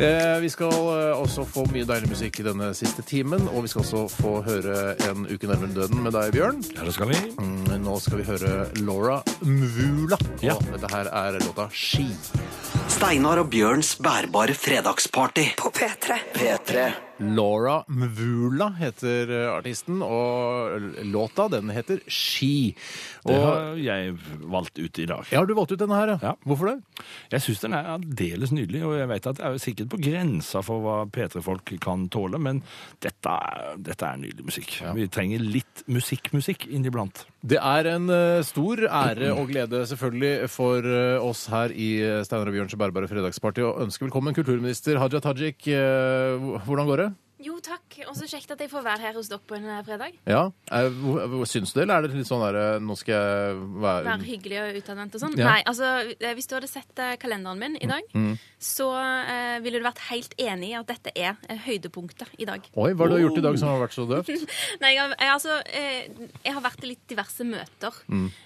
Eh, 0.00 0.40
vi 0.40 0.48
skal 0.52 0.72
eh, 0.72 1.13
også 1.16 1.44
få 1.48 1.64
mye 1.72 1.86
deilig 1.88 2.08
musikk 2.10 2.40
i 2.40 2.46
denne 2.46 2.70
siste 2.76 3.02
timen, 3.06 3.48
og 3.52 3.62
vi 3.64 3.68
skal 3.72 3.82
også 3.84 4.04
få 4.10 4.32
høre 4.46 4.96
En 5.10 5.26
uke 5.30 5.46
nærmere 5.50 5.74
døden 5.74 6.02
med 6.02 6.12
deg, 6.16 6.32
Bjørn. 6.34 6.62
Ja, 6.74 6.84
det 6.84 6.94
skal 6.96 7.08
vi. 7.12 7.18
Mm, 7.38 7.82
Nå 7.84 7.98
skal 8.00 8.18
vi 8.20 8.24
høre 8.28 8.68
Laura 8.84 9.22
Mvula, 9.42 10.16
og 10.16 10.42
Ja. 10.44 10.54
dette 10.72 10.90
her 10.94 11.10
er 11.12 11.38
låta 11.40 11.68
Ski. 11.72 12.08
Steinar 12.88 13.38
og 13.38 13.50
Bjørns 13.50 13.94
bærbare 13.96 14.54
fredagsparty. 14.54 15.54
På 15.58 15.70
P3. 15.70 16.18
P3. 16.34 16.92
Laura 17.22 17.84
Mvula 17.86 18.72
heter 18.78 19.30
eh, 19.30 19.50
artisten, 19.54 20.00
og 20.02 21.04
låta 21.06 21.46
den 21.52 21.70
heter 21.70 22.00
Ski. 22.10 22.74
Det 23.24 23.36
Og, 23.36 23.44
har 23.44 23.78
jeg 23.78 24.16
valgt 24.50 24.78
ut 24.82 24.98
i 24.98 25.06
dag. 25.06 25.22
ja, 25.30 25.38
har 25.38 25.46
du 25.46 25.54
valgt 25.54 25.72
ut 25.72 25.78
denne 25.78 25.94
her, 25.94 26.14
ja? 26.14 26.18
Ja. 26.22 26.32
Hvorfor 26.44 26.72
det? 26.72 27.04
Jeg 27.30 27.44
syns 27.44 27.62
den 27.62 27.76
er 27.78 27.86
aldeles 27.94 28.50
nydelig, 28.52 28.82
og 28.84 28.96
jeg 28.98 29.08
vet 29.12 29.28
at 29.30 29.38
det 29.38 29.46
er 29.46 29.60
sikkert 29.62 29.92
på 29.94 30.00
grensa 30.02 30.62
for 30.66 30.82
hva 30.82 30.96
P3-folk 31.14 31.74
kan 31.84 32.08
tåle, 32.12 32.40
men 32.42 32.64
dette 33.04 33.36
dette 33.84 34.08
er 34.10 34.18
nydelig 34.20 34.48
musikk. 34.50 34.74
Vi 34.98 35.06
trenger 35.12 35.42
litt 35.44 35.84
musikk-musikk 35.90 36.66
inniblant. 36.66 37.24
Det 37.44 37.60
er 37.60 37.90
en 37.94 38.10
eh, 38.10 38.42
stor 38.46 38.84
ære 38.88 39.30
og 39.36 39.48
glede 39.52 39.84
selvfølgelig 39.86 40.50
for 40.50 40.82
eh, 40.82 41.22
oss 41.22 41.46
her 41.52 41.70
i 41.70 41.92
Steinar 42.26 42.50
og 42.50 42.58
Bjørns 42.58 42.74
bærbare 42.80 43.08
fredagsparty 43.10 43.62
å 43.62 43.74
ønske 43.86 44.08
velkommen 44.08 44.34
kulturminister 44.36 44.98
Haja 44.98 45.22
Tajik. 45.24 45.62
Hvordan 45.64 46.88
går 46.88 47.00
det? 47.04 47.10
Jo, 47.44 47.58
takk. 47.64 47.98
Og 48.08 48.14
så 48.16 48.28
kjekt 48.30 48.52
at 48.54 48.62
jeg 48.62 48.70
får 48.72 48.84
være 48.86 49.04
her 49.04 49.18
hos 49.18 49.28
dere 49.28 49.42
på 49.44 49.56
en 49.58 49.66
eh, 49.68 49.82
fredag. 49.84 50.16
Ja, 50.30 50.46
eh, 50.72 51.00
Syns 51.50 51.74
du 51.74 51.80
det, 51.80 51.84
eller 51.84 51.98
er 51.98 52.06
det 52.06 52.16
litt 52.16 52.28
sånn 52.30 52.44
der 52.44 52.58
eh, 52.60 52.76
Nå 52.80 52.96
skal 52.96 53.14
jeg 53.14 53.58
være 53.84 54.06
Være 54.08 54.28
hyggelig 54.28 54.60
og 54.62 54.78
utadvendt 54.80 55.18
og 55.18 55.24
sånn. 55.24 55.36
Ja. 55.40 55.50
Nei, 55.50 55.60
altså, 55.68 55.90
hvis 56.38 56.48
du 56.48 56.56
hadde 56.56 56.70
sett 56.70 57.02
kalenderen 57.20 57.60
min 57.60 57.76
i 57.82 57.88
dag, 57.90 58.06
så 58.64 58.86
uh, 58.94 59.58
ville 59.64 59.80
du 59.80 59.84
vært 59.84 60.00
helt 60.08 60.32
enig 60.40 60.70
i 60.70 60.76
at 60.78 60.88
dette 60.88 61.12
er 61.12 61.36
høydepunktet 61.66 62.36
i 62.40 62.46
dag. 62.48 62.64
Oi, 62.72 62.92
hva 62.94 63.06
har 63.06 63.12
du 63.12 63.20
gjort 63.20 63.40
i 63.40 63.44
dag 63.44 63.58
som 63.60 63.72
har 63.72 63.82
vært 63.82 63.96
så 63.96 64.06
døvt? 64.08 64.30
Nei, 64.82 64.94
jeg, 64.96 65.16
altså, 65.28 65.58
jeg 65.68 66.54
har 66.56 66.64
vært 66.64 66.86
i 66.86 66.92
litt 66.94 67.04
diverse 67.10 67.46
møter. 67.46 67.98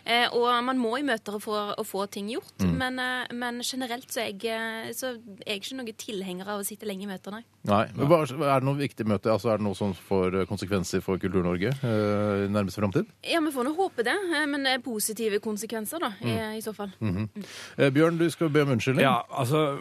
Eh, 0.09 0.27
og 0.35 0.49
man 0.65 0.81
må 0.81 0.97
i 0.99 1.05
møter 1.07 1.39
for 1.43 1.75
å 1.79 1.85
få 1.87 2.07
ting 2.13 2.31
gjort. 2.33 2.65
Men, 2.65 2.99
eh, 3.03 3.31
men 3.37 3.63
generelt 3.67 4.11
så 4.13 4.25
er, 4.25 4.35
jeg, 4.43 4.95
så 4.99 5.15
er 5.15 5.55
jeg 5.55 5.63
ikke 5.63 5.79
noen 5.79 5.99
tilhenger 5.99 6.53
av 6.55 6.63
å 6.63 6.67
sitte 6.67 6.89
lenge 6.89 7.07
i 7.07 7.11
møter, 7.11 7.39
nei. 7.39 7.45
Nei. 7.69 7.85
men 7.95 8.09
hva- 8.09 8.23
Er 8.25 8.61
det 8.61 8.65
noe 8.65 8.79
viktig 8.81 9.05
møte? 9.07 9.31
Altså, 9.31 9.51
Er 9.53 9.59
det 9.61 9.67
noe 9.69 9.75
som 9.77 9.93
får 9.95 10.41
eh, 10.41 10.47
konsekvenser 10.49 11.03
for 11.05 11.19
Kultur-Norge 11.21 11.69
eh, 11.69 12.47
i 12.47 12.49
nærmeste 12.49 12.81
framtid? 12.81 13.07
Ja, 13.29 13.41
vi 13.45 13.53
får 13.53 13.65
nå 13.69 13.75
håpe 13.77 14.03
det. 14.05 14.17
eh, 14.35 14.47
Men 14.47 14.67
er 14.67 14.79
positive 14.81 15.39
konsekvenser, 15.41 15.99
da, 16.01 16.11
i, 16.25 16.57
i 16.59 16.61
så 16.65 16.73
fall. 16.75 16.91
Eh, 17.03 17.91
Bjørn, 17.91 18.19
du 18.19 18.29
skal 18.31 18.49
be 18.49 18.63
om 18.63 18.71
unnskyldning. 18.77 19.03
Ja, 19.05 19.21
altså 19.31 19.79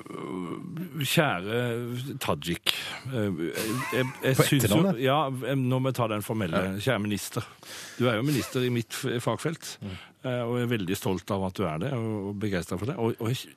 Kjære 1.02 2.18
Tajik. 2.20 2.74
eh, 3.14 3.32
Jeg, 3.94 4.06
jeg 4.24 4.36
På 4.36 4.44
syns 4.44 4.64
jo 4.68 4.68
etternavnet? 4.68 5.02
Ja, 5.02 5.30
nå 5.56 5.80
må 5.80 5.88
jeg 5.92 5.96
ta 5.96 6.08
den 6.08 6.22
formelle. 6.26 6.78
Kjære 6.82 7.02
minister. 7.02 7.46
Du 7.98 8.08
er 8.10 8.16
jo 8.20 8.24
minister 8.24 8.62
i 8.66 8.70
mitt 8.70 8.90
f- 8.92 9.22
fagfelt, 9.24 9.78
eh, 9.84 9.88
og 10.46 10.58
jeg 10.58 10.66
er 10.66 10.72
veldig 10.74 10.98
stolt 10.98 11.32
av 11.34 11.46
at 11.48 11.58
du 11.58 11.64
er 11.68 11.80
det, 11.82 11.92
og 11.96 12.36
begeistra 12.42 12.78
for 12.80 12.92
det. 12.92 12.98
Og, 13.02 13.16
og 13.22 13.32
jeg 13.32 13.52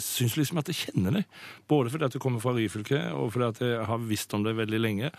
syns 0.00 0.36
liksom 0.38 0.60
at 0.62 0.70
jeg 0.70 0.80
kjenner 0.86 1.18
deg. 1.18 1.38
Både 1.70 1.92
fordi 1.92 2.08
at 2.08 2.16
du 2.16 2.20
kommer 2.22 2.42
fra 2.42 2.54
Ryfylke, 2.56 3.00
og 3.16 3.32
fordi 3.34 3.50
at 3.50 3.62
jeg 3.64 3.86
har 3.90 4.08
visst 4.08 4.34
om 4.36 4.46
det 4.46 4.56
veldig 4.58 4.80
lenge. 4.80 5.12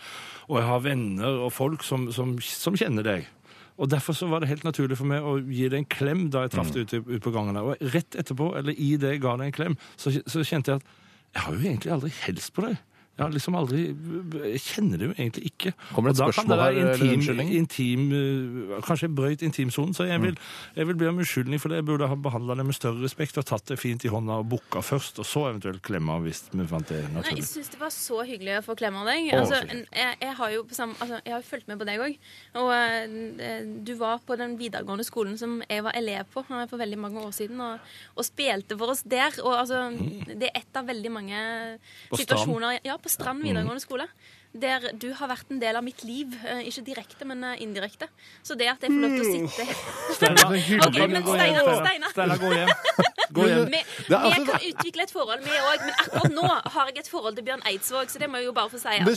Og 0.50 0.60
jeg 0.60 0.68
har 0.70 0.84
venner 0.84 1.40
og 1.46 1.52
folk 1.54 1.86
som, 1.86 2.08
som, 2.14 2.36
som 2.42 2.78
kjenner 2.78 3.06
deg. 3.06 3.30
Og 3.76 3.90
Derfor 3.92 4.16
så 4.16 4.28
var 4.30 4.40
det 4.40 4.48
helt 4.48 4.64
naturlig 4.64 4.96
for 4.96 5.08
meg 5.08 5.24
å 5.24 5.36
gi 5.40 5.66
deg 5.68 5.82
en 5.82 5.90
klem 5.92 6.26
da 6.32 6.46
jeg 6.46 6.54
traff 6.54 6.70
deg 6.72 6.86
ute, 6.86 7.02
ute 7.04 7.24
på 7.24 7.32
gangen. 7.34 7.58
der. 7.58 7.66
Og 7.74 7.92
rett 7.94 8.16
etterpå, 8.16 8.54
eller 8.56 8.72
i 8.72 8.94
det 9.00 9.16
jeg 9.16 9.24
ga 9.24 9.36
deg 9.36 9.50
en 9.50 9.56
klem, 9.56 9.80
så, 10.00 10.14
så 10.24 10.44
kjente 10.46 10.72
jeg 10.72 10.80
at 10.80 10.94
jeg 11.36 11.44
har 11.44 11.56
jo 11.56 11.66
egentlig 11.66 11.92
aldri 11.92 12.12
helst 12.22 12.54
på 12.56 12.64
deg. 12.64 12.78
Jeg 13.16 13.24
har 13.24 13.32
liksom 13.32 13.54
aldri 13.56 13.82
Jeg 14.52 14.60
kjenner 14.60 15.00
det 15.00 15.06
jo 15.08 15.12
egentlig 15.16 15.44
ikke. 15.48 15.70
Kommer 15.94 16.12
det 16.12 16.18
et 16.18 16.20
Og 16.20 16.26
da 16.26 16.32
kan 16.32 16.44
spørsmål 16.44 16.60
her, 16.60 16.80
intim, 16.82 17.12
unnskyldning? 17.16 17.52
intim 17.56 18.02
eh, 18.12 18.82
Kanskje 18.84 19.06
jeg 19.08 19.14
brøyt 19.16 19.44
intimsonen, 19.46 19.94
så 19.96 20.04
jeg 20.04 20.20
vil, 20.20 20.36
jeg 20.76 20.86
vil 20.90 20.98
be 21.00 21.08
om 21.08 21.22
unnskyldning 21.22 21.60
for 21.62 21.72
det. 21.72 21.78
Jeg 21.80 21.86
burde 21.88 22.08
ha 22.10 22.18
behandla 22.26 22.56
det 22.60 22.66
med 22.68 22.76
større 22.76 23.00
respekt 23.00 23.38
og 23.40 23.46
tatt 23.48 23.64
det 23.72 23.78
fint 23.80 24.04
i 24.04 24.12
hånda 24.12 24.36
og 24.42 24.50
bukka 24.52 24.82
først, 24.84 25.22
og 25.22 25.26
så 25.28 25.46
eventuelt 25.48 25.80
klemma 25.86 26.18
hvis 26.26 26.42
vi 26.52 26.66
fant 26.68 26.92
det 26.92 26.98
Nei, 27.00 27.08
jeg 27.08 27.14
naturlig. 27.16 27.46
syns 27.48 27.72
det 27.72 27.80
var 27.80 27.94
så 27.96 28.20
hyggelig 28.28 28.58
å 28.58 28.64
få 28.68 28.76
klemme 28.76 29.00
av 29.00 29.08
deg. 29.08 29.30
Altså, 29.40 29.62
jeg, 29.72 30.18
jeg 30.20 30.34
har 30.42 30.52
jo 30.52 30.66
på 30.68 30.76
samme, 30.76 30.98
altså, 31.00 31.22
jeg 31.24 31.36
har 31.38 31.46
fulgt 31.48 31.68
med 31.72 31.80
på 31.80 31.88
deg 31.88 32.04
òg. 32.04 32.18
Og 32.60 32.70
eh, 32.76 33.64
du 33.86 33.94
var 33.96 34.20
på 34.28 34.36
den 34.36 34.58
videregående 34.60 35.08
skolen 35.08 35.40
som 35.40 35.58
jeg 35.64 35.86
var 35.88 35.96
elev 35.96 36.28
på 36.36 36.44
eh, 36.50 36.66
for 36.68 36.76
veldig 36.84 37.00
mange 37.00 37.24
år 37.24 37.32
siden, 37.36 37.60
og, 37.64 37.80
og 38.14 38.28
spilte 38.28 38.76
for 38.76 38.92
oss 38.92 39.02
der. 39.08 39.40
Og 39.40 39.56
altså, 39.56 39.86
det 40.28 40.50
er 40.52 40.60
et 40.60 40.76
av 40.76 40.84
veldig 40.92 41.12
mange 41.16 41.40
På 42.10 42.20
situasjoner 42.20 42.80
Ja, 42.84 42.96
på 43.06 43.12
Strand 43.14 43.44
videregående 43.46 43.82
skole. 43.82 44.08
Der 44.60 44.90
du 44.96 45.08
har 45.18 45.28
vært 45.28 45.50
en 45.52 45.60
del 45.60 45.76
av 45.76 45.84
mitt 45.84 46.04
liv. 46.04 46.32
eh, 46.46 46.62
Ikke 46.70 46.84
direkte, 46.86 47.24
men 47.28 47.42
eh, 47.44 47.62
indirekte. 47.64 48.08
Så 48.42 48.56
det 48.56 48.68
at 48.72 48.80
jeg 48.86 48.90
får 48.90 49.02
lov 49.02 49.16
til 49.16 49.26
å 49.26 49.50
sitte 49.50 49.66
Steinar, 50.16 50.50
men 51.08 51.22
Steinar, 51.26 51.74
Steinar. 51.82 52.10
Steinar, 52.14 52.38
gå 52.40 52.52
hjem. 52.56 52.72
Gå 53.36 53.42
hjem. 53.50 53.64
Vi, 53.68 53.78
er 53.82 54.06
vi 54.06 54.14
altså- 54.14 54.44
kan 54.46 54.62
utvikle 54.70 55.02
et 55.02 55.10
forhold, 55.12 55.40
vi 55.44 55.56
òg. 55.58 55.80
Men 55.82 55.94
akkurat 55.98 56.34
nå 56.36 56.44
har 56.76 56.86
jeg 56.92 57.00
et 57.02 57.08
forhold 57.10 57.34
til 57.36 57.44
Bjørn 57.44 57.62
Eidsvåg, 57.68 58.06
så 58.12 58.20
det 58.22 58.28
må 58.30 58.38
jeg 58.38 58.46
jo 58.46 58.52
bare 58.56 58.70
få 58.70 58.78
si. 58.78 58.92
at 58.94 59.04
Det 59.04 59.16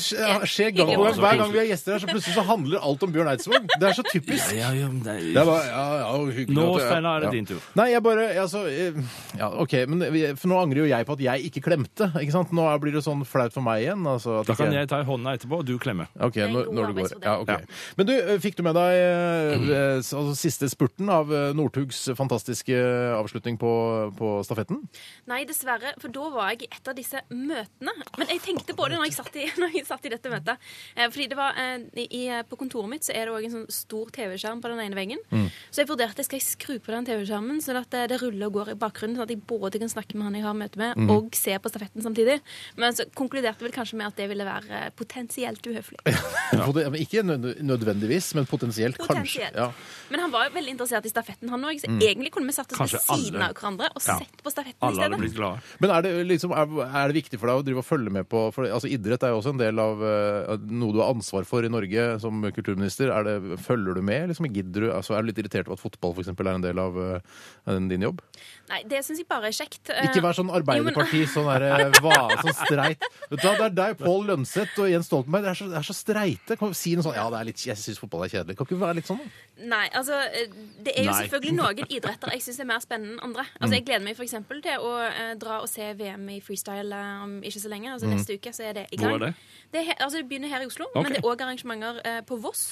skjer, 0.49 0.71
gang 0.75 0.89
på 0.89 1.03
gang. 1.05 1.19
Hver 1.21 1.37
gang 1.39 1.51
vi 1.53 1.59
har 1.61 1.67
gjester 1.69 1.93
her, 1.93 2.01
så 2.03 2.09
plutselig 2.09 2.35
så 2.39 2.43
handler 2.47 2.81
alt 2.89 3.05
om 3.05 3.13
Bjørn 3.13 3.29
Eidsvåg. 3.31 3.67
Det 3.79 3.87
er 3.91 3.93
så 3.99 4.03
typisk. 4.09 4.51
Ja, 4.57 4.71
ja, 4.75 4.87
det 4.89 5.15
Det 5.29 5.37
er 5.37 5.45
bare, 5.45 5.61
ja, 5.69 5.83
ja, 6.01 6.09
hyggelig 6.39 6.57
Nå, 6.57 6.65
Steinar, 6.81 7.19
er 7.19 7.19
det 7.19 7.29
ja. 7.29 7.35
din 7.37 7.45
tur. 7.51 7.61
Nei, 7.79 7.87
jeg 7.93 8.03
bare 8.09 8.25
altså, 8.43 8.65
eh, 8.65 8.97
Ja, 9.37 9.51
OK, 9.61 9.77
men 9.93 10.03
for 10.41 10.51
nå 10.51 10.57
angrer 10.65 10.81
jo 10.83 10.89
jeg 10.89 11.05
på 11.05 11.13
at 11.19 11.23
jeg 11.29 11.45
ikke 11.53 11.63
klemte. 11.69 12.09
ikke 12.19 12.33
sant? 12.33 12.51
Nå 12.51 12.65
blir 12.81 12.97
det 12.97 13.05
sånn 13.05 13.21
flaut 13.29 13.53
for 13.53 13.61
meg 13.69 13.85
igjen. 13.85 14.03
Altså, 14.09 14.39
at 14.41 14.49
Da 14.49 14.57
kan 14.57 14.73
jeg 14.73 14.89
ta 14.89 15.03
i 15.03 15.07
hånda 15.07 15.28
Anna 15.29 15.37
etterpå, 15.37 15.59
og 15.61 15.67
du 15.67 15.75
klemmer. 15.81 16.09
Ok, 16.23 16.39
når, 16.49 16.69
når 16.73 16.89
du 16.89 16.97
går. 16.97 17.13
Ja, 17.23 17.35
ok. 17.41 17.51
Men 17.99 18.07
du, 18.09 18.13
eh, 18.17 18.39
fikk 18.41 18.57
du 18.57 18.63
med 18.65 18.75
deg 18.77 18.95
eh, 18.97 19.67
eh, 19.69 19.95
altså, 19.99 20.33
siste 20.37 20.69
spurten 20.71 21.09
av 21.13 21.31
eh, 21.33 21.51
Northugs 21.57 22.01
fantastiske 22.17 22.77
avslutning 23.15 23.59
på, 23.61 23.71
på 24.17 24.31
stafetten? 24.47 24.81
Nei, 25.29 25.43
dessverre, 25.49 25.93
for 26.01 26.13
da 26.13 26.29
var 26.33 26.53
jeg 26.53 26.65
i 26.65 26.71
et 26.79 26.91
av 26.91 26.97
disse 26.97 27.21
møtene. 27.29 27.95
Men 28.17 28.33
jeg 28.33 28.43
tenkte 28.45 28.75
på 28.77 28.89
det 28.89 28.99
når 28.99 29.09
jeg 29.09 29.17
satt 29.19 29.39
i, 29.39 29.47
når 29.61 29.77
jeg 29.77 29.87
satt 29.89 30.09
i 30.09 30.13
dette 30.15 30.33
møtet. 30.33 30.69
Eh, 30.95 31.07
fordi 31.09 31.29
det 31.31 31.39
var, 31.39 31.59
eh, 31.59 32.05
i, 32.09 32.23
På 32.49 32.59
kontoret 32.59 32.91
mitt 32.91 33.05
så 33.05 33.13
er 33.15 33.29
det 33.29 33.35
òg 33.35 33.47
en 33.47 33.55
sånn 33.59 33.69
stor 33.73 34.09
TV-skjerm 34.15 34.63
på 34.63 34.71
den 34.73 34.83
ene 34.87 34.97
veggen. 34.97 35.21
Så 35.69 35.83
jeg 35.83 35.89
vurderte 35.91 36.25
skal 36.25 36.39
jeg 36.39 36.47
skru 36.47 36.75
på 36.81 36.93
den 36.93 37.07
TV-skjermen, 37.07 37.61
sånn 37.63 37.81
at 37.81 37.91
det, 37.93 38.07
det 38.13 38.19
ruller 38.23 38.49
og 38.49 38.57
går 38.59 38.73
i 38.73 38.77
bakgrunnen. 38.79 39.17
Sånn 39.19 39.27
at 39.27 39.33
jeg 39.33 39.43
både 39.49 39.81
kan 39.81 39.91
snakke 39.91 40.17
med 40.17 40.29
han 40.29 40.37
jeg 40.39 40.45
har 40.45 40.57
møte 40.57 40.79
med, 40.81 40.99
og 41.11 41.35
se 41.37 41.53
på 41.61 41.71
stafetten 41.71 42.05
samtidig. 42.05 42.39
Men 42.79 42.95
så 42.97 43.05
konkluderte 43.17 43.65
vel 43.65 43.73
kanskje 43.75 43.99
med 43.99 44.09
at 44.09 44.19
det 44.19 44.29
ville 44.31 44.47
være 44.47 44.79
eh, 44.79 44.89
potensielt 45.09 45.65
uhøflig. 45.65 45.99
Ja. 46.49 46.65
Ikke 46.97 47.21
nødvendigvis, 47.23 48.31
men 48.35 48.47
potensielt, 48.49 48.97
kanskje. 48.97 49.07
Potensielt. 49.13 49.55
Ja. 49.57 49.67
Men 50.09 50.23
han 50.23 50.31
var 50.33 50.47
jo 50.47 50.53
veldig 50.55 50.71
interessert 50.73 51.05
i 51.05 51.11
stafetten, 51.11 51.49
han 51.53 51.65
òg. 51.65 51.77
Så 51.81 51.89
egentlig 52.01 52.31
kunne 52.33 52.49
vi 52.49 52.55
satt 52.55 52.71
oss 52.73 52.79
ved 52.79 52.81
Kanskje 52.81 53.01
alle- 53.13 53.27
siden 53.27 53.43
av 53.45 53.53
hverandre 53.53 53.89
og 53.93 54.01
Ja. 54.01 54.15
sett 54.17 54.41
på 54.43 54.53
stafetten 54.53 54.81
i 54.81 54.95
stedet. 54.95 55.11
hadde 55.11 55.21
blitt. 55.21 55.79
Men 55.79 55.93
er 55.93 56.01
det, 56.01 56.13
liksom, 56.27 56.51
er, 56.57 56.73
er 56.89 57.07
det 57.13 57.17
viktig 57.19 57.39
for 57.39 57.51
deg 57.51 57.61
å 57.61 57.65
drive 57.67 57.83
og 57.83 57.85
følge 57.85 58.11
med 58.17 58.29
på 58.29 58.41
for, 58.53 58.65
altså 58.65 58.89
Idrett 58.89 59.23
er 59.23 59.33
jo 59.35 59.41
også 59.41 59.53
en 59.53 59.61
del 59.61 59.79
av 59.79 60.01
uh, 60.01 60.57
noe 60.65 60.93
du 60.93 60.99
har 61.03 61.13
ansvar 61.13 61.45
for 61.45 61.65
i 61.65 61.69
Norge 61.69 62.07
som 62.23 62.41
kulturminister. 62.55 63.13
Er 63.13 63.23
det, 63.29 63.59
følger 63.65 63.99
du 63.99 64.01
med? 64.01 64.29
Liksom, 64.33 64.49
gidder 64.53 64.87
du, 64.87 64.91
altså, 64.91 65.15
er 65.17 65.21
du 65.21 65.29
litt 65.31 65.41
irritert 65.45 65.67
over 65.69 65.77
at 65.77 65.85
fotball 65.85 66.15
for 66.17 66.25
eksempel, 66.25 66.47
er 66.49 66.57
en 66.57 66.65
del 66.65 66.79
av 66.81 66.97
uh, 66.97 67.19
din 67.89 68.01
jobb? 68.09 68.21
Nei, 68.69 68.79
det 68.89 69.01
syns 69.05 69.21
jeg 69.21 69.27
bare 69.29 69.49
er 69.49 69.55
kjekt. 69.55 69.89
Ikke 69.89 70.21
vær 70.23 70.37
sånn 70.37 70.51
Arbeiderparti, 70.53 71.23
sånn, 71.29 71.49
der, 71.49 71.89
hva, 72.03 72.17
sånn 72.43 72.55
streit. 72.55 73.05
Vet 73.31 73.41
du 73.41 73.45
hva, 73.47 73.55
Det 73.57 73.65
er 73.65 73.75
deg, 73.79 73.95
Pål 74.01 74.27
Lønseth 74.29 74.77
og 74.83 74.89
Jens 74.91 75.09
Stoltenberg. 75.09 75.47
Det 75.47 75.51
er 75.51 75.59
så, 75.59 75.69
det 75.71 75.79
er 75.79 75.87
så 75.87 75.95
streite. 75.97 76.57
Kan 76.59 76.73
du 76.73 76.77
si 76.77 76.93
noe 76.97 77.07
sånn 77.07 77.17
Ja, 77.17 77.25
det 77.33 77.41
er 77.41 77.49
litt, 77.49 77.63
jeg 77.65 77.81
syns 77.81 78.01
fotball 78.01 78.27
er 78.27 78.33
kjedelig. 78.35 78.57
Kan 78.59 78.69
ikke 78.69 78.77
du 78.77 78.83
være 78.83 78.99
litt 78.99 79.09
sånn, 79.09 79.21
da? 79.23 79.45
Nei, 79.73 79.83
altså 79.99 80.15
eh, 80.23 80.53
Det 80.79 80.93
er 80.93 81.03
jo 81.03 81.11
Nei. 81.11 81.17
selvfølgelig 81.25 81.55
noen 81.57 81.93
idretter 81.97 82.35
jeg 82.35 82.45
syns 82.45 82.61
er 82.63 82.69
mer 82.69 82.83
spennende 82.83 83.17
enn 83.17 83.25
andre. 83.29 83.47
Altså 83.59 83.79
Jeg 83.79 83.87
gleder 83.89 84.05
meg 84.05 84.19
f.eks. 84.19 84.37
til 84.49 84.87
å 84.87 84.93
eh, 85.07 85.33
dra 85.41 85.59
og 85.63 85.69
se 85.71 85.91
VM 85.99 86.29
i 86.35 86.39
freestyle 86.45 87.01
eh, 87.03 87.23
om 87.25 87.39
ikke 87.43 87.63
så 87.65 87.71
lenge. 87.73 87.93
Altså 87.95 88.11
Neste 88.11 88.37
uke 88.39 88.53
så 88.55 88.69
er 88.69 88.81
det 88.81 88.87
i 88.93 89.01
gang. 89.01 89.15
Hvor 89.15 89.19
er 89.19 89.31
det? 89.31 89.33
Det, 89.69 89.85
er 89.85 89.95
altså, 89.99 90.21
det 90.21 90.29
begynner 90.29 90.49
her 90.53 90.65
i 90.65 90.69
Oslo, 90.69 90.87
okay. 90.89 91.03
men 91.03 91.13
det 91.13 91.21
er 91.21 91.29
òg 91.29 91.43
arrangementer 91.45 91.99
eh, 92.05 92.21
på 92.25 92.39
Voss. 92.41 92.71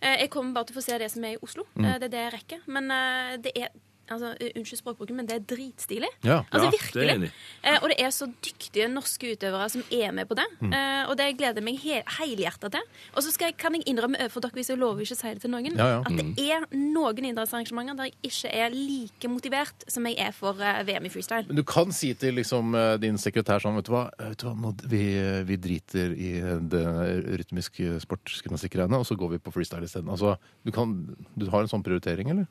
Eh, 0.00 0.20
jeg 0.22 0.30
kommer 0.30 0.54
bare 0.54 0.68
til 0.68 0.76
å 0.76 0.78
få 0.78 0.84
se 0.86 0.98
det 1.00 1.10
som 1.10 1.24
er 1.26 1.36
i 1.36 1.42
Oslo. 1.42 1.66
Eh, 1.78 1.96
det 1.98 2.08
er 2.08 2.12
det 2.12 2.24
jeg 2.24 2.34
rekker. 2.36 2.64
Men 2.70 2.90
eh, 2.94 3.36
det 3.42 3.54
er 3.58 3.72
Altså, 4.10 4.34
eh, 4.40 4.52
Unnskyld 4.58 4.80
språkbruken, 4.80 5.16
men 5.16 5.26
det 5.28 5.36
er 5.36 5.44
dritstilig. 5.54 6.10
Ja. 6.24 6.42
Altså 6.50 6.68
Ja, 6.68 7.00
det 7.00 7.10
er. 7.10 7.32
Eh, 7.64 7.78
og 7.82 7.88
det 7.90 7.98
er 8.00 8.10
så 8.14 8.28
dyktige 8.44 8.88
norske 8.88 9.32
utøvere 9.34 9.68
som 9.70 9.82
er 9.92 10.12
med 10.12 10.28
på 10.28 10.36
det. 10.38 10.46
Mm. 10.60 10.72
Eh, 10.72 11.02
og 11.08 11.16
det 11.18 11.28
gleder 11.38 11.60
jeg 11.60 11.66
meg 11.66 11.78
he 11.82 12.02
helhjertet 12.18 12.72
til. 12.72 12.86
Og 13.14 13.22
så 13.22 13.32
skal 13.34 13.50
jeg, 13.50 13.56
kan 13.60 13.74
jeg 13.74 13.86
innrømme 13.86 14.18
overfor 14.20 14.44
dere, 14.44 14.56
hvis 14.58 14.70
jeg 14.72 14.80
lover 14.80 15.04
ikke 15.04 15.16
å 15.16 15.20
si 15.20 15.34
det 15.34 15.42
til 15.44 15.52
noen, 15.52 15.76
Ja, 15.76 15.88
ja. 15.96 16.00
at 16.00 16.16
det 16.16 16.48
er 16.48 16.66
noen 16.74 17.30
idrettsarrangementer 17.30 17.98
der 17.98 18.10
jeg 18.10 18.32
ikke 18.32 18.52
er 18.54 18.74
like 18.74 19.28
motivert 19.28 19.88
som 19.88 20.06
jeg 20.08 20.18
er 20.18 20.32
for 20.36 20.58
uh, 20.58 20.82
VM 20.86 21.08
i 21.08 21.12
freestyle. 21.12 21.46
Men 21.48 21.60
du 21.60 21.64
kan 21.68 21.92
si 21.92 22.12
til 22.18 22.34
liksom, 22.38 22.74
eh, 22.74 22.96
din 23.02 23.18
sekretær 23.20 23.62
sånn, 23.62 23.76
vet 23.78 23.88
du 23.88 23.92
hva, 23.94 24.06
vet 24.18 24.38
du 24.40 24.46
hva 24.48 24.54
nå, 24.56 24.74
vi, 24.88 25.02
vi 25.48 25.56
driter 25.60 26.14
i 26.16 26.30
det 26.72 26.84
rytmiske 27.42 27.98
sportsgymnastikkgreiene, 28.04 28.98
og 28.98 29.06
så 29.08 29.16
går 29.18 29.36
vi 29.36 29.42
på 29.42 29.52
freestyle 29.54 29.84
isteden. 29.88 30.10
Altså, 30.12 30.36
du, 30.64 30.72
kan, 30.74 30.94
du 31.38 31.48
har 31.52 31.64
en 31.64 31.70
sånn 31.70 31.84
prioritering, 31.86 32.30
eller? 32.34 32.48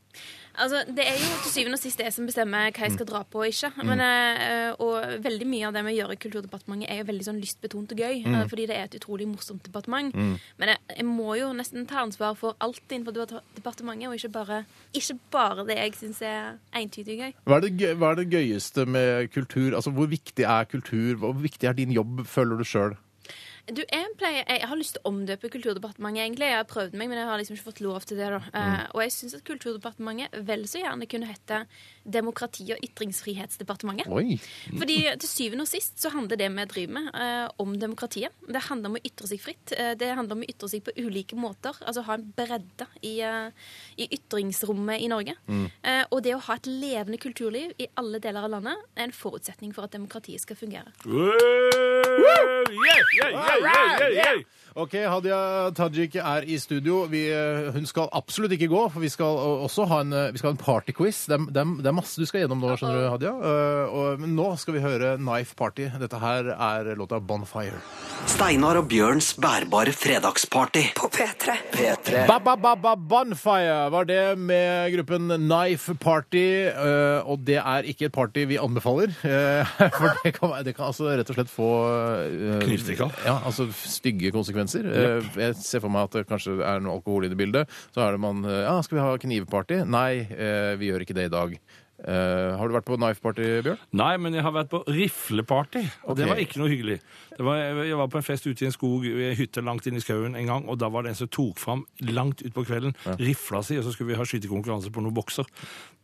Altså, 0.57 0.83
Det 0.87 1.05
er 1.05 1.17
jo 1.21 1.29
til 1.43 1.51
syvende 1.53 1.77
og 1.77 1.81
sist 1.81 1.99
det 2.01 2.09
som 2.13 2.27
bestemmer 2.27 2.71
hva 2.71 2.87
jeg 2.87 2.95
skal 2.95 3.09
dra 3.09 3.21
på 3.23 3.43
og 3.43 3.51
ikke. 3.51 3.71
Men, 3.85 4.01
eh, 4.01 4.71
og 4.83 5.23
veldig 5.23 5.47
mye 5.47 5.67
av 5.67 5.75
det 5.75 5.83
vi 5.85 5.95
gjør 5.97 6.13
i 6.13 6.19
Kulturdepartementet, 6.23 6.89
er 6.89 7.01
jo 7.01 7.07
veldig 7.11 7.27
sånn 7.27 7.41
lystbetont 7.41 7.93
og 7.93 8.01
gøy. 8.03 8.23
Mm. 8.27 8.49
fordi 8.49 8.67
det 8.67 8.75
er 8.75 8.83
et 8.87 8.95
utrolig 8.99 9.27
morsomt 9.27 9.63
departement. 9.63 10.13
Men 10.15 10.69
jeg, 10.73 10.77
jeg 10.97 11.05
må 11.05 11.35
jo 11.39 11.51
nesten 11.53 11.87
ta 11.87 12.01
ansvar 12.03 12.35
for 12.35 12.55
alt 12.63 12.81
innenfor 12.89 13.41
departementet, 13.55 14.07
og 14.07 14.15
ikke 14.15 14.33
bare, 14.33 14.65
ikke 14.93 15.17
bare 15.31 15.65
det 15.67 15.77
jeg 15.77 15.95
syns 15.99 16.21
er 16.21 16.57
entydig 16.75 17.17
gøy. 17.17 17.33
Hva 17.45 17.57
er, 17.57 17.67
det, 17.67 17.97
hva 17.97 18.11
er 18.11 18.21
det 18.21 18.29
gøyeste 18.31 18.85
med 18.85 19.31
kultur? 19.33 19.75
Altså, 19.75 19.91
Hvor 19.91 20.07
viktig 20.07 20.45
er 20.45 20.63
kultur? 20.69 21.15
Hvor 21.15 21.33
viktig 21.33 21.67
er 21.67 21.73
din 21.73 21.91
jobb, 21.91 22.25
føler 22.25 22.57
du 22.57 22.65
sjøl? 22.67 22.97
Du, 23.67 23.81
jeg, 23.83 24.11
pleier, 24.19 24.45
jeg 24.47 24.67
har 24.69 24.79
lyst 24.79 24.95
til 24.95 25.03
å 25.03 25.11
omdøpe 25.11 25.51
Kulturdepartementet, 25.51 26.23
egentlig. 26.23 26.47
Jeg 26.51 26.59
har 26.59 26.67
prøvd 26.69 26.95
meg, 26.95 27.09
men 27.11 27.19
jeg 27.19 27.27
har 27.27 27.41
liksom 27.41 27.57
ikke 27.57 27.67
fått 27.67 27.83
lov 27.83 28.05
til 28.07 28.19
det. 28.19 28.29
da. 28.31 28.39
Eh, 28.55 28.83
og 28.95 29.03
jeg 29.03 29.13
syns 29.15 29.37
at 29.37 29.45
Kulturdepartementet 29.47 30.37
vel 30.47 30.63
så 30.69 30.81
gjerne 30.83 31.09
kunne 31.09 31.29
hete 31.31 31.63
Demokrati- 32.07 32.69
og 32.71 32.79
ytringsfrihetsdepartementet. 32.85 34.07
Oi! 34.07 34.37
Fordi 34.71 34.97
til 35.19 35.27
syvende 35.27 35.65
og 35.65 35.71
sist 35.71 35.99
så 35.99 36.13
handler 36.13 36.39
det 36.39 36.47
vi 36.47 36.67
driver 36.71 36.93
med, 36.95 37.09
uh, 37.11 37.49
om 37.59 37.73
demokratiet. 37.75 38.31
Det 38.47 38.61
handler 38.69 38.93
om 38.93 38.95
å 38.95 39.03
ytre 39.03 39.27
seg 39.27 39.41
fritt. 39.43 39.73
Uh, 39.75 39.91
det 39.99 40.13
handler 40.15 40.37
om 40.37 40.45
å 40.45 40.47
ytre 40.47 40.71
seg 40.71 40.85
på 40.87 40.95
ulike 41.03 41.35
måter. 41.35 41.75
Altså 41.83 42.05
ha 42.07 42.15
en 42.15 42.29
bredde 42.37 42.87
i, 43.03 43.17
i 43.99 44.07
ytringsrommet 44.15 45.03
i 45.03 45.11
Norge. 45.11 45.35
Eh, 45.47 46.03
og 46.11 46.21
det 46.25 46.33
å 46.35 46.41
ha 46.47 46.57
et 46.57 46.67
levende 46.69 47.19
kulturliv 47.21 47.73
i 47.81 47.87
alle 47.99 48.19
deler 48.23 48.47
av 48.47 48.53
landet 48.57 48.87
er 48.95 49.07
en 49.07 49.15
forutsetning 49.15 49.73
for 49.75 49.87
at 49.87 49.95
demokratiet 49.95 50.43
skal 50.43 50.59
fungere. 50.59 50.93
Yeah, 51.07 52.63
yeah, 52.73 53.03
yeah, 53.19 53.56
yeah, 53.61 54.07
yeah. 54.09 54.41
Ok, 54.77 54.93
Hadia 55.09 55.71
Tajik 55.73 56.15
er 56.21 56.43
i 56.45 56.53
studio. 56.61 56.99
Vi, 57.09 57.23
eh, 57.33 57.71
hun 57.73 57.87
skal 57.89 58.11
absolutt 58.13 58.51
ikke 58.53 58.67
gå, 58.69 58.81
for 58.93 59.01
vi 59.01 59.09
skal 59.09 59.39
også 59.65 59.87
ha 59.89 60.01
en, 60.03 60.11
eh, 60.13 60.27
vi 60.31 60.37
skal 60.37 60.51
ha 60.51 60.53
en 60.53 60.59
partyquiz. 60.61 61.23
Det, 61.25 61.33
er- 61.33 61.47
det, 61.49 61.61
er- 61.63 61.79
det 61.81 61.89
er 61.89 61.95
masse 61.97 62.13
du 62.21 62.27
skal 62.29 62.43
gjennom 62.43 62.61
nå, 62.61 62.75
skjønner 62.77 62.99
du, 63.01 63.07
Hadia. 63.09 63.31
Eh, 63.41 63.89
og, 63.89 64.19
men 64.21 64.35
nå 64.37 64.51
skal 64.61 64.75
vi 64.75 64.83
høre 64.83 65.15
Knife 65.17 65.55
Party. 65.57 65.87
Dette 65.97 66.19
her 66.21 66.51
er 66.53 66.91
låta 66.95 67.17
Bonfire. 67.19 67.79
Steinar 68.29 68.77
og 68.77 68.85
Bjørns 68.91 69.31
bærbare 69.41 69.95
fredagsparty. 69.97 70.83
På 70.93 71.09
P3. 71.09 71.57
P3. 71.73 72.27
Ba, 72.29 72.37
ba, 72.37 72.53
ba, 72.55 72.75
ba, 72.75 72.93
Bonfire 72.95 73.89
var 73.89 74.05
det 74.05 74.37
med 74.37 74.93
gruppen 74.93 75.27
Knife 75.47 75.95
Party. 75.97 76.45
eh, 76.69 77.25
og 77.25 77.41
det 77.49 77.57
er 77.63 77.81
ikke 77.89 78.11
et 78.11 78.13
party 78.13 78.45
vi 78.53 78.61
anbefaler. 78.61 79.09
eh, 79.25 79.65
for 79.97 80.13
det 80.21 80.35
kan, 80.37 80.53
det 80.63 80.75
kan 80.77 80.91
altså 80.91 81.09
rett 81.17 81.33
og 81.33 81.41
slett 81.41 81.49
få 81.49 81.71
uh, 81.89 82.61
Knivstikker. 82.61 83.09
Ja, 83.25 83.39
altså 83.43 83.65
stygge 83.73 84.29
konsekvenser. 84.67 85.23
Yep. 85.23 85.41
jeg 85.41 85.57
ser 85.63 85.83
for 85.83 85.93
meg 85.93 86.07
at 86.07 86.19
det 86.19 86.27
kanskje 86.29 86.59
er 86.61 86.83
noe 86.83 86.99
alkohol 86.99 87.27
i 87.27 87.31
det 87.31 87.39
bildet. 87.39 87.73
Så 87.95 88.03
er 88.03 88.15
det 88.15 88.23
man 88.23 88.45
eh, 88.45 88.63
Ja, 88.67 88.77
skal 88.83 88.99
vi 88.99 89.03
ha 89.05 89.17
knivparty? 89.17 89.83
Nei, 89.87 90.27
eh, 90.31 90.77
vi 90.79 90.91
gjør 90.91 91.05
ikke 91.05 91.17
det 91.17 91.29
i 91.29 91.35
dag. 91.35 91.59
Uh, 91.97 92.53
har 92.53 92.69
du 92.69 92.75
vært 92.75 92.85
på 92.85 92.93
Knife 92.93 93.23
Party, 93.23 93.41
Bjørn? 93.65 93.79
Nei, 93.97 94.11
men 94.21 94.35
jeg 94.37 94.43
har 94.45 94.53
vært 94.53 94.67
på 94.69 94.83
rifleparty, 94.85 95.81
og 96.05 96.19
det 96.19 96.27
var 96.29 96.37
ikke 96.37 96.59
noe 96.61 96.69
hyggelig. 96.69 96.99
Det 97.31 97.41
var, 97.41 97.57
jeg 97.57 97.97
var 97.97 98.11
på 98.13 98.19
en 98.19 98.27
fest 98.27 98.45
ute 98.45 98.61
i 98.61 98.67
en 98.67 98.75
skog, 98.75 99.07
i 99.09 99.31
en 99.31 99.33
hytte 99.39 99.63
langt 99.65 99.89
inn 99.89 99.97
i 99.97 100.03
skauen 100.03 100.37
en 100.37 100.51
gang, 100.51 100.69
og 100.69 100.77
da 100.77 100.91
var 100.93 101.07
det 101.07 101.15
en 101.15 101.19
som 101.23 101.31
tok 101.33 101.57
fram 101.57 101.87
langt 102.13 102.45
utpå 102.45 102.67
kvelden 102.69 102.93
rifla 103.17 103.63
si, 103.65 103.79
og 103.81 103.87
så 103.87 103.95
skulle 103.95 104.11
vi 104.11 104.19
ha 104.21 104.29
skytekonkurranse 104.29 104.93
på 104.93 105.01
noen 105.01 105.17
bokser. 105.17 105.49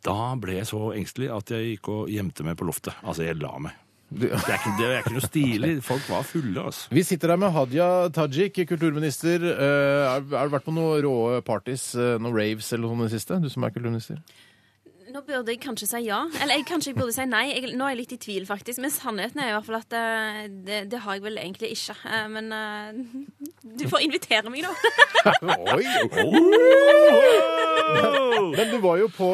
Da 0.02 0.34
ble 0.42 0.58
jeg 0.64 0.72
så 0.74 0.82
engstelig 0.98 1.30
at 1.30 1.54
jeg 1.54 1.76
gikk 1.76 1.94
og 1.94 2.10
gjemte 2.10 2.50
meg 2.50 2.58
på 2.58 2.66
loftet. 2.74 2.98
Altså, 3.06 3.28
jeg 3.30 3.38
la 3.38 3.54
meg. 3.62 3.78
Det 4.14 4.30
er 4.30 4.58
ikke, 4.60 4.74
det 4.78 4.88
er 4.88 5.00
ikke 5.02 5.16
noe 5.16 5.26
stilig. 5.26 5.72
Folk 5.86 6.06
var 6.12 6.26
fulle, 6.28 6.64
altså. 6.70 6.88
Vi 6.94 7.04
sitter 7.08 7.34
her 7.34 7.40
med 7.42 7.54
Hadia 7.56 7.90
Tajik, 8.14 8.60
kulturminister. 8.70 9.46
Eh, 9.50 10.06
har 10.12 10.50
du 10.50 10.54
vært 10.54 10.68
på 10.68 10.74
noen 10.76 11.02
rå 11.06 11.16
parties, 11.46 11.96
eh, 11.96 12.18
noen 12.22 12.36
raves 12.38 12.72
eller 12.76 12.88
noe 12.88 12.94
sånt 12.94 13.06
i 13.06 13.10
det 13.10 13.22
siste? 13.22 13.40
Du 13.44 13.50
som 13.54 13.66
er 13.66 13.74
kulturminister? 13.74 14.22
Nå 15.14 15.22
burde 15.28 15.54
jeg 15.54 15.62
kanskje 15.62 15.86
si 15.92 16.00
ja. 16.08 16.24
Eller 16.42 16.58
jeg, 16.58 16.66
kanskje 16.66 16.90
jeg 16.90 16.98
burde 16.98 17.14
si 17.14 17.26
nei. 17.30 17.44
Jeg, 17.52 17.76
nå 17.78 17.86
er 17.86 17.94
jeg 17.94 18.02
litt 18.02 18.16
i 18.16 18.22
tvil, 18.24 18.48
faktisk. 18.50 18.82
Men 18.82 18.94
sannheten 18.94 19.44
er 19.44 19.52
i 19.52 19.56
hvert 19.58 19.68
fall 19.70 19.82
at 19.82 19.98
eh, 19.98 20.44
det, 20.70 20.80
det 20.94 21.04
har 21.06 21.20
jeg 21.20 21.26
vel 21.26 21.38
egentlig 21.42 21.74
ikke. 21.78 21.98
Men 22.34 22.54
du 23.80 23.86
får 23.90 24.06
invitere 24.08 24.54
meg, 24.54 24.66
da. 24.66 24.74
Oi! 25.78 27.53
Men 28.54 28.70
du 28.72 28.78
var 28.84 29.00
jo 29.02 29.08
på 29.14 29.28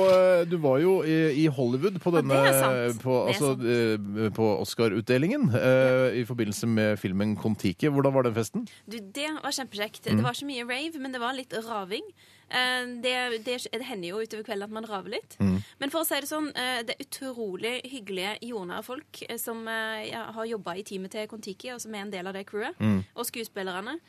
Du 0.49 0.57
var 0.61 0.79
jo 0.83 0.99
i, 1.03 1.17
i 1.43 1.45
Hollywood 1.51 1.99
på 2.03 2.13
denne 2.15 2.39
det 2.39 2.51
er 2.53 2.57
sant. 2.59 3.01
På, 3.03 3.17
Det 3.27 3.35
er 3.35 3.43
altså, 3.43 3.51
eh, 4.25 4.31
på 4.35 4.49
Oscar-utdelingen 4.63 5.49
eh, 5.55 6.19
i 6.21 6.25
forbindelse 6.27 6.67
med 6.69 6.99
filmen 7.01 7.35
Kon-Tiki. 7.39 7.89
Hvordan 7.91 8.15
var 8.15 8.27
den 8.27 8.35
festen? 8.37 8.67
Du, 8.85 8.97
det 8.99 9.29
var 9.43 9.55
kjempekjekt. 9.55 10.05
Mm. 10.09 10.19
Det 10.19 10.25
var 10.27 10.37
ikke 10.37 10.49
mye 10.51 10.67
rave, 10.69 11.01
men 11.03 11.15
det 11.15 11.21
var 11.23 11.37
litt 11.37 11.53
raving. 11.65 12.05
Eh, 12.49 12.87
Det, 13.03 13.15
det, 13.45 13.57
det 13.71 13.85
hender 13.85 14.09
jo 14.13 14.23
utover 14.23 14.45
kvelden 14.47 14.67
at 14.69 14.73
man 14.79 14.87
raver 14.89 15.13
litt. 15.17 15.35
Mm. 15.39 15.59
Men 15.81 15.93
for 15.93 16.01
å 16.03 16.07
si 16.07 16.17
det 16.21 16.29
sånn, 16.31 16.49
eh, 16.57 16.81
det 16.87 16.95
er 16.97 17.05
utrolig 17.05 17.75
hyggelige, 17.91 18.37
jordnære 18.49 18.85
folk 18.87 19.23
eh, 19.27 19.37
som 19.41 19.61
eh, 19.69 20.09
ja, 20.11 20.25
har 20.35 20.49
jobba 20.49 20.75
i 20.79 20.83
teamet 20.87 21.13
til 21.15 21.29
Kon-Tiki, 21.29 21.73
og 21.75 21.81
som 21.83 21.93
er 21.95 22.05
en 22.07 22.13
del 22.13 22.27
av 22.29 22.35
det 22.37 22.45
crewet. 22.49 22.77
Mm. 22.81 23.03
Og 23.15 23.29
skuespillerne. 23.29 23.99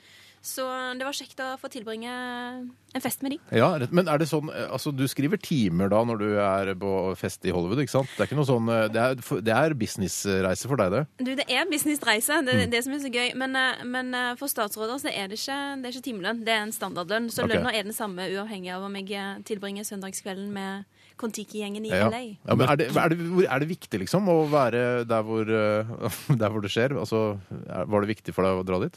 Så 0.40 0.64
det 0.96 1.04
var 1.04 1.12
kjekt 1.12 1.36
å 1.44 1.50
få 1.60 1.68
tilbringe 1.68 2.08
en 2.10 3.02
fest 3.04 3.20
med 3.22 3.34
de. 3.34 3.38
Ja, 3.52 3.74
Men 3.92 4.08
er 4.08 4.16
det 4.22 4.26
sånn 4.30 4.48
eh, 4.48 4.70
Altså, 4.72 4.88
du 4.96 5.04
skriver 5.10 5.36
timer 5.36 5.90
da 5.92 6.00
når 6.08 6.18
du 6.22 6.28
er 6.40 6.70
på 6.80 6.92
fest 7.20 7.44
i 7.44 7.52
Hollywood, 7.52 7.82
ikke 7.84 7.92
sant? 7.92 8.08
Det 8.16 8.24
er 8.24 8.28
ikke 8.30 8.38
noe 8.38 8.48
sånn 8.48 8.70
eh, 8.72 8.86
Det 8.88 9.02
er, 9.04 9.20
det 9.44 9.52
er 9.54 9.74
businessreise 9.76 10.70
for 10.70 10.80
deg, 10.80 10.94
det? 10.94 11.02
Du, 11.20 11.32
Det 11.42 11.44
er 11.52 11.68
businessreise, 11.68 12.40
det 12.46 12.54
Mm. 12.56 12.62
er 12.64 12.70
det 12.72 12.80
som 12.86 12.94
er 12.96 13.02
så 13.04 13.10
gøy. 13.12 13.34
Men, 13.36 13.54
eh, 13.56 13.84
men 13.84 14.16
for 14.40 14.48
statsråder 14.48 14.96
så 15.02 15.12
er 15.12 15.28
det 15.28 15.36
ikke, 15.38 15.58
det 15.82 15.90
er 15.90 15.92
ikke 15.98 16.06
timelønn, 16.08 16.40
det 16.46 16.54
er 16.56 16.62
en 16.64 16.72
standardlønn. 16.72 17.28
Så 17.30 17.44
Ok. 17.44 17.52
lønna 17.52 17.74
er 17.76 17.82
den 17.84 17.92
samme 17.96 18.24
uavhengig 18.32 18.72
av 18.74 18.82
om 18.88 18.96
jeg 18.96 19.44
tilbringer 19.44 19.84
søndagskvelden 19.84 20.48
med 20.56 20.84
Kon-Tiki-gjengen 21.20 21.84
i 21.84 21.90
Ja. 21.92 22.08
LA. 22.08 22.22
Ja, 22.48 22.54
men 22.56 22.64
er 22.66 22.76
det, 22.80 22.88
er, 22.96 23.08
det, 23.12 23.44
er 23.44 23.58
det 23.60 23.68
viktig, 23.68 24.00
liksom, 24.06 24.24
å 24.32 24.48
være 24.48 25.04
der 25.04 25.22
hvor, 25.22 25.44
der 26.40 26.48
hvor 26.48 26.64
det 26.64 26.72
skjer? 26.72 26.96
Altså, 26.96 27.38
er, 27.68 27.84
var 27.84 28.00
det 28.00 28.16
viktig 28.16 28.32
for 28.34 28.48
deg 28.48 28.56
å 28.56 28.64
dra 28.64 28.80
dit? 28.88 28.96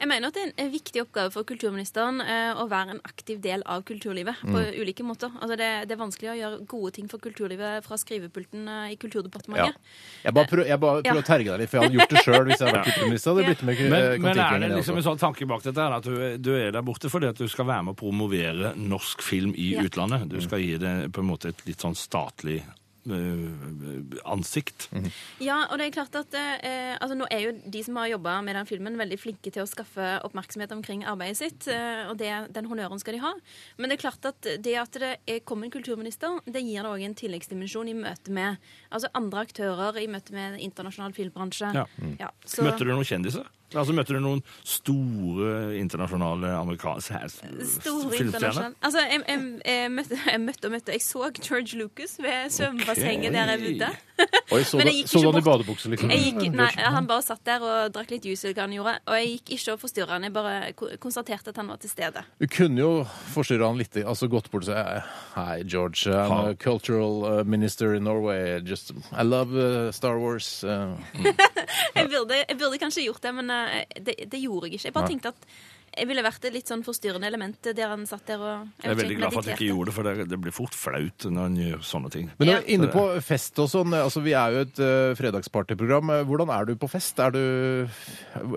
Jeg 0.00 0.08
mener 0.10 0.28
at 0.28 0.34
det 0.36 0.42
er 0.46 0.64
en 0.66 0.72
viktig 0.72 1.00
oppgave 1.02 1.30
for 1.32 1.46
kulturministeren 1.48 2.20
eh, 2.20 2.58
å 2.60 2.66
være 2.68 2.96
en 2.96 3.00
aktiv 3.08 3.38
del 3.40 3.62
av 3.64 3.82
kulturlivet 3.88 4.42
på 4.42 4.52
Mm. 4.56 4.74
ulike 4.82 5.04
måter. 5.06 5.30
Altså 5.40 5.56
det, 5.56 5.68
det 5.88 5.94
er 5.96 6.00
vanskelig 6.00 6.30
å 6.32 6.36
gjøre 6.36 6.66
gode 6.68 6.92
ting 6.92 7.08
for 7.08 7.18
kulturlivet 7.18 7.84
fra 7.86 7.96
skrivepulten 7.96 8.68
eh, 8.68 8.90
i 8.90 8.96
Ja. 8.96 9.00
Kulturdepartementet. 9.06 9.76
Jeg 10.24 10.34
bare 10.34 10.46
prøver, 10.50 10.66
jeg 10.68 10.80
bare 10.80 11.02
prøver 11.02 11.16
Ja. 11.16 11.22
å 11.22 11.26
terge 11.26 11.50
deg 11.50 11.60
litt, 11.60 11.70
for 11.70 11.78
jeg 11.80 11.88
hadde 11.88 11.98
gjort 12.00 12.10
det 12.16 12.24
sjøl 12.24 12.44
hvis 12.50 12.58
jeg 12.60 12.66
hadde 12.68 12.78
vært 12.78 12.86
kulturminister. 12.92 13.30
Hadde 13.34 13.46
blitt 13.46 13.62
med 13.62 13.80
Men, 13.90 14.22
men 14.22 14.38
er 14.38 14.58
det 14.60 14.70
liksom 14.76 14.96
en 14.96 15.06
sånn 15.08 15.18
tanke 15.24 15.46
bak 15.48 15.62
dette 15.62 15.80
her, 15.80 15.92
at 15.96 16.04
du, 16.04 16.38
du 16.38 16.52
er 16.56 16.70
der 16.76 16.82
borte 16.82 17.08
fordi 17.12 17.26
at 17.32 17.36
du 17.40 17.46
skal 17.48 17.66
være 17.66 17.82
med 17.88 17.94
å 17.96 18.00
promovere 18.00 18.74
norsk 18.76 19.22
film 19.22 19.54
i 19.56 19.72
Ja. 19.76 19.82
utlandet? 19.86 20.28
Du 20.28 20.40
skal 20.44 20.60
gi 20.60 20.76
det 20.78 21.12
på 21.12 21.20
en 21.24 21.30
måte 21.32 21.48
et 21.54 21.64
litt 21.66 21.80
sånn 21.80 21.96
statlig 21.96 22.62
øh, 23.06 24.20
ansikt. 24.24 24.88
Ja, 25.42 25.62
og 25.70 25.78
det 25.78 25.86
er 25.88 25.94
klart 25.94 26.14
at 26.18 26.34
eh, 26.36 26.94
altså 27.00 27.16
Nå 27.18 27.26
er 27.30 27.40
jo 27.46 27.52
de 27.72 27.82
som 27.86 27.96
har 28.00 28.08
jobba 28.10 28.36
med 28.44 28.56
den 28.58 28.66
filmen, 28.68 28.98
veldig 28.98 29.18
flinke 29.20 29.52
til 29.54 29.62
å 29.64 29.68
skaffe 29.70 30.08
oppmerksomhet 30.26 30.72
omkring 30.74 31.04
arbeidet 31.08 31.38
sitt, 31.40 31.68
eh, 31.72 32.04
og 32.10 32.16
det, 32.20 32.30
den 32.56 32.68
honnøren 32.70 33.00
skal 33.02 33.16
de 33.16 33.22
ha. 33.24 33.32
Men 33.78 33.90
det 33.92 33.98
er 33.98 34.04
klart 34.06 34.28
at 34.30 34.50
det 34.64 34.76
at 34.80 35.00
det 35.00 35.12
er, 35.26 35.40
kommer 35.48 35.68
en 35.68 35.74
kulturminister, 35.74 36.40
det 36.46 36.62
gir 36.66 36.82
det 36.82 36.92
òg 36.92 37.04
en 37.06 37.14
tilleggsdimensjon 37.18 37.92
i 37.92 37.96
møte 37.98 38.32
med 38.34 38.56
altså 38.90 39.10
andre 39.16 39.46
aktører, 39.46 40.00
i 40.02 40.08
møte 40.10 40.34
med 40.36 40.58
internasjonal 40.60 41.14
filmbransje. 41.16 41.72
Ja. 41.76 41.86
Ja, 42.20 42.30
så- 42.44 42.64
Møtte 42.66 42.84
du 42.84 42.92
noen 42.92 43.06
kjendiser? 43.06 43.46
Altså 43.74 43.94
Møtte 43.96 44.14
du 44.14 44.20
noen 44.22 44.42
store 44.62 45.74
internasjonale 45.80 46.52
amerikanske 46.54 47.18
Store 47.32 48.10
filmstjerner? 48.12 48.76
Altså, 48.84 49.02
jeg, 49.02 49.22
jeg, 49.26 49.40
jeg, 49.66 49.90
møtte, 49.90 50.18
jeg 50.32 50.42
møtte 50.42 50.68
og 50.68 50.74
møtte. 50.76 50.94
Jeg 50.94 51.02
så 51.02 51.30
George 51.40 51.80
Lucas 51.80 52.16
ved 52.22 52.52
svømmebassenget 52.54 53.34
der 53.34 53.52
jeg 53.54 53.62
bodde. 53.64 53.90
Oi, 54.54 54.60
så, 54.62 54.76
Men 54.80 54.90
jeg 54.90 55.00
gikk 55.00 55.10
så 55.10 55.18
du 55.18 55.26
ikke 55.26 55.32
han 55.32 55.40
i 55.40 55.46
badebukse, 55.48 55.90
liksom? 55.92 56.14
Jeg 56.14 56.24
gikk, 56.28 56.54
nei, 56.56 56.70
han 56.78 57.10
bare 57.10 57.26
satt 57.26 57.42
der 57.48 57.66
og 57.66 57.90
drakk 57.96 58.14
litt 58.14 58.28
juice, 58.28 58.54
han 58.56 58.76
gjorde. 58.76 58.94
Og 59.10 59.18
jeg 59.18 59.32
gikk 59.34 59.54
ikke 59.58 59.74
og 59.74 59.82
forstyrra 59.82 60.16
han. 60.16 60.28
Jeg 60.28 60.36
bare 60.36 60.96
konstaterte 61.02 61.50
at 61.50 61.60
han 61.60 61.72
var 61.74 61.82
til 61.82 61.92
stede. 61.92 62.22
Du 62.38 62.46
kunne 62.46 62.80
jo 62.80 62.92
forstyrre 63.34 63.66
han 63.66 63.82
litt, 63.82 63.98
altså 64.06 64.30
gått 64.30 64.50
bort 64.52 64.68
og 64.68 64.70
sagt 64.70 65.12
Hei, 65.34 65.64
George. 65.66 66.06
I'm 66.06 66.52
a 66.52 66.54
cultural 66.54 67.24
uh, 67.26 67.42
minister 67.44 67.94
in 67.94 68.06
Norway. 68.06 68.60
Just, 68.62 68.94
I 69.12 69.26
love 69.26 69.50
Star 69.92 70.20
Wars. 70.22 70.62
Uh, 70.64 70.94
Jeg 71.96 72.10
burde, 72.12 72.36
jeg 72.48 72.56
burde 72.60 72.78
kanskje 72.80 73.04
gjort 73.06 73.22
det, 73.24 73.32
men 73.34 73.50
eh, 73.52 73.55
det, 74.00 74.18
det 74.30 74.42
gjorde 74.42 74.68
jeg 74.68 74.78
ikke. 74.78 74.88
Jeg 74.90 74.94
bare 74.96 75.08
Nei. 75.08 75.16
tenkte 75.16 75.34
at 75.34 75.50
jeg 75.96 76.08
ville 76.10 76.20
vært 76.20 76.44
et 76.44 76.52
litt 76.52 76.68
sånn 76.68 76.82
forstyrrende 76.84 77.28
element 77.30 77.68
der 77.72 77.88
han 77.88 78.02
satt 78.08 78.26
der 78.28 78.42
og 78.42 78.82
Jeg 78.82 78.90
er 78.92 78.98
veldig 78.98 79.16
glad 79.16 79.32
for 79.32 79.40
at 79.40 79.48
jeg 79.48 79.56
ikke 79.56 79.68
gjorde 79.70 79.88
det, 79.88 79.94
for 79.96 80.08
det, 80.08 80.26
det 80.28 80.38
blir 80.44 80.52
fort 80.52 80.76
flaut 80.76 81.26
når 81.32 81.48
en 81.48 81.56
gjør 81.62 81.86
sånne 81.88 82.10
ting. 82.12 82.28
Men 82.36 82.50
Ja. 82.50 82.58
inne 82.74 82.90
på 82.92 83.04
fest 83.24 83.56
og 83.62 83.70
sånn, 83.72 83.94
altså 83.96 84.20
vi 84.24 84.34
er 84.36 84.52
jo 84.52 84.64
et 84.66 84.82
uh, 84.82 85.14
fredagspartyprogram. 85.16 86.12
Hvordan 86.28 86.52
er 86.52 86.68
du 86.68 86.74
på 86.76 86.90
fest? 86.92 87.16
Er 87.22 87.32
du 87.32 87.40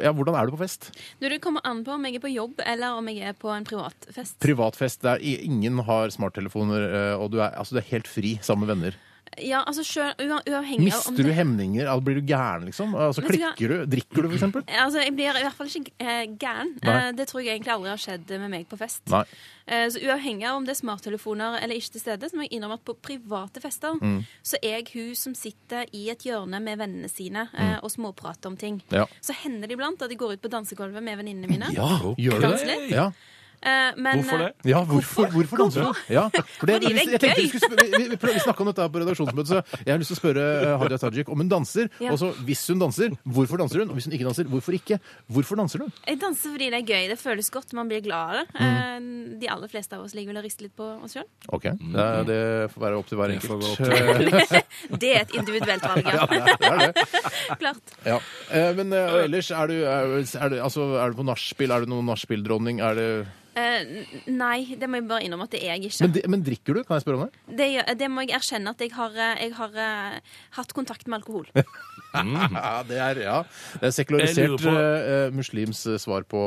Ja, 0.03 0.11
hvordan 0.11 0.35
er 0.35 0.49
du 0.49 0.57
på 0.57 0.63
fest? 0.65 0.91
Du, 1.21 1.29
Det 1.29 1.39
kommer 1.39 1.63
an 1.63 1.85
på 1.87 1.95
om 1.95 2.03
jeg 2.09 2.19
er 2.19 2.25
på 2.27 2.33
jobb 2.33 2.59
eller 2.65 2.99
om 2.99 3.07
jeg 3.07 3.23
er 3.31 3.37
på 3.39 3.53
en 3.55 3.63
privatfest. 3.63 4.39
Privatfest 4.43 5.01
der 5.07 5.23
ingen 5.23 5.79
har 5.87 6.11
smarttelefoner, 6.11 6.89
uh, 7.15 7.23
og 7.23 7.31
du 7.31 7.39
er, 7.39 7.55
altså, 7.55 7.77
du 7.77 7.83
er 7.85 7.91
helt 7.93 8.09
fri 8.11 8.35
sammen 8.43 8.67
med 8.67 8.75
venner. 8.75 8.99
Ja, 9.37 9.61
altså 9.67 9.83
selv, 9.85 10.17
uavhengig 10.19 10.49
av 10.55 10.65
om 10.73 10.83
Mister 10.83 11.15
du 11.15 11.23
det 11.29 11.35
hemninger? 11.37 11.85
Altså, 11.87 12.03
blir 12.07 12.17
du 12.19 12.25
gæren, 12.27 12.65
liksom? 12.67 12.95
Altså, 12.97 13.21
klikker 13.23 13.71
du? 13.71 13.85
Drikker 13.85 14.23
du, 14.25 14.27
for 14.29 14.37
eksempel? 14.39 14.63
Altså, 14.67 14.99
Jeg 15.05 15.13
blir 15.15 15.37
i 15.37 15.43
hvert 15.45 15.55
fall 15.55 15.69
ikke 15.69 15.93
eh, 15.99 16.25
gæren. 16.41 16.73
Nei. 16.83 16.95
Eh, 16.95 17.11
det 17.15 17.27
tror 17.29 17.43
jeg 17.43 17.53
egentlig 17.55 17.73
aldri 17.75 17.89
har 17.93 18.01
skjedd 18.03 18.33
med 18.41 18.49
meg 18.51 18.67
på 18.71 18.79
fest. 18.81 19.03
Nei. 19.13 19.23
Eh, 19.69 19.85
så 19.93 20.01
uavhengig 20.01 20.47
av 20.49 20.57
om 20.57 20.65
det 20.65 20.73
er 20.73 20.79
smarttelefoner 20.81 21.59
eller 21.61 21.77
ikke 21.77 21.93
til 21.95 22.01
stede, 22.01 22.29
så 22.31 22.35
må 22.39 22.47
jeg 22.47 22.57
innrømme 22.57 22.79
at 22.79 22.85
på 22.89 22.97
private 23.05 23.61
fester 23.63 23.95
Mm. 23.99 24.23
så 24.43 24.57
er 24.63 24.79
jeg 24.79 24.89
hun 24.93 25.15
som 25.15 25.33
sitter 25.35 25.85
i 25.93 26.09
et 26.09 26.19
hjørne 26.25 26.59
med 26.61 26.77
vennene 26.79 27.09
sine 27.09 27.47
eh, 27.57 27.77
og 27.83 27.91
småprater 27.91 28.47
om 28.47 28.57
ting. 28.57 28.81
Mm. 28.89 28.95
Ja. 29.01 29.05
Så 29.21 29.33
hender 29.33 29.67
det 29.67 29.77
iblant 29.77 30.01
at 30.01 30.09
jeg 30.09 30.17
går 30.19 30.33
ut 30.33 30.41
på 30.41 30.49
dansegulvet 30.51 31.03
med 31.03 31.17
venninnene 31.17 31.47
mine. 31.49 31.71
Ja, 31.75 31.99
gjør 32.17 32.39
du 32.41 32.47
det? 32.47 32.57
det? 32.59 32.67
litt? 32.67 32.91
Ja. 32.95 33.11
Eh, 33.59 33.91
men, 33.99 34.21
Hvorfor 34.21 34.39
det? 34.39 34.49
Ja, 34.69 34.83
hvorfor, 34.87 35.27
hvorfor 35.33 35.57
du? 35.67 35.79
Ja, 36.13 36.27
for 36.31 36.69
det, 36.69 36.77
Fordi 36.79 36.93
det 36.95 37.17
er 37.19 37.33
gøy! 37.35 37.41
vi, 37.43 37.59
skulle 37.59 37.87
vi, 37.91 38.03
vi, 38.13 38.17
vi 38.21 38.43
snakka 38.43 38.63
om 38.63 38.69
dette 38.71 38.85
på 38.93 39.01
redaksjonsmøtet, 39.03 39.49
så 39.51 39.79
jeg 39.83 39.91
har 39.91 39.99
lyst 39.99 40.13
til 40.13 40.17
å 40.17 40.21
spørre 40.21 40.45
eh, 40.61 40.75
Hadia 40.83 40.99
Tajik 41.01 41.31
om 41.33 41.43
hun 41.43 41.51
danser. 41.51 41.89
Ja. 41.99 42.13
Og 42.13 42.21
så 42.21 42.31
hvis 42.47 42.63
hun 42.71 42.79
danser, 42.79 43.15
hvorfor 43.27 43.59
danser 43.59 43.83
hun? 43.83 43.91
Og 43.91 43.99
hvis 43.99 44.07
hun 44.07 44.15
ikke 44.15 44.27
danser, 44.29 44.47
hvorfor 44.51 44.77
ikke? 44.77 44.99
Hvorfor 45.27 45.59
danser 45.59 45.83
du? 45.83 45.89
Jeg 46.07 46.21
danser 46.21 46.55
fordi 46.55 46.69
det 46.71 46.79
er 46.79 46.87
gøy. 46.87 47.09
Det 47.11 47.19
føles 47.19 47.51
godt. 47.53 47.75
Man 47.75 47.91
blir 47.91 48.03
glad 48.05 48.31
av 48.31 48.39
det. 48.39 48.45
Mm. 48.55 48.69
Eh, 48.69 49.39
de 49.43 49.51
aller 49.51 49.71
fleste 49.71 49.97
av 49.97 50.05
oss 50.07 50.15
ligger 50.15 50.33
vel 50.33 50.41
og 50.41 50.47
rister 50.47 50.67
litt 50.67 50.75
på 50.79 50.87
oss 51.03 51.17
sjøl. 51.17 51.27
Ok, 51.51 51.67
det, 51.79 52.07
det 52.29 52.39
får 52.73 52.85
være 52.85 53.01
opp 53.01 53.11
til 53.11 53.19
hver 53.19 53.35
enkelt. 53.35 53.67
Det 54.99 55.09
er 55.13 55.21
et 55.25 55.33
individuelt 55.37 55.83
valg, 55.83 56.07
ja. 56.07 56.15
Ja, 56.19 56.25
det 56.29 56.69
er 56.69 56.79
det. 56.93 57.03
Klart. 57.59 57.93
Ja. 58.05 58.17
Eh, 58.51 58.71
Men 58.77 58.93
eh, 58.95 59.17
ellers, 59.25 59.51
er 59.55 59.71
du, 59.71 59.75
er, 59.83 60.15
er, 60.23 60.49
du, 60.53 60.57
altså, 60.63 60.87
er 60.99 61.11
du 61.11 61.19
på 61.19 61.25
nachspiel? 61.27 61.73
Er 61.73 61.85
du 61.85 61.91
noen 61.93 62.09
nachspieldronning? 62.09 62.81
Er 62.85 62.97
det 62.97 63.09
N- 63.59 64.37
nei, 64.39 64.75
det 64.79 64.89
må 64.89 64.99
jeg 65.01 65.07
bare 65.09 65.25
innrømme 65.27 65.47
at 65.49 65.53
det 65.55 65.61
er 65.63 65.75
jeg 65.77 65.89
ikke. 65.91 66.07
men, 66.07 66.31
men 66.35 66.43
drikker 66.47 66.79
du? 66.79 66.83
Kan 66.87 66.97
jeg 66.99 67.05
spørre 67.05 67.19
om 67.19 67.27
det? 67.27 67.57
Det, 67.59 67.97
det 67.99 68.09
må 68.11 68.25
jeg 68.25 68.35
erkjenne 68.39 68.73
at 68.75 68.83
jeg 68.83 68.93
har, 68.97 69.15
eh, 69.15 69.43
jeg 69.45 69.55
har 69.59 69.79
uh, 69.79 70.19
hatt 70.59 70.73
kontakt 70.77 71.07
med 71.07 71.21
alkohol. 71.21 71.47
Ja, 72.09 72.81
det 72.89 72.97
er, 72.97 73.19
ja. 73.21 73.35
det 73.77 73.85
er 73.85 73.91
sekularisert 73.93 74.55
på- 74.63 74.71
eh, 74.73 75.29
muslims 75.35 75.83
svar 76.01 76.23
på, 76.25 76.39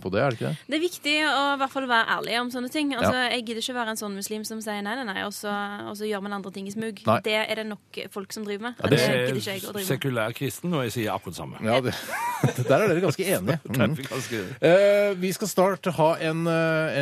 på 0.00 0.08
det, 0.08 0.20
er 0.22 0.30
det 0.32 0.38
ikke 0.38 0.46
det? 0.48 0.56
Det 0.72 0.76
er 0.78 0.80
viktig 0.80 1.16
å 1.28 1.42
i 1.52 1.58
hvert 1.60 1.74
fall 1.74 1.86
være 1.90 2.14
ærlig 2.16 2.38
om 2.40 2.48
sånne 2.54 2.70
ting. 2.72 2.94
Altså, 2.96 3.12
Ja. 3.12 3.26
Jeg 3.36 3.44
gidder 3.44 3.60
ikke 3.60 3.74
være 3.76 3.92
en 3.92 4.00
sånn 4.00 4.14
muslim 4.16 4.44
som 4.48 4.62
sier 4.64 4.80
nei, 4.80 4.94
nei, 4.96 5.04
nei, 5.04 5.22
og 5.26 5.34
så, 5.36 5.52
og 5.90 5.98
så 6.00 6.08
gjør 6.08 6.22
man 6.24 6.32
andre 6.38 6.52
ting 6.54 6.66
i 6.66 6.72
smug. 6.72 7.02
Nei. 7.04 7.18
Det 7.28 7.34
er 7.42 7.60
det 7.60 7.66
nok 7.68 8.00
folk 8.14 8.32
som 8.32 8.46
driver 8.48 8.70
med. 8.70 8.80
Ja, 8.80 8.88
det, 8.88 8.98
det 9.02 9.10
gidder 9.12 9.40
ikke 9.42 9.52
jeg 9.52 9.60
å 9.60 9.68
er 9.68 9.72
drive 9.76 9.82
med. 9.82 9.90
sekulær 9.90 10.32
kristen, 10.38 10.72
og 10.78 10.86
jeg 10.86 10.94
sier 10.96 11.12
akkurat 11.12 11.36
samme. 11.42 11.60
Ja, 11.60 11.76
det, 11.84 11.92
Der 12.72 12.76
er 12.78 12.88
dere 12.88 13.04
ganske 13.04 13.28
enige. 13.36 13.60
Mm. 13.72 13.96
er 13.98 14.62
Eh, 14.62 15.14
vi 15.18 15.30
skal 15.32 15.48
snart 15.48 15.86
ha 15.96 16.08
en, 16.28 16.46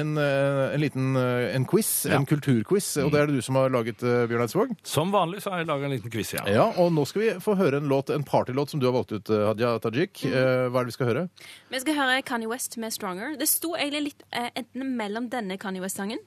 en, 0.01 0.13
eh, 0.19 0.75
en 0.75 0.81
liten 0.81 1.17
eh, 1.17 1.55
en 1.57 1.65
quiz, 1.67 2.07
en 2.07 2.27
kulturquiz, 2.27 2.97
og 3.05 3.11
det 3.13 3.21
er 3.21 3.27
det 3.31 3.37
du 3.37 3.43
som 3.43 3.57
har 3.61 3.71
laget, 3.71 3.99
Bjørn 4.01 4.45
Eidsvåg. 4.47 4.75
Som 4.87 5.11
vanlig 5.13 5.43
så 5.45 5.51
har 5.53 5.59
jeg 5.63 5.69
laga 5.71 5.85
en 5.89 5.95
liten 5.95 6.11
quiz, 6.13 6.33
ja. 6.35 6.45
Ja, 6.51 6.67
og 6.81 6.93
nå 6.93 7.05
skal 7.07 7.23
vi 7.23 7.31
få 7.43 7.57
høre 7.59 7.81
en 7.83 7.89
låt, 7.91 8.11
en 8.15 8.25
partylåt 8.25 8.71
som 8.71 8.81
du 8.81 8.87
har 8.87 8.95
valgt 8.97 9.13
ut, 9.13 9.31
eh, 9.31 9.47
Hadia 9.51 9.79
Tajik. 9.83 10.25
Eh, 10.25 10.69
hva 10.71 10.81
er 10.81 10.85
det 10.85 10.93
vi 10.93 10.97
skal 10.99 11.11
høre? 11.11 11.29
Vi 11.71 11.81
skal 11.81 11.95
høre 11.95 12.23
Kanye 12.23 12.49
West 12.49 12.77
med 12.79 12.93
'Stronger'. 12.93 13.39
Det 13.39 13.49
sto 13.49 13.75
egentlig 13.77 14.03
litt 14.05 14.23
eh, 14.33 14.51
enten 14.57 14.97
mellom 14.97 15.29
denne 15.31 15.59
Kanye 15.59 15.81
West-sangen 15.81 16.19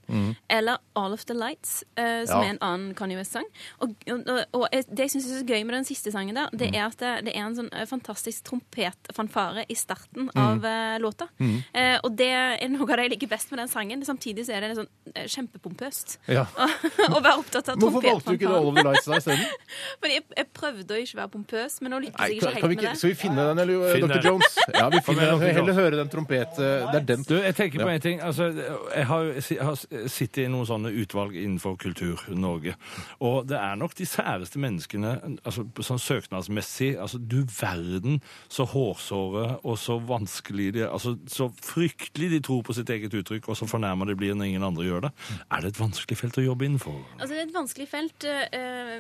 eller 0.50 0.78
'All 0.96 1.14
of 1.14 1.26
the 1.26 1.34
Lights', 1.34 1.84
eh, 1.98 2.26
som 2.26 2.40
Mm. 2.40 2.44
Ja. 2.44 2.48
er 2.48 2.50
en 2.50 2.58
annen 2.62 2.94
Kanye 2.96 3.18
West-sang. 3.18 3.46
Og, 3.82 3.96
og, 4.10 4.46
og 4.54 4.68
det 4.72 5.00
jeg 5.00 5.10
syns 5.12 5.26
er 5.32 5.42
så 5.44 5.46
gøy 5.46 5.64
med 5.66 5.76
den 5.76 5.86
siste 5.86 6.12
sangen, 6.12 6.36
der, 6.36 6.50
Mm. 6.54 6.58
det 6.60 6.76
er 6.76 6.86
at 6.86 6.98
det, 6.98 7.26
det 7.26 7.36
er 7.36 7.46
en 7.46 7.56
sånn 7.56 7.70
eh, 7.74 7.86
fantastisk 7.86 8.44
trompetfanfare 8.44 9.66
i 9.70 9.76
starten 9.76 10.30
Mm. 10.34 10.38
av 10.38 10.58
mm. 10.62 11.02
låta. 11.02 11.28
Eh, 11.74 12.00
og 12.04 12.16
det 12.16 12.28
er 12.30 12.68
noe 12.70 12.82
av 12.92 12.98
det 12.98 13.03
jeg 13.04 13.12
liker 13.16 13.30
best 13.32 13.52
med 13.52 13.60
den 13.64 13.70
sangen. 13.72 14.04
Samtidig 14.08 14.46
så 14.48 14.56
er 14.58 14.66
det 14.66 14.72
sånn 14.80 14.90
eh, 15.16 15.28
kjempepompøst 15.30 16.18
Ja. 16.32 16.46
å 17.16 17.20
være 17.22 17.38
opptatt 17.42 17.70
av 17.74 17.80
Hvorfor 17.82 18.04
valgte 18.06 18.34
du 18.34 18.38
ikke 18.38 18.50
All 18.50 18.68
trompetfanfaren. 18.68 18.68
of 18.68 18.76
the 18.76 18.84
Lights 18.90 19.06
da 19.06 19.18
isteden? 19.20 19.46
Fordi 20.04 20.18
jeg, 20.18 20.26
jeg 20.38 20.48
prøvde 20.58 20.96
å 20.98 21.02
ikke 21.04 21.20
være 21.22 21.32
pompøs, 21.38 21.78
men 21.84 21.94
nå 21.96 22.00
lykkes 22.08 22.24
jeg 22.30 22.38
ikke 22.38 22.54
kan 22.54 22.54
vi 22.54 22.78
helt 22.78 22.84
med 22.84 22.90
det. 22.90 22.98
skal 23.02 23.14
vi 23.14 23.20
finne 23.24 23.48
den, 23.50 23.62
eller 23.64 23.86
eh, 23.88 23.94
Finn 23.98 24.08
Dr. 24.14 24.28
Jones? 24.30 24.58
Ja, 24.80 24.88
vi 24.94 25.02
finner 25.06 25.32
den. 25.34 25.56
Heller 25.60 25.78
høre 25.78 26.00
den 26.02 26.10
trompet... 26.14 26.58
eh, 26.58 26.86
Det 26.94 27.00
er 27.02 27.08
den. 27.14 27.24
Du, 27.30 27.36
jeg 27.38 27.56
tenker 27.60 27.84
på 27.84 27.90
Ja. 27.90 27.96
en 28.00 28.04
ting. 28.08 28.22
Altså, 28.24 28.50
jeg 28.96 29.06
har, 29.10 29.30
jeg 29.38 29.60
har 29.68 29.82
sittet 30.10 30.44
i 30.46 30.48
noen 30.52 30.68
sånne 30.70 30.92
utvalg 31.04 31.36
innenfor 31.38 31.76
Kultur-Norge. 31.84 32.76
Og 33.24 33.48
det 33.50 33.58
er 33.60 33.76
nok 33.80 33.96
de 34.00 34.08
særeste 34.10 34.60
menneskene 34.62 35.14
altså, 35.44 35.66
sånn 35.84 36.02
søknadsmessig 36.02 36.94
altså, 37.02 37.20
Du 37.20 37.42
verden 37.60 38.20
så 38.52 38.66
hårsåre 38.70 39.60
og 39.64 39.78
så 39.82 39.98
vanskelig 40.08 40.72
de 40.78 40.86
altså, 40.88 41.16
Så 41.30 41.50
fryktelig 41.64 42.30
de 42.34 42.40
tror 42.46 42.64
på 42.66 42.76
sitt 42.78 42.90
eget 42.94 43.16
uttrykk, 43.20 43.50
og 43.52 43.58
så 43.60 43.68
fornærmer 43.70 44.10
de 44.10 44.16
blir 44.20 44.36
når 44.38 44.52
ingen 44.52 44.66
andre 44.66 44.86
gjør 44.88 45.06
det. 45.08 45.12
Er 45.48 45.64
det 45.64 45.74
et 45.74 45.82
vanskelig 45.82 46.18
felt 46.20 46.40
å 46.40 46.46
jobbe 46.46 46.68
innenfor? 46.68 47.00
Altså, 47.18 47.32
det 47.34 47.40
er 47.40 47.48
et 47.48 47.56
vanskelig 47.56 47.88
felt 47.92 48.28
uh, 48.28 48.94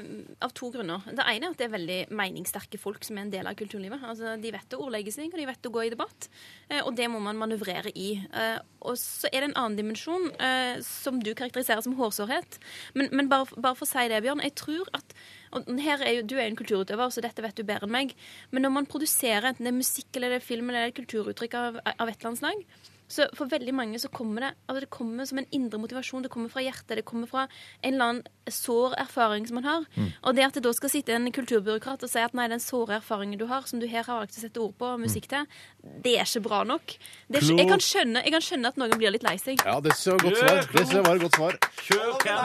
av 0.47 0.55
to 0.57 0.71
grunner. 0.73 1.05
Det 1.09 1.27
ene 1.33 1.49
er 1.49 1.55
at 1.55 1.61
det 1.61 1.67
er 1.67 1.75
veldig 1.75 1.99
meningssterke 2.19 2.81
folk 2.81 3.05
som 3.07 3.19
er 3.19 3.27
en 3.27 3.33
del 3.33 3.49
av 3.49 3.57
kulturlivet. 3.59 4.03
Altså, 4.09 4.35
de 4.41 4.55
vet 4.55 4.77
å 4.77 4.81
ordlegge 4.85 5.13
seg, 5.15 5.31
og 5.31 5.41
de 5.41 5.49
vet 5.49 5.69
å 5.69 5.73
gå 5.77 5.85
i 5.85 5.93
debatt. 5.93 6.29
Uh, 6.71 6.81
og 6.83 6.91
det 6.99 7.09
må 7.11 7.21
man 7.23 7.39
manøvrere 7.39 7.93
i. 7.93 8.15
Uh, 8.33 8.57
og 8.83 8.97
så 8.99 9.29
er 9.31 9.41
det 9.43 9.51
en 9.51 9.59
annen 9.61 9.77
dimensjon 9.79 10.25
som 10.83 11.21
du 11.23 11.29
karakteriserer 11.31 11.79
som 11.85 11.93
hårsårhet. 11.95 12.57
Men, 12.97 13.07
men 13.15 13.29
bare, 13.31 13.47
bare 13.55 13.77
for 13.79 13.87
å 13.87 13.89
si 13.89 14.03
det, 14.11 14.19
Bjørn, 14.25 14.43
jeg 14.43 14.57
tror 14.59 14.89
at 14.97 15.15
og 15.53 15.69
her 15.81 16.01
er 16.01 16.17
jo, 16.17 16.23
Du 16.27 16.35
er 16.37 16.47
jo 16.47 16.53
en 16.53 16.59
kulturutøver, 16.59 17.09
så 17.13 17.21
dette 17.23 17.43
vet 17.45 17.57
du 17.57 17.65
bedre 17.67 17.87
enn 17.87 17.93
meg. 17.93 18.15
Men 18.51 18.65
når 18.65 18.73
man 18.79 18.89
produserer 18.89 19.51
enten 19.51 19.67
det 19.67 19.73
er 19.73 19.77
musikk 19.77 20.17
eller 20.17 20.33
det 20.33 20.41
er 20.41 20.47
film 20.47 20.69
eller 20.69 20.87
det 20.87 20.91
er 20.91 20.99
kulturuttrykk 21.01 21.59
av, 21.59 21.79
av 21.93 22.09
et 22.09 22.17
eller 22.17 22.31
annet 22.31 22.41
slag, 22.41 22.65
Så 23.07 23.27
for 23.37 23.51
veldig 23.51 23.73
mange 23.75 23.99
så 24.01 24.09
kommer 24.13 24.47
det 24.47 24.51
altså 24.67 24.83
det 24.85 24.91
kommer 24.93 25.27
som 25.29 25.41
en 25.41 25.49
indre 25.51 25.79
motivasjon. 25.81 26.23
Det 26.25 26.31
kommer 26.33 26.51
fra 26.51 26.63
hjertet. 26.63 26.95
Det 26.97 27.05
kommer 27.05 27.29
fra 27.29 27.47
en 27.81 27.93
eller 27.93 28.05
annen 28.05 28.51
sår 28.51 28.95
erfaring 28.99 29.47
som 29.47 29.59
man 29.59 29.67
har. 29.67 29.85
Mm. 29.95 30.09
Og 30.23 30.35
det 30.35 30.45
at 30.47 30.57
det 30.57 30.63
da 30.65 30.73
skal 30.75 30.91
sitte 30.91 31.15
en 31.15 31.29
kulturbyråkrat 31.33 32.03
og 32.03 32.11
si 32.11 32.23
at 32.23 32.35
nei, 32.37 32.49
den 32.51 32.63
såre 32.63 32.97
erfaringen 32.99 33.39
du 33.39 33.45
har, 33.49 33.67
som 33.69 33.79
du 33.79 33.87
her 33.87 34.03
har 34.07 34.23
valgt 34.23 34.37
å 34.37 34.43
sette 34.43 34.61
ord 34.63 34.75
på 34.79 34.89
og 34.93 35.03
musikk 35.03 35.29
til, 35.31 35.47
det 36.03 36.17
er 36.19 36.27
ikke 36.27 36.43
bra 36.47 36.63
nok. 36.67 36.95
Det 37.27 37.39
er 37.39 37.45
ikke, 37.45 37.59
jeg, 37.61 37.69
kan 37.69 37.83
skjønne, 37.83 38.23
jeg 38.25 38.35
kan 38.35 38.45
skjønne 38.47 38.71
at 38.73 38.79
noen 38.81 38.97
blir 38.99 39.13
litt 39.15 39.25
lei 39.25 39.35
seg. 39.41 39.63
Ja, 39.63 39.77
det 39.83 39.95
synes 39.97 40.09
jeg 40.11 40.23
godt 40.25 40.41
svar. 40.41 40.91
Det 40.93 41.03
var 41.07 41.15
et 41.15 41.25
godt 41.25 41.39
svar. 41.39 41.59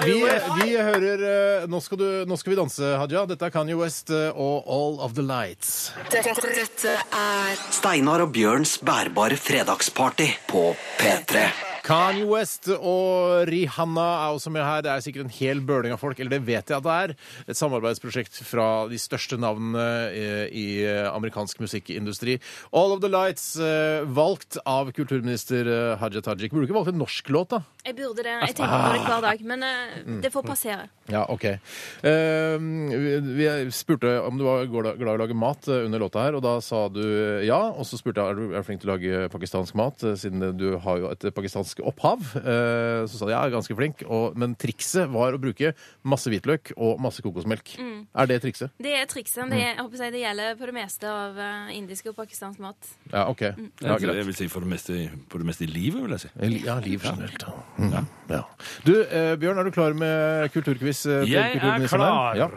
Vi, 0.05 0.17
vi 0.63 0.69
hører 0.77 1.25
eh, 1.29 1.67
nå 1.71 1.81
skal, 1.85 2.01
du, 2.01 2.09
nå 2.29 2.39
skal 2.41 2.55
vi 2.55 2.61
danse, 2.61 2.93
Hadia. 3.03 3.25
Dette 3.31 3.49
er 3.49 3.55
Kanye 3.55 3.79
West 3.79 4.13
eh, 4.15 4.31
og 4.35 4.69
All 4.71 4.99
of 5.05 5.17
the 5.19 5.25
Lights. 5.25 5.93
Dette, 6.13 6.35
dette 6.47 6.95
er 6.95 7.59
Steinar 7.75 8.25
og 8.25 8.33
Bjørns 8.37 8.79
bærbare 8.87 9.39
fredagsparty 9.41 10.31
på 10.53 10.77
P3. 10.99 11.49
Kanye 11.89 12.27
West 12.29 12.67
og 12.77 13.47
Rihanna 13.49 14.05
er 14.27 14.35
også 14.37 14.51
med 14.53 14.61
her. 14.61 14.83
Det 14.85 14.91
er 14.93 15.01
sikkert 15.05 15.25
en 15.25 15.33
hel 15.33 15.63
bøling 15.65 15.95
av 15.95 16.01
folk, 16.03 16.19
eller 16.21 16.35
det 16.37 16.43
vet 16.45 16.69
jeg 16.69 16.77
at 16.77 16.85
det 16.85 16.97
er. 17.05 17.15
Et 17.49 17.57
samarbeidsprosjekt 17.57 18.43
fra 18.45 18.67
de 18.91 18.99
største 19.01 19.39
navnene 19.41 19.87
eh, 20.13 20.45
i 20.53 20.67
amerikansk 21.09 21.63
musikkindustri. 21.65 22.37
All 22.77 22.93
of 22.93 23.01
the 23.01 23.09
Lights, 23.09 23.55
eh, 23.57 24.03
valgt 24.05 24.59
av 24.69 24.93
kulturminister 24.93 25.71
Haja 26.03 26.21
Tajik. 26.29 26.53
Burde 26.53 26.67
du 26.67 26.69
ikke 26.69 26.77
valgt 26.77 26.93
en 26.93 27.01
norsk 27.01 27.33
låt, 27.33 27.55
da? 27.57 27.63
Jeg 27.89 27.97
burde 27.97 28.21
det. 28.27 28.37
Jeg 28.51 28.59
tenker 28.59 28.85
på 28.85 28.93
det 28.93 29.03
hver 29.09 29.25
dag. 29.31 29.45
Men 29.55 29.63
eh, 29.65 29.77
Mm. 30.09 30.21
det 30.23 30.31
får 30.33 30.45
passere. 30.47 30.89
Ja, 31.09 31.25
OK. 31.33 31.45
Eh, 31.45 32.59
vi- 32.61 33.71
spurte 33.73 34.21
om 34.27 34.37
du 34.39 34.45
var 34.45 34.67
glad 34.67 35.01
i 35.01 35.05
å 35.05 35.17
lage 35.19 35.35
mat 35.35 35.67
eh, 35.69 35.85
under 35.87 35.99
låta 35.99 36.23
her, 36.23 36.35
og 36.37 36.43
da 36.45 36.59
sa 36.61 36.89
du 36.89 37.01
ja. 37.47 37.59
Og 37.73 37.85
så 37.89 37.97
spurte 37.99 38.21
jeg 38.21 38.31
er 38.31 38.35
du 38.39 38.55
er 38.57 38.63
flink 38.67 38.81
til 38.83 38.91
å 38.91 38.97
lage 38.99 39.29
pakistansk 39.33 39.75
mat, 39.75 40.03
eh, 40.05 40.15
siden 40.21 40.53
du 40.59 40.77
har 40.79 40.99
jo 41.01 41.11
et 41.15 41.29
pakistansk 41.35 41.78
opphav. 41.87 42.25
Eh, 42.41 43.05
så 43.09 43.19
sa 43.21 43.27
de 43.29 43.33
ja, 43.35 43.43
jeg 43.45 43.53
er 43.53 43.55
ganske 43.57 43.77
flink. 43.79 44.03
Og, 44.09 44.37
men 44.39 44.55
trikset 44.59 45.09
var 45.13 45.37
å 45.37 45.41
bruke 45.43 45.73
masse 46.09 46.31
hvitløk 46.33 46.73
og 46.77 47.01
masse 47.05 47.23
kokosmelk. 47.25 47.75
Er 47.79 48.31
det 48.31 48.41
trikset? 48.45 48.73
Det 48.83 48.95
er 48.99 49.07
trikset. 49.11 49.45
Det, 49.53 49.61
jeg 49.63 49.77
håper 49.79 50.05
jeg 50.07 50.15
det 50.17 50.23
gjelder 50.25 50.59
på 50.59 50.69
det 50.71 50.75
meste 50.79 51.11
av 51.13 51.39
eh, 51.45 51.71
indisk 51.79 52.11
og 52.13 52.19
pakistansk 52.19 52.63
mat. 52.65 52.91
Ja, 53.13 53.27
OK. 53.31 53.43
Ja, 53.49 53.55
Jeg, 53.57 54.01
greit. 54.05 54.17
jeg 54.23 54.29
vil 54.31 54.39
si 54.43 54.49
for 54.53 54.67
det 54.67 54.73
meste, 54.75 54.99
på 55.31 55.39
det 55.43 55.49
meste 55.49 55.65
i 55.69 55.71
livet, 55.71 56.03
vil 56.05 56.17
jeg 56.17 56.27
si. 56.27 56.33
Ja, 56.67 56.79
liv 56.85 57.03
generelt. 57.05 57.47
ja. 57.47 57.57
Mm. 57.79 58.11
Ja. 58.33 58.43
Du, 58.85 58.95
eh, 59.05 59.35
Bjørn, 59.41 59.59
er 59.63 59.69
du 59.69 59.75
klar 59.75 59.95
med 59.97 60.51
kulturquiz? 60.55 61.05
Jeg 61.29 61.55
er 61.57 61.89
klar. 61.89 62.37
Ja. 62.39 62.51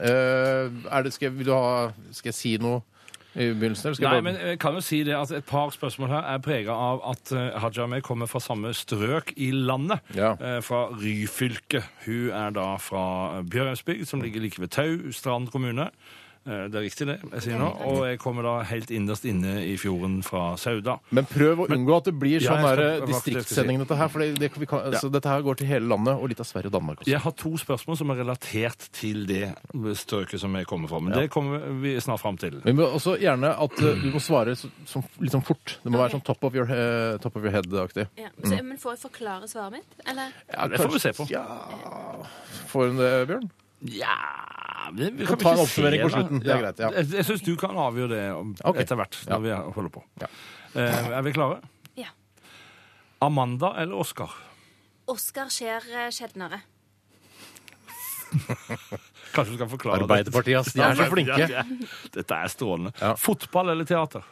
Uh, 0.00 0.70
er 0.86 1.02
det, 1.02 1.10
skal, 1.12 1.26
jeg- 1.28 1.36
vil 1.40 1.48
du 1.50 1.52
ha, 1.52 1.90
skal 2.14 2.30
jeg 2.30 2.36
si 2.38 2.52
noe 2.62 2.78
i 3.34 3.50
begynnelsen? 3.54 3.94
Nei, 3.98 4.10
bare... 4.10 4.22
men 4.26 4.38
jeg 4.40 4.60
kan 4.62 4.78
jo 4.78 4.84
si 4.84 5.02
det 5.06 5.14
at 5.16 5.30
Et 5.36 5.46
par 5.46 5.70
spørsmål 5.74 6.10
her 6.10 6.30
er 6.34 6.42
prega 6.44 6.74
av 6.74 7.02
at 7.12 7.32
Haja 7.62 7.86
Meh 7.90 8.02
kommer 8.04 8.26
fra 8.30 8.40
samme 8.42 8.72
strøk 8.74 9.32
i 9.36 9.50
landet. 9.54 10.00
Ja. 10.16 10.32
eh, 10.40 10.58
fra 10.62 10.88
Ryfylke. 10.90 11.84
Hun 12.06 12.30
er 12.34 12.50
da 12.56 12.74
fra 12.82 13.42
Bjørøysbygd, 13.42 14.06
som 14.10 14.24
ligger 14.24 14.42
like 14.42 14.60
ved 14.60 14.72
Tau, 14.74 15.12
Strand 15.14 15.48
kommune. 15.54 15.90
Eh, 16.48 16.68
det 16.72 16.78
er 16.78 16.84
riktig, 16.86 17.04
det 17.06 17.18
jeg 17.34 17.42
sier 17.44 17.58
nå. 17.60 17.66
Og 17.84 17.98
jeg 18.08 18.18
kommer 18.22 18.42
da 18.46 18.52
helt 18.64 18.88
innerst 18.96 19.26
inne 19.28 19.58
i 19.60 19.74
fjorden 19.76 20.22
fra 20.24 20.54
Sauda. 20.56 20.94
Men 21.12 21.26
prøv 21.28 21.60
å 21.60 21.66
unngå 21.68 21.96
at 21.98 22.06
det 22.08 22.14
blir 22.16 22.40
sånn 22.40 22.62
ja, 22.62 22.70
skal- 22.72 22.80
skulle 22.80 23.08
distriktssending, 23.10 23.78
dette 23.82 23.98
her. 24.00 24.08
For 24.08 24.24
det, 24.24 24.38
det, 24.40 24.48
vi 24.56 24.66
kan, 24.70 24.80
altså, 24.88 25.10
dette 25.12 25.28
her 25.28 25.42
går 25.44 25.58
til 25.60 25.66
hele 25.68 25.84
landet, 25.92 26.16
og 26.16 26.30
litt 26.32 26.40
av 26.40 26.48
Sverige 26.48 26.72
og 26.72 26.76
Danmark 26.78 27.02
også. 27.04 27.10
Jeg 27.12 27.20
har 27.20 27.32
to 27.44 27.52
spørsmål 27.60 27.98
som 28.00 28.10
er 28.14 28.20
relatert 28.22 28.88
til 28.96 29.26
det 29.28 29.42
strøket 30.00 30.40
som 30.40 30.56
jeg 30.56 30.66
kommer 30.66 30.88
fra. 30.88 31.00
Men 31.04 31.12
Ja. 31.12 31.20
det 31.20 31.30
kommer 31.30 31.60
vi 31.84 31.94
snart 32.00 32.20
fram 32.24 32.38
til. 32.40 32.56
Vi 32.64 32.72
må 32.72 32.88
også 32.88 33.18
gjerne 33.20 33.52
at 33.60 33.72
eh, 33.84 34.00
du 34.00 34.10
må 34.16 34.18
svare 34.24 34.56
så, 34.56 34.70
som, 34.86 35.04
litt 35.20 35.32
sånn 35.36 35.44
fort. 35.44 35.76
Det 35.84 35.92
må 35.92 35.98
være 36.00 36.16
sånn 36.16 36.24
top 36.24 36.42
of 36.44 36.54
your, 36.54 36.64
eh, 36.72 37.18
top 37.18 37.36
of 37.36 37.42
your 37.44 37.52
head-aktig. 37.52 38.08
Ja. 38.16 38.28
Så, 38.42 38.56
Men 38.64 38.78
får 38.80 38.96
jeg 38.96 39.10
forklare 39.10 39.44
svaret 39.46 39.72
mitt? 39.72 39.94
Eller? 40.08 40.32
Ja, 40.52 40.66
det 40.68 40.80
får 40.80 40.92
vi 40.92 40.98
se 41.04 41.12
på. 41.12 41.28
Ja 41.30 41.44
Får 42.70 42.86
hun 42.88 42.96
det, 42.96 43.26
Bjørn? 43.28 43.50
Ja 43.82 44.16
vi, 44.92 45.10
vi 45.10 45.26
kan 45.26 45.38
ta 45.38 45.52
en 45.54 45.60
oppsummering 45.62 46.00
se, 46.00 46.04
på 46.08 46.10
slutten. 46.16 46.40
Det 46.44 46.50
er 46.52 46.60
greit, 46.64 46.80
ja. 46.82 46.88
Jeg, 46.98 47.06
jeg 47.14 47.24
syns 47.28 47.42
du 47.46 47.52
kan 47.60 47.76
avgjøre 47.78 48.08
det 48.10 48.22
om- 48.34 48.54
Ok. 48.64 48.76
etter 48.82 48.96
hvert, 48.98 49.16
Ja. 49.26 49.36
når 49.38 49.40
vi 49.44 49.72
holder 49.76 49.90
på. 49.94 50.02
Ja. 50.20 50.26
Eh, 50.74 51.08
er 51.18 51.22
vi 51.22 51.32
klare? 51.32 51.60
Ja. 51.96 52.08
Amanda 53.22 53.74
eller 53.80 53.94
Oskar? 54.02 54.34
Oscar 55.06 55.46
skjer 55.52 55.86
eh, 55.94 56.10
sjeldnere. 56.10 56.60
Kanskje 59.34 59.52
du 59.52 59.56
skal 59.58 59.70
forklare 59.70 60.02
Arbeiderpartiet, 60.04 60.58
ass. 60.60 60.72
De 60.74 60.82
er 60.84 60.94
så 60.98 61.06
flinke. 61.10 61.38
Ja. 61.50 61.62
Dette 62.14 62.34
er 62.44 62.50
strålende. 62.52 62.92
Ja. 63.00 63.14
Fotball 63.18 63.72
eller 63.74 63.86
teater? 63.88 64.26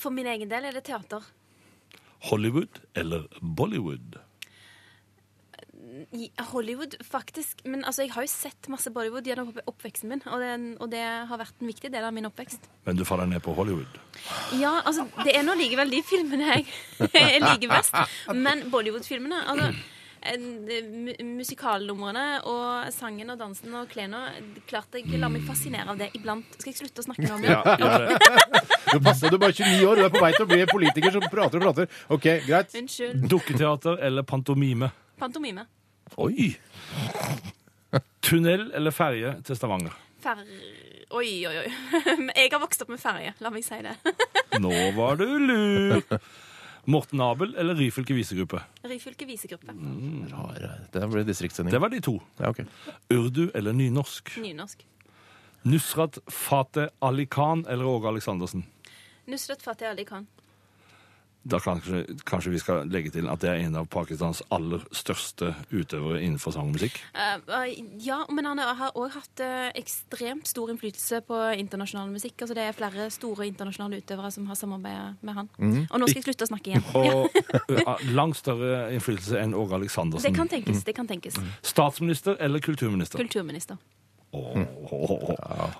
For 0.00 0.10
min 0.14 0.26
egen 0.28 0.48
del 0.50 0.64
er 0.68 0.72
det 0.76 0.84
teater. 0.88 1.24
Hollywood 2.30 2.80
eller 2.98 3.26
Bollywood? 3.40 4.18
I 6.12 6.30
Hollywood, 6.52 6.94
faktisk. 7.04 7.64
Men 7.64 7.84
altså, 7.84 8.02
jeg 8.04 8.12
har 8.14 8.24
jo 8.26 8.30
sett 8.30 8.68
masse 8.72 8.90
Bollywood 8.94 9.26
gjennom 9.26 9.50
oppveksten 9.66 10.10
min, 10.12 10.22
og 10.26 10.40
det, 10.42 10.52
og 10.78 10.90
det 10.92 11.02
har 11.30 11.40
vært 11.40 11.60
en 11.62 11.70
viktig 11.70 11.90
del 11.92 12.06
av 12.06 12.14
min 12.14 12.28
oppvekst. 12.28 12.68
Men 12.86 12.98
du 12.98 13.04
faller 13.08 13.28
ned 13.30 13.42
på 13.44 13.54
Hollywood? 13.56 14.00
Ja, 14.60 14.78
altså, 14.84 15.08
det 15.24 15.36
er 15.36 15.46
nå 15.46 15.56
likevel 15.58 15.90
de 15.92 16.02
filmene 16.06 16.50
jeg, 16.52 16.66
jeg 17.12 17.44
liker 17.48 17.70
best. 17.72 17.94
Men 18.34 18.66
Bollywood-filmene 18.72 19.44
altså, 19.48 19.72
Musikalnumrene 21.24 22.24
og 22.50 22.88
sangen 22.92 23.30
og 23.30 23.38
dansen 23.38 23.74
og 23.78 23.86
klærne 23.92 24.18
Klart 24.66 24.96
jeg 24.98 25.20
lar 25.20 25.30
meg 25.30 25.44
fascinere 25.46 25.94
av 25.94 26.00
det 26.00 26.10
iblant. 26.18 26.58
Skal 26.58 26.72
jeg 26.72 26.78
slutte 26.80 27.04
å 27.04 27.06
snakke 27.06 27.22
nå 27.28 27.36
om 27.38 27.46
det? 27.46 27.54
Ja. 27.54 27.62
Du 28.88 29.02
passer, 29.04 29.28
du 29.28 29.36
er 29.36 29.42
bare 29.42 29.52
29 29.52 29.84
år, 29.84 29.98
du 30.00 30.06
er 30.06 30.12
på 30.14 30.20
vei 30.22 30.30
til 30.32 30.46
å 30.46 30.48
bli 30.48 30.62
politiker 30.70 31.12
som 31.12 31.24
prater 31.28 31.60
og 31.60 31.66
prater. 31.66 31.90
OK, 32.08 32.26
greit. 32.46 32.72
Unnskyld. 32.78 33.26
Dukketeater 33.28 34.00
eller 34.08 34.24
pantomime? 34.24 34.88
Pantomime. 35.20 35.66
Oi! 36.16 36.56
Tunnel 38.20 38.70
eller 38.76 38.94
ferje 38.94 39.36
til 39.46 39.56
Stavanger? 39.56 39.94
Fer... 40.22 40.42
Oi, 41.16 41.30
oi, 41.48 41.54
oi. 41.62 41.68
Jeg 42.36 42.50
har 42.52 42.60
vokst 42.60 42.82
opp 42.84 42.90
med 42.92 43.00
ferje, 43.00 43.32
la 43.40 43.52
meg 43.52 43.64
si 43.64 43.78
det. 43.84 43.94
Nå 44.64 44.72
var 44.96 45.16
du 45.20 45.26
lur! 45.40 46.02
Morten 46.88 47.20
Abel 47.20 47.52
eller 47.60 47.76
Ryfylke 47.76 48.14
visegruppe? 48.16 48.60
Ryfylke 48.88 49.26
visegruppe. 49.28 49.74
Rare. 50.32 50.70
Det 50.92 51.08
ble 51.12 51.24
distriktssending. 51.28 51.72
Det 51.72 51.80
var 51.84 51.92
de 51.92 52.00
to. 52.04 52.14
Ja, 52.40 52.48
okay. 52.48 52.64
Urdu 53.12 53.50
eller 53.54 53.76
nynorsk? 53.76 54.32
Nynorsk. 54.40 54.86
Nusrat 55.68 56.16
Fateh 56.32 56.88
Ali 57.04 57.26
Khan 57.26 57.66
eller 57.68 57.84
Åge 57.84 58.08
Aleksandersen? 58.08 58.64
Nusrat 59.28 59.62
Fateh 59.62 59.90
Ali 59.90 60.06
Khan. 60.08 60.24
Da 61.48 61.60
kanskje, 61.62 62.02
kanskje 62.28 62.52
vi 62.52 62.60
skal 62.62 62.90
legge 62.92 63.12
til 63.14 63.28
at 63.30 63.40
det 63.40 63.50
er 63.50 63.62
en 63.64 63.78
av 63.80 63.88
Pakistans 63.92 64.42
aller 64.54 64.82
største 64.92 65.54
utøvere 65.72 66.20
innenfor 66.22 66.52
sang 66.54 66.68
og 66.68 66.76
musikk? 66.76 66.98
Uh, 67.16 67.38
eh, 67.62 67.78
ja, 68.04 68.20
men 68.32 68.48
han 68.48 68.60
har 68.60 68.92
òg 68.92 69.14
hatt 69.16 69.42
eh, 69.44 69.70
ekstremt 69.78 70.48
stor 70.50 70.72
innflytelse 70.72 71.22
på 71.28 71.40
internasjonal 71.60 72.10
musikk. 72.12 72.36
Altså, 72.42 72.56
det 72.58 72.66
er 72.66 72.76
flere 72.76 73.08
store 73.14 73.48
internasjonale 73.48 74.02
utøvere 74.02 74.32
som 74.34 74.48
har 74.50 74.58
samarbeidet 74.60 75.16
med 75.24 75.38
han. 75.38 75.52
Og 75.88 76.00
nå 76.00 76.08
skal 76.10 76.20
jeg 76.20 76.28
slutte 76.28 76.48
å 76.48 76.52
snakke 76.52 76.74
igjen. 76.74 76.84
Ja, 76.92 77.24
Og 77.88 78.04
langt 78.12 78.38
større 78.38 78.88
innflytelse 78.94 79.40
enn 79.40 79.56
Åge 79.56 79.78
det 79.78 80.34
kan 80.34 80.48
tenkes. 80.48 80.82
Det 80.84 80.94
kan 80.94 81.06
tenkes. 81.06 81.38
Statsminister 81.62 82.36
eller 82.40 82.60
kulturminister? 82.60 83.18
Kulturminister. 83.18 83.76
Det 84.32 84.38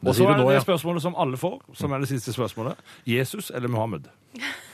Og 0.02 0.14
så 0.14 0.24
er 0.24 0.38
det 0.38 0.46
det 0.54 0.62
spørsmålet 0.62 1.02
som 1.02 1.14
alle 1.18 1.36
får, 1.36 1.60
som 1.74 1.92
er 1.92 1.98
det 1.98 2.08
siste 2.08 2.32
spørsmålet. 2.32 2.76
Jesus 3.06 3.50
eller 3.54 3.68
Muhammed? 3.68 4.08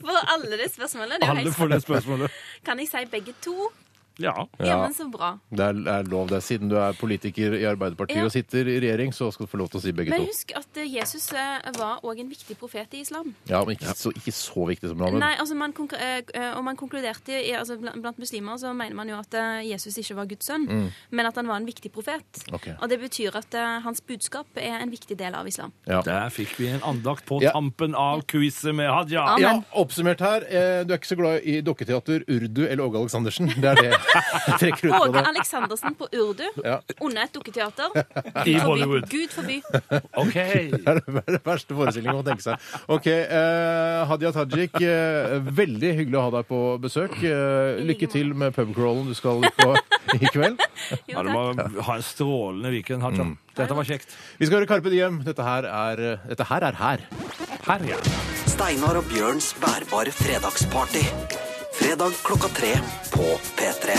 For 0.00 0.18
alle 0.34 0.58
de 0.58 0.66
spørsmålene. 0.74 1.20
Det 1.20 1.28
Alle 1.30 1.52
får 1.52 1.68
det 1.72 1.82
spørsmålet. 1.82 2.30
Kan 2.66 2.78
jeg 2.82 2.88
si 2.90 3.04
begge 3.12 3.34
to? 3.44 3.70
Ja. 4.18 4.46
Ja, 4.58 4.76
men 4.82 4.94
så 4.94 5.06
bra. 5.10 5.38
Det 5.50 5.60
er, 5.64 5.78
er 5.88 6.02
lov, 6.10 6.28
det. 6.28 6.42
Siden 6.44 6.68
du 6.68 6.76
er 6.76 6.92
politiker 6.98 7.54
i 7.56 7.64
Arbeiderpartiet 7.64 8.18
Ja. 8.18 8.24
og 8.24 8.32
sitter 8.32 8.68
i 8.68 8.78
regjering, 8.82 9.12
så 9.16 9.30
skal 9.32 9.46
du 9.46 9.50
få 9.50 9.60
lov 9.62 9.70
til 9.70 9.80
å 9.80 9.82
si 9.82 9.92
begge 9.92 10.10
Men 10.10 10.24
to. 10.24 10.26
husk 10.32 10.52
at 10.58 10.76
eh, 10.76 10.88
Jesus 10.92 11.30
eh, 11.32 11.70
var 11.78 12.00
òg 12.04 12.20
en 12.20 12.28
viktig 12.28 12.56
profet 12.60 12.92
i 12.94 13.00
islam. 13.00 13.34
Ja, 13.48 13.62
men 13.64 13.76
ikke 13.76 13.94
så, 13.96 14.12
ikke 14.12 14.32
så 14.34 14.66
viktig 14.68 14.90
som 14.90 14.98
Mohammed. 15.00 15.20
Nei, 15.22 15.36
altså 15.40 15.54
man 15.56 15.72
eh, 15.96 16.50
Og 16.56 16.64
man 16.64 16.76
konkluderte 16.76 17.32
i, 17.38 17.52
altså 17.56 17.78
blant, 17.78 18.18
muslimer 18.18 18.58
så 18.60 18.72
mener 18.76 18.94
man 18.98 19.08
jo 19.08 19.16
at 19.20 19.32
Jesus 19.64 19.96
ikke 20.02 20.16
var 20.18 20.26
Guds 20.26 20.46
sønn, 20.50 20.66
men 21.10 21.26
at 21.26 21.36
han 21.36 21.46
var 21.48 21.56
en 21.60 21.66
viktig 21.68 21.92
profet. 21.92 22.42
Ok. 22.52 22.68
Og 22.80 22.88
det 22.90 22.98
betyr 23.00 23.36
at 23.38 23.54
hans 23.84 24.00
budskap 24.00 24.46
er 24.56 24.80
en 24.82 24.90
viktig 24.90 25.16
del 25.18 25.34
av 25.34 25.46
islam. 25.48 25.72
Ja. 25.86 26.02
Der 26.04 26.28
fikk 26.34 26.56
vi 26.58 26.68
en 26.74 26.80
andakt 26.82 27.24
på 27.28 27.40
Ja. 27.42 27.52
tampen 27.52 27.94
av 27.94 28.22
quizet 28.26 28.74
med 28.74 28.90
Hadia. 28.90 29.24
Ja. 29.38 29.38
Ja, 29.38 29.54
oppsummert 29.72 30.20
her. 30.20 30.40
Du 30.84 30.92
er 30.92 30.98
ikke 30.98 31.06
så 31.14 31.16
glad 31.16 31.40
i 31.44 31.60
dokketeater, 31.64 32.24
urdu 32.28 32.66
eller 32.66 32.84
Åge 32.84 32.98
Aleksandersen. 32.98 33.48
Det 33.60 33.64
er 33.64 33.74
det 33.80 33.99
Åge. 35.00 35.22
Aleksandersen 35.30 35.94
på 35.98 36.08
urdu 36.12 36.44
Ja. 36.64 36.80
under 37.00 37.22
et 37.22 37.32
dukketeater. 37.34 37.90
I 38.50 38.54
Hollywood. 38.58 39.08
Gud 39.10 39.30
forby. 39.34 39.60
OK. 40.22 40.34
Det 40.34 40.80
er 40.86 41.00
den 41.06 41.40
verste 41.44 41.76
forestillingen 41.76 42.20
man 42.20 42.26
tenke 42.30 42.44
seg. 42.44 42.70
Ok, 42.90 43.06
eh, 43.10 44.00
Hadia 44.10 44.32
Tajik, 44.36 44.80
eh, 44.80 45.36
veldig 45.60 45.92
hyggelig 46.00 46.20
å 46.20 46.24
ha 46.28 46.32
deg 46.38 46.48
på 46.50 46.62
besøk. 46.82 47.16
Eh, 47.24 47.80
lykke 47.90 48.10
til 48.12 48.34
med 48.34 48.54
pubcrawlen 48.56 49.08
du 49.10 49.14
skal 49.18 49.44
ut 49.44 49.60
på 49.60 49.74
i 50.20 50.26
kveld. 50.32 50.60
Ja, 51.10 51.22
du 51.22 51.30
må 51.30 51.44
ha 51.56 51.98
en 51.98 52.06
strålende 52.06 52.72
weekend, 52.74 53.04
Hadia. 53.06 53.28
Dette 53.60 53.76
var 53.76 53.84
kjekt. 53.88 54.14
Vi 54.40 54.46
skal 54.48 54.60
høre 54.60 54.70
Carpe 54.70 54.92
Diem. 54.92 55.20
Dette 55.26 55.44
her 55.44 55.66
er, 55.68 56.04
dette 56.30 56.46
her, 56.48 56.66
er 56.70 56.80
her. 56.80 57.06
Her, 57.66 57.86
ja. 57.92 58.00
Steinar 58.50 58.98
og 59.00 59.06
Bjørns 59.12 59.52
bærbare 59.60 60.12
fredagsparty. 60.14 61.04
Fredag 61.90 62.12
klokka 62.22 62.48
tre 62.54 62.68
på 63.10 63.24
P3. 63.58 63.94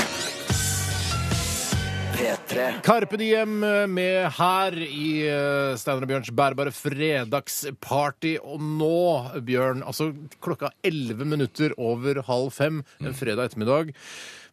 P3. 2.16 2.68
Carpe 2.86 3.18
Diem 3.20 3.58
med 3.92 4.30
her 4.38 4.78
i 4.80 5.10
eh, 5.28 5.74
Steinar 5.76 6.06
og 6.08 6.14
Bjørns 6.14 6.32
bærbare 6.32 6.72
fredagsparty. 6.72 8.38
Og 8.48 8.64
nå, 8.64 9.02
Bjørn, 9.44 9.84
altså 9.84 10.14
klokka 10.40 10.72
11 10.88 11.28
minutter 11.34 11.76
over 11.76 12.24
halv 12.30 12.54
fem 12.56 12.80
en 13.04 13.12
fredag 13.12 13.52
ettermiddag. 13.52 13.92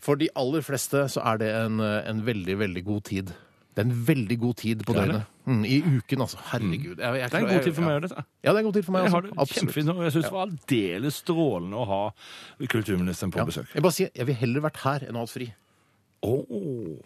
For 0.03 0.19
de 0.19 0.33
aller 0.35 0.67
fleste 0.67 1.07
så 1.07 1.23
er 1.31 1.39
det 1.39 1.55
en, 1.61 1.79
eh, 1.79 2.01
en 2.11 2.27
veldig, 2.27 2.59
veldig 2.67 2.89
god 2.91 3.07
tid. 3.07 3.37
Det 3.79 3.85
er 3.85 3.91
en 3.93 3.99
veldig 4.09 4.37
god 4.43 4.55
tid 4.59 4.81
på 4.83 4.95
døgnet. 4.97 5.27
Mm, 5.47 5.61
I 5.71 5.77
uken, 5.87 6.23
altså. 6.25 6.39
Herregud. 6.51 6.99
Jeg, 6.99 7.19
jeg, 7.21 7.29
Det 7.31 7.37
er 7.39 7.45
en 7.45 7.53
god 7.53 7.63
tid 7.69 7.75
for 7.77 7.85
meg 7.85 7.91
å 7.93 7.95
gjøre 7.95 8.09
dette. 8.09 8.25
Ja, 8.43 8.51
det 8.51 8.57
er 8.57 8.59
en 8.59 8.67
god 8.67 8.75
tid 8.75 8.87
for 8.89 8.93
meg 8.97 9.05
Jeg 9.05 9.13
også. 9.13 9.21
har 9.39 9.47
det 9.47 9.55
kjempefint, 9.55 9.93
og 9.93 10.03
jeg 10.03 10.15
syns 10.17 10.25
det 10.27 10.33
var 10.35 10.47
aldeles 10.49 11.19
strålende 11.23 11.79
å 11.79 11.85
ha 11.93 12.01
kulturministeren 12.75 13.31
på 13.31 13.39
Ja. 13.39 13.45
besøk. 13.47 13.71
Jeg 13.79 13.85
bare 13.87 13.97
sier, 14.01 14.11
jeg 14.19 14.27
vil 14.27 14.35
heller 14.43 14.65
vært 14.67 14.83
her 14.83 15.07
enn 15.07 15.15
å 15.15 15.23
ha 15.23 15.29
hatt 15.29 15.31
fri. 15.37 15.47
Åh, 16.27 16.99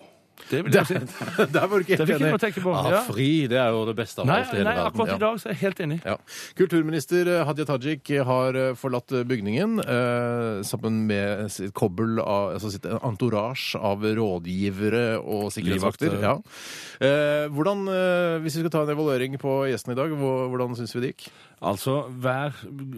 det 0.50 0.64
vil 0.64 0.72
jeg 0.74 0.86
si. 0.86 0.94
Der 1.54 1.66
var 1.66 1.78
du 1.78 1.84
ikke 1.84 1.96
Det 2.00 2.06
fikk 2.08 2.18
jeg 2.18 2.20
noe 2.32 2.38
å 2.38 2.42
tenke 2.42 2.62
på. 2.64 2.72
Ja, 2.74 2.90
Ja. 2.92 3.00
fri, 3.06 3.28
det 3.48 3.58
er 3.58 3.70
jo 3.72 3.84
det 3.88 3.94
beste 3.96 4.20
av 4.22 4.26
Nei, 4.28 4.40
alt 4.42 4.52
i 4.52 4.56
hele 4.58 4.64
nei, 4.68 4.74
verden. 4.76 4.92
akkurat 4.92 5.14
i 5.16 5.20
dag 5.22 5.38
så 5.42 5.48
er 5.48 5.54
jeg 5.54 5.60
helt 5.62 5.80
enig. 5.86 5.98
Ja. 6.04 6.16
Kulturminister 6.58 7.30
eh, 7.36 7.44
Hadia 7.48 7.64
Tajik 7.68 8.12
har 8.28 8.58
eh, 8.58 8.72
forlatt 8.78 9.12
eh, 9.16 9.24
bygningen 9.28 9.78
eh, 9.84 10.62
sammen 10.68 11.02
med 11.08 11.48
sitt 11.54 11.72
kobbel 11.78 12.18
av 12.22 12.54
altså 12.56 12.72
sitt 12.74 12.86
entourage 12.92 13.78
av 13.78 14.02
rådgivere 14.04 15.04
og 15.22 15.48
sikkerhetsvakter. 15.54 16.12
Livvakter. 16.12 16.20
Ja. 16.22 16.36
Eh, 17.02 17.46
hvordan, 17.52 17.86
eh, 17.88 18.36
hvis 18.44 18.58
vi 18.58 18.64
skal 18.66 18.70
ta 18.74 18.82
en 18.86 18.94
evaluering 18.96 19.38
på 19.40 19.56
gjesten 19.70 19.92
i 19.94 19.98
dag, 19.98 20.10
hvor- 20.18 20.48
hvordan 20.52 20.76
syns 20.78 20.94
vi 20.94 21.00
det 21.06 21.14
gikk? 21.16 21.30
Altså, 21.62 22.08
hver, 22.18 22.50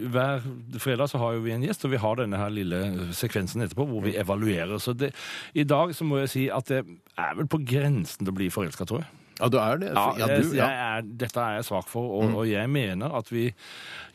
hver 0.09 0.41
fredag 0.81 1.07
så 1.11 1.19
har 1.21 1.33
jo 1.35 1.41
vi 1.45 1.51
en 1.53 1.61
gjest, 1.61 1.85
og 1.85 1.91
vi 1.91 1.97
har 2.01 2.15
denne 2.17 2.37
her 2.39 2.49
lille 2.49 2.79
sekvensen 3.13 3.61
etterpå 3.61 3.85
hvor 3.85 4.01
vi 4.01 4.15
evaluerer. 4.17 4.79
Så 4.81 4.95
det, 4.97 5.11
i 5.53 5.63
dag 5.63 5.93
så 5.93 6.03
må 6.03 6.17
jeg 6.23 6.29
si 6.31 6.45
at 6.49 6.65
det 6.65 6.79
er 7.15 7.34
vel 7.39 7.51
på 7.51 7.61
grensen 7.67 8.23
til 8.23 8.33
å 8.33 8.37
bli 8.37 8.49
forelska, 8.53 8.87
tror 8.89 9.03
jeg. 9.03 9.21
Ja, 9.35 9.49
du 9.51 9.57
er 9.59 9.79
det? 9.81 9.91
Ja, 9.91 10.11
du, 10.15 10.21
ja. 10.21 10.27
Mm. 10.39 10.53
jeg 10.55 10.75
er, 10.85 11.07
dette 11.23 11.43
er 11.43 11.57
jeg 11.57 11.67
svak 11.67 11.89
for, 11.91 12.11
og, 12.21 12.35
og 12.39 12.45
jeg 12.47 12.69
mener 12.71 13.17
at 13.17 13.31
vi 13.33 13.49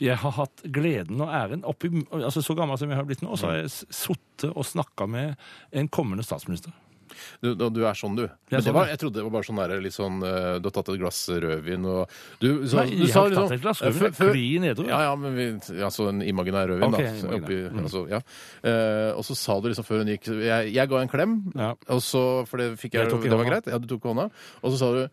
Jeg 0.01 0.17
har 0.23 0.33
hatt 0.39 0.63
gleden 0.73 1.21
og 1.21 1.29
æren 1.29 1.67
oppi 1.69 1.91
altså 2.09 2.41
Så 2.41 2.57
gammel 2.57 2.81
som 2.81 2.89
jeg 2.89 2.97
har 2.97 3.09
blitt 3.09 3.25
nå, 3.25 3.37
så 3.37 3.51
har 3.51 3.59
jeg 3.61 3.75
sittet 3.93 4.49
og 4.55 4.65
snakka 4.65 5.05
med 5.11 5.35
en 5.77 5.91
kommende 5.93 6.25
statsminister. 6.25 6.73
Du, 7.43 7.55
du 7.55 7.81
er 7.87 7.95
sånn, 7.95 8.17
du. 8.17 8.23
Men 8.29 8.61
sånn, 8.61 8.65
det 8.65 8.75
var, 8.75 8.87
jeg 8.89 8.99
trodde 8.99 9.15
det 9.15 9.23
var 9.25 9.31
bare 9.31 9.47
sånn 9.49 9.57
der, 9.61 9.81
litt 9.81 9.93
sånn 9.97 10.23
eh, 10.23 10.59
Du 10.61 10.69
har 10.69 10.75
tatt 10.77 10.89
et 10.93 10.99
glass 11.01 11.21
rødvin 11.29 11.85
og 11.87 12.09
Du, 12.41 12.49
så, 12.67 12.77
Nei, 12.81 12.87
du 12.91 13.05
jeg 13.05 13.13
sa 13.13 13.21
har 13.23 13.31
liksom- 13.31 13.49
tatt 13.49 13.57
et 13.59 13.63
glass 13.63 13.81
rødvin, 13.83 14.01
før- 14.01 14.17
før- 14.21 14.33
klin 14.33 14.65
edru. 14.65 14.87
Ja, 14.89 15.01
ja, 15.09 15.15
men 15.17 15.35
vi, 15.37 15.47
altså 15.83 16.09
en 16.09 16.21
imaginær 16.23 16.69
rødvin, 16.69 16.95
Ok, 16.95 16.99
da. 16.99 17.13
imaginær. 17.13 17.43
Oppi, 17.43 17.59
Mm. 17.71 17.83
altså, 17.85 18.09
ja. 18.09 18.21
Eh, 18.65 19.13
og 19.17 19.25
så 19.25 19.37
sa 19.37 19.61
du 19.61 19.69
liksom 19.69 19.85
før 19.85 19.99
hun 20.05 20.07
gikk 20.17 20.25
Jeg, 20.41 20.73
jeg 20.75 20.89
ga 20.89 20.97
en 21.01 21.09
klem, 21.09 21.53
Ja. 21.55 21.71
og 21.89 22.01
så, 22.01 22.47
for 22.47 22.57
det 22.59 22.79
fikk 22.79 22.93
jeg, 22.95 23.03
Jeg 23.05 23.11
tok 23.11 23.21
i 23.25 23.29
det 23.29 23.37
var 23.37 23.45
hånda. 23.45 23.51
greit. 23.63 23.67
Ja, 23.73 23.79
du 23.79 23.87
tok 23.87 24.03
hånda. 24.03 24.31
Og 24.63 24.73
så 24.73 24.79
sa 24.79 24.93
du 24.93 25.09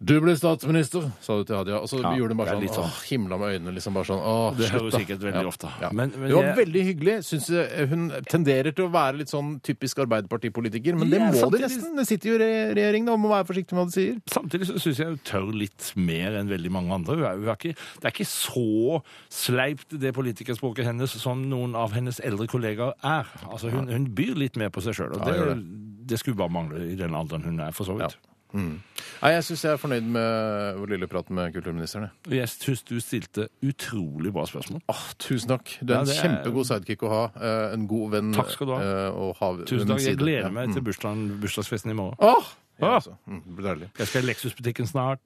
du 0.00 0.20
ble 0.22 0.34
statsminister, 0.38 1.08
sa 1.20 1.36
du 1.38 1.44
til 1.44 1.56
Hadia. 1.56 1.80
Og 1.82 1.88
så 1.90 1.98
Ja, 2.00 2.12
gjorde 2.14 2.30
hun 2.30 2.38
bare 2.38 2.46
det 2.46 2.52
er 2.52 2.54
sånn, 2.54 2.62
litt 2.62 2.76
sånn. 2.78 2.84
åh, 2.86 2.98
himla 3.10 3.38
med 3.38 3.48
øynene, 3.60 3.74
liksom 3.74 3.94
bare 3.94 4.04
sånn 4.06 4.20
åh, 4.22 4.56
Det 4.56 4.68
slutt, 4.68 4.80
hører 4.80 4.90
da. 4.92 4.98
sikkert 4.98 5.20
veldig 5.26 5.46
ofte. 5.50 5.70
Ja. 5.82 5.88
Men, 5.92 6.12
men 6.16 6.28
det 6.28 6.34
var 6.36 6.44
jeg- 6.44 6.56
veldig 6.58 6.82
hyggelig. 6.88 7.14
Synes 7.26 7.48
jeg 7.50 7.88
hun 7.88 8.10
tenderer 8.30 8.70
til 8.74 8.84
å 8.86 8.90
være 8.92 9.16
litt 9.18 9.28
sånn 9.28 9.60
typisk 9.60 9.98
Arbeiderpartipolitiker, 9.98 10.94
men 10.96 11.10
det 11.10 11.18
Ja, 11.18 11.26
må 11.26 11.32
de 11.32 11.38
samtidig- 11.38 11.66
nesten. 11.66 11.96
Det 11.96 12.06
sitter 12.06 12.28
jo 12.30 12.34
i 12.36 12.38
re- 12.38 12.74
regjering, 12.78 13.04
da, 13.06 13.12
og 13.12 13.18
må 13.20 13.28
være 13.28 13.46
forsiktig 13.50 13.72
med 13.72 13.80
hva 13.82 13.90
de 13.90 13.96
sier. 13.98 14.22
Samtidig 14.30 14.66
så 14.70 14.78
syns 14.78 14.96
jeg 14.98 15.06
hun 15.08 15.18
tør 15.24 15.52
litt 15.58 15.92
mer 15.96 16.30
enn 16.38 16.48
veldig 16.48 16.70
mange 16.70 16.90
andre. 16.94 17.16
Hun 17.16 17.24
er, 17.24 17.36
hun 17.36 17.48
er 17.48 17.56
ikke, 17.56 17.74
det 18.00 18.04
er 18.04 18.10
ikke 18.14 18.28
så 18.30 19.02
sleipt, 19.30 19.98
det 19.98 20.14
politikerspråket 20.14 20.84
hennes, 20.84 21.10
som 21.10 21.42
noen 21.50 21.74
av 21.74 21.92
hennes 21.92 22.20
eldre 22.20 22.46
kollegaer 22.46 22.94
er. 23.02 23.26
Altså, 23.50 23.70
hun, 23.70 23.88
hun 23.88 24.06
byr 24.14 24.34
litt 24.36 24.56
mer 24.56 24.70
på 24.70 24.80
seg 24.80 24.94
sjøl, 24.94 25.12
og 25.18 25.26
Ja, 25.26 25.34
gjør 25.34 25.54
det, 25.56 26.06
det 26.06 26.18
skulle 26.20 26.36
bare 26.36 26.50
mangle 26.54 26.78
i 26.92 26.94
den 26.94 27.10
alderen 27.18 27.42
hun 27.42 27.60
er, 27.60 27.72
for 27.72 27.84
så 27.84 27.96
vidt. 27.98 28.16
Nei, 28.54 29.30
Jeg 29.34 29.42
syns 29.44 29.62
jeg 29.64 29.72
er 29.72 29.76
fornøyd 29.76 30.02
med 30.08 30.76
vår 30.78 30.88
lille 30.94 31.06
prat 31.10 31.28
med 31.30 31.52
kulturministeren. 31.54 32.08
jeg. 32.08 32.10
Og 32.26 32.32
Jeg 32.38 32.48
syns 32.48 32.82
du 32.84 32.94
stilte 33.00 33.48
utrolig 33.62 34.32
bra 34.32 34.44
spørsmål. 34.46 34.80
Åh, 34.88 35.02
tusen 35.18 35.48
takk. 35.48 35.64
Du 35.84 35.92
er 35.92 35.96
Ja, 35.96 36.00
en 36.00 36.06
det 36.06 36.16
er- 36.16 36.22
kjempegod 36.28 36.66
sidekick 36.66 37.02
å 37.02 37.08
ha. 37.10 37.24
eh, 37.40 37.72
En 37.74 37.86
god 37.86 38.10
venn 38.12 38.32
Takk 38.32 38.50
skal 38.50 38.66
du 38.66 38.72
ha. 38.72 38.80
eh, 38.80 39.10
å 39.12 39.36
ha 39.36 39.52
ved 39.52 39.66
Tusen 39.66 39.86
min 39.88 39.96
takk. 39.96 40.00
Jeg 40.00 40.14
side. 40.16 40.18
gleder 40.18 40.42
Ja. 40.42 40.48
meg 40.50 40.68
Mm. 40.68 40.74
til 40.74 40.82
bursdagen, 40.82 41.40
bursdagsfesten 41.40 41.90
i 41.90 41.94
morgen. 41.94 42.16
Åh! 42.20 42.44
Ja, 42.80 42.94
altså. 43.00 43.16
Mm, 43.28 43.42
det 43.44 43.56
blir 43.56 43.74
deilig. 43.74 43.90
Jeg 43.98 44.06
skal 44.06 44.22
i 44.22 44.26
Lexus-butikken 44.32 44.86
snart. 44.86 45.18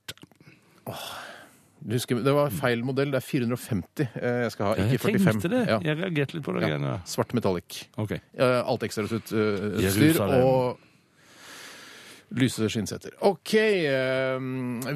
Du 1.85 1.95
Husker, 1.97 2.23
det 2.23 2.33
var 2.33 2.49
feil 2.55 2.85
modell. 2.85 3.11
Det 3.11 3.19
er 3.19 3.27
450 3.27 4.09
eh, 4.15 4.43
jeg 4.45 4.53
skal 4.53 4.67
ha, 4.67 4.75
Jeg 4.77 5.01
ikke 5.01 5.19
45. 5.19 5.33
tenkte 5.33 5.51
det. 5.51 5.63
Ja. 5.69 5.79
Jeg 5.83 5.99
reagerte 5.99 6.35
litt 6.35 6.45
på 6.45 6.55
det. 6.55 6.63
Ja. 6.63 6.69
greiene. 6.79 6.93
Svart 7.05 7.35
metallic. 7.35 7.89
Ok. 7.99 8.13
Eh, 8.13 8.63
Alt 8.65 8.83
ekstrautstyr 8.87 9.81
Jerusalem. 9.83 10.45
og 10.45 10.79
lyse 12.39 12.69
skinnsetter. 12.73 13.13
OK. 13.29 13.55
eh, 13.55 14.39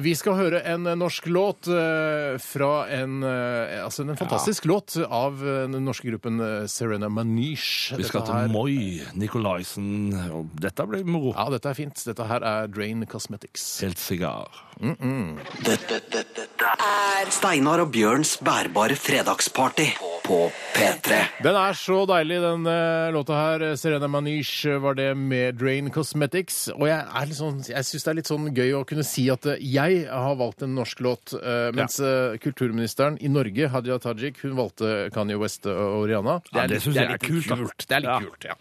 Vi 0.03 0.13
skal 0.17 0.35
høre 0.39 0.61
en 0.73 0.83
norsk 0.97 1.27
låt 1.31 1.67
eh, 1.71 2.37
fra 2.41 2.87
en 2.93 3.19
eh, 3.23 3.77
Altså 3.83 4.03
en 4.05 4.17
fantastisk 4.19 4.65
låt 4.65 4.97
av 5.07 5.39
den 5.43 5.77
norske 5.85 6.09
gruppen 6.09 6.39
Serena 6.67 7.09
Manish. 7.09 7.93
Vi 7.97 8.03
skal 8.03 8.21
Dette 8.21 8.31
til 8.31 8.39
her- 8.41 8.51
Moi, 8.51 9.01
Nikolaisen. 9.15 10.11
Dette 10.59 10.85
blir 10.89 11.05
moro. 11.05 11.33
Ja, 11.37 11.47
dette 11.53 11.69
er 11.71 11.77
fint. 11.77 12.03
Dette 12.07 12.25
her 12.27 12.43
er 12.43 12.67
Drain 12.67 13.05
Cosmetics. 13.07 13.67
Helt 13.85 13.99
sigar. 14.01 14.47
Dette, 14.79 16.01
dette, 16.11 16.23
dette 16.37 16.73
er 16.83 17.31
Steinar 17.33 17.81
og 17.85 17.91
Bjørns 17.95 18.35
bærbare 18.45 18.95
fredagsparty 18.99 19.87
på 20.27 20.37
P3. 20.75 21.17
Den 21.43 21.55
er 21.55 21.75
så 21.79 22.01
deilig, 22.09 22.37
den 22.43 22.65
eh, 22.67 23.07
låta 23.15 23.37
her. 23.37 23.63
Serena 23.79 24.09
Manish 24.11 24.67
eh, 24.67 24.77
var 24.83 24.97
det 24.99 25.09
med 25.17 25.55
Drain 25.61 25.87
Cosmetics. 25.95 26.67
Og 26.75 26.85
jeg, 26.89 26.99
er 26.99 27.29
litt 27.29 27.39
sånn, 27.39 27.61
jeg 27.69 27.87
syns 27.87 28.05
det 28.07 28.11
er 28.11 28.19
litt 28.19 28.31
sånn 28.31 28.49
gøy 28.55 28.73
å 28.77 28.83
kunne 28.89 29.05
si 29.07 29.27
at 29.33 29.47
eh, 29.53 29.61
jeg 29.63 30.03
har 30.11 30.37
valgt 30.39 30.65
en 30.67 30.75
norsk 30.77 31.03
låt, 31.07 31.35
eh, 31.39 31.69
mens 31.77 31.99
eh, 32.03 32.35
kulturministeren 32.43 33.19
i 33.23 33.31
Norge, 33.31 33.69
Hadia 33.73 33.99
Tajik, 34.03 34.43
hun 34.43 34.57
valgte 34.59 34.95
Kanye 35.15 35.39
West 35.41 35.69
og 35.71 36.07
Rihanna. 36.11 36.41
Det 36.67 36.81
synes 36.83 36.99
jeg 36.99 37.05
er 37.07 37.15
litt 37.15 37.27
kult, 37.27 37.47
da. 37.47 37.61
Det 37.87 37.95
er 38.01 38.03
litt 38.03 38.11
Ja. 38.11 38.19
kult, 38.27 38.49
ja. 38.51 38.59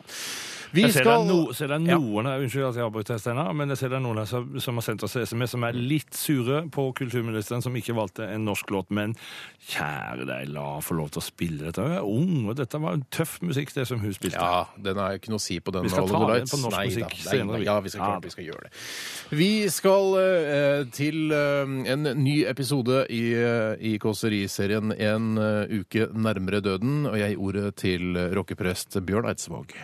Vi 0.74 0.82
Jeg 0.86 0.94
ser 0.96 1.06
skal 1.06 1.26
det 1.26 1.30
no, 1.30 1.52
ser 1.56 1.70
det 1.72 1.80
noen 1.84 2.28
her, 2.28 2.42
Unnskyld 2.42 2.68
at 2.70 2.78
jeg 2.80 2.86
avbryter, 2.86 3.20
Steinar, 3.22 3.52
men 3.56 3.72
jeg 3.72 3.80
ser 3.80 3.92
det 3.92 3.98
er 4.00 4.04
noen 4.04 4.20
her 4.22 4.28
som, 4.30 4.48
som 4.62 4.80
har 4.80 4.86
sendt 4.86 5.04
oss 5.06 5.16
SMS 5.16 5.54
som 5.54 5.66
er 5.68 5.78
litt 5.78 6.16
sure 6.16 6.62
på 6.72 6.88
kulturministeren 6.98 7.64
som 7.64 7.76
ikke 7.78 7.96
valgte 7.96 8.26
en 8.26 8.46
norsk 8.48 8.70
låt. 8.74 8.90
Men 8.96 9.14
kjære 9.70 10.26
deg, 10.28 10.50
la 10.54 10.66
få 10.84 10.98
lov 10.98 11.12
til 11.14 11.22
å 11.22 11.26
spille 11.26 11.68
dette. 11.68 11.84
Hun 11.84 11.96
er 11.96 12.06
ung, 12.06 12.48
og 12.50 12.58
dette 12.58 12.80
var 12.82 12.98
en 12.98 13.04
tøff 13.14 13.38
musikk, 13.44 13.74
det 13.76 13.86
som 13.88 14.02
hun 14.02 14.14
spilte. 14.16 14.40
Ja, 14.40 14.66
den 14.82 15.00
har 15.00 15.18
ikke 15.18 15.32
noe 15.34 15.42
å 15.42 15.46
si 15.46 15.58
på 15.60 15.74
den. 15.74 15.86
Vi 15.86 15.94
skal 15.94 16.10
ta 16.10 16.22
den 16.32 16.50
på 16.50 16.60
norsk 16.62 16.76
Nei 16.76 16.86
musikk 16.90 17.06
da, 17.06 17.12
nei, 17.16 17.30
senere, 17.30 17.60
vi. 17.62 17.68
Ja, 17.68 17.78
vi 17.84 17.94
skal 17.94 18.04
klart 18.04 18.26
vi 18.26 18.34
skal 18.34 18.48
gjøre 18.50 18.66
det. 18.66 18.72
Vi 19.36 19.50
skal 19.72 20.18
eh, 20.22 20.82
til 20.96 21.32
eh, 21.36 21.76
en 21.94 22.10
ny 22.22 22.36
episode 22.48 23.04
i, 23.12 23.22
eh, 23.36 23.76
i 23.92 23.96
Kåseriserien 24.02 24.94
En 24.96 25.38
eh, 25.40 25.78
uke 25.80 26.10
nærmere 26.14 26.62
døden, 26.64 27.06
og 27.10 27.18
jeg 27.20 27.34
gir 27.34 27.46
ordet 27.48 27.72
til 27.82 28.20
rockeprest 28.36 29.00
Bjørn 29.06 29.30
Eidsvåg. 29.30 29.74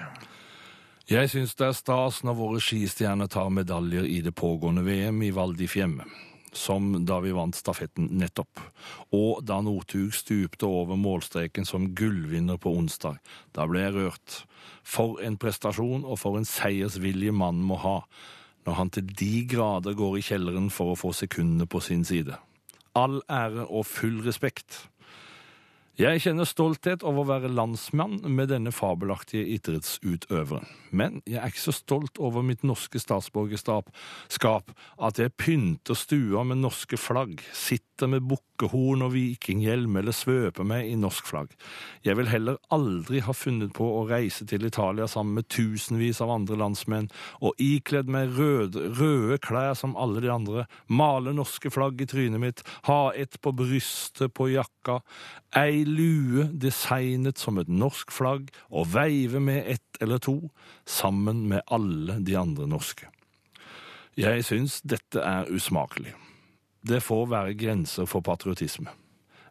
Jeg 1.11 1.33
syns 1.33 1.57
det 1.59 1.67
er 1.67 1.75
stas 1.75 2.21
når 2.23 2.37
våre 2.39 2.59
skistjerner 2.63 3.27
tar 3.27 3.49
medaljer 3.51 4.05
i 4.07 4.21
det 4.23 4.37
pågående 4.39 4.85
VM 4.87 5.19
i 5.27 5.33
Val 5.35 5.57
di 5.59 5.67
Fiemme. 5.67 6.07
Som 6.55 6.93
da 7.09 7.17
vi 7.25 7.33
vant 7.35 7.57
stafetten 7.57 8.07
nettopp. 8.21 8.61
Og 9.17 9.41
da 9.43 9.59
Northug 9.65 10.13
stupte 10.15 10.69
over 10.69 11.01
målstreken 11.01 11.67
som 11.67 11.89
gullvinner 11.97 12.61
på 12.61 12.71
onsdag. 12.77 13.19
Da 13.57 13.67
ble 13.67 13.83
jeg 13.83 13.97
rørt. 13.97 14.37
For 14.87 15.19
en 15.25 15.41
prestasjon 15.43 16.05
og 16.05 16.21
for 16.23 16.39
en 16.39 16.47
seiersvilje 16.47 17.35
mannen 17.35 17.67
må 17.67 17.81
ha. 17.83 17.97
Når 18.69 18.79
han 18.79 18.95
til 18.95 19.11
de 19.11 19.33
grader 19.51 19.99
går 19.99 20.21
i 20.21 20.27
kjelleren 20.29 20.71
for 20.71 20.93
å 20.93 21.01
få 21.01 21.11
sekundene 21.17 21.67
på 21.67 21.83
sin 21.83 22.07
side. 22.07 22.39
All 22.95 23.23
ære 23.27 23.67
og 23.67 23.89
full 23.89 24.21
respekt. 24.23 24.85
Jeg 26.01 26.23
kjenner 26.25 26.49
stolthet 26.49 27.03
over 27.05 27.21
å 27.21 27.29
være 27.35 27.51
landsmann 27.53 28.23
med 28.33 28.49
denne 28.49 28.71
fabelaktige 28.73 29.45
idrettsutøveren. 29.59 30.65
Men 30.89 31.19
jeg 31.29 31.37
er 31.37 31.53
ikke 31.53 31.67
så 31.67 31.75
stolt 31.77 32.17
over 32.17 32.45
mitt 32.45 32.65
norske 32.65 33.01
statsborgerskap 33.01 33.91
at 35.05 35.21
jeg 35.21 35.35
pynter 35.37 35.97
stua 35.97 36.47
med 36.49 36.63
norske 36.63 36.97
flagg, 36.97 37.43
sitter 37.53 38.09
med 38.09 38.25
bukkehorn 38.29 39.05
og 39.05 39.13
vikinghjelm 39.13 39.99
eller 40.01 40.17
svøper 40.17 40.65
meg 40.69 40.89
i 40.89 40.97
norsk 40.97 41.29
flagg. 41.29 41.53
Jeg 42.09 42.17
vil 42.17 42.33
heller 42.33 42.57
aldri 42.73 43.21
ha 43.25 43.37
funnet 43.37 43.77
på 43.77 43.85
å 43.85 44.07
reise 44.09 44.49
til 44.49 44.65
Italia 44.69 45.05
sammen 45.09 45.43
med 45.43 45.51
tusenvis 45.53 46.23
av 46.25 46.33
andre 46.33 46.57
landsmenn 46.61 47.11
og 47.45 47.61
ikledd 47.61 48.09
meg 48.09 48.33
røde, 48.41 48.89
røde 48.97 49.41
klær 49.45 49.77
som 49.77 49.93
alle 50.01 50.25
de 50.25 50.33
andre, 50.33 50.67
male 50.89 51.37
norske 51.37 51.73
flagg 51.73 52.01
i 52.01 52.09
trynet 52.09 52.41
mitt, 52.41 52.65
ha 52.89 53.13
et 53.13 53.37
på 53.45 53.53
brystet 53.57 54.33
på 54.37 54.49
jakka, 54.55 55.03
ei 55.57 55.82
lue 55.89 56.49
designet 56.53 57.39
som 57.39 57.59
et 57.59 57.69
norsk 57.69 58.13
flagg 58.13 58.51
og 58.71 58.93
veive 58.95 59.41
med 59.41 59.69
ett 59.75 60.01
eller 60.03 60.23
to, 60.23 60.37
sammen 60.87 61.47
med 61.49 61.63
alle 61.71 62.19
de 62.21 62.37
andre 62.39 62.69
norske. 62.69 63.09
Jeg 64.19 64.45
syns 64.45 64.81
dette 64.85 65.23
er 65.25 65.49
usmakelig. 65.49 66.13
Det 66.83 67.01
får 67.03 67.29
være 67.31 67.55
grenser 67.57 68.09
for 68.11 68.21
patriotisme. 68.21 68.91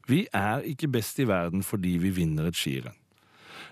Vi 0.07 0.25
er 0.33 0.65
ikke 0.67 0.89
best 0.91 1.19
i 1.19 1.27
verden 1.29 1.63
fordi 1.63 1.95
vi 2.01 2.11
vinner 2.13 2.49
et 2.49 2.57
skirenn. 2.57 2.97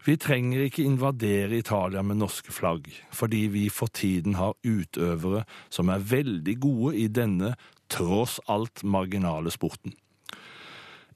Vi 0.06 0.16
trenger 0.16 0.64
ikke 0.64 0.86
invadere 0.88 1.58
Italia 1.60 2.02
med 2.02 2.22
norske 2.22 2.54
flagg, 2.56 2.88
fordi 3.12 3.48
vi 3.52 3.66
for 3.70 3.92
tiden 3.92 4.38
har 4.40 4.56
utøvere 4.64 5.44
som 5.70 5.90
er 5.92 6.06
veldig 6.06 6.56
gode 6.62 6.96
i 6.98 7.08
denne 7.12 7.56
tross 7.92 8.40
alt 8.48 8.84
marginale 8.84 9.52
sporten. 9.52 9.94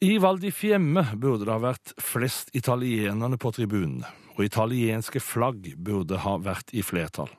I 0.03 0.17
Val 0.17 0.39
di 0.39 0.51
Fiemme 0.51 1.05
burde 1.15 1.45
det 1.45 1.53
ha 1.53 1.61
vært 1.63 1.93
flest 2.03 2.49
italienerne 2.59 3.37
på 3.39 3.53
tribunene, 3.55 4.09
og 4.35 4.41
italienske 4.43 5.21
flagg 5.23 5.69
burde 5.79 6.17
ha 6.25 6.33
vært 6.43 6.73
i 6.75 6.83
flertall. 6.83 7.29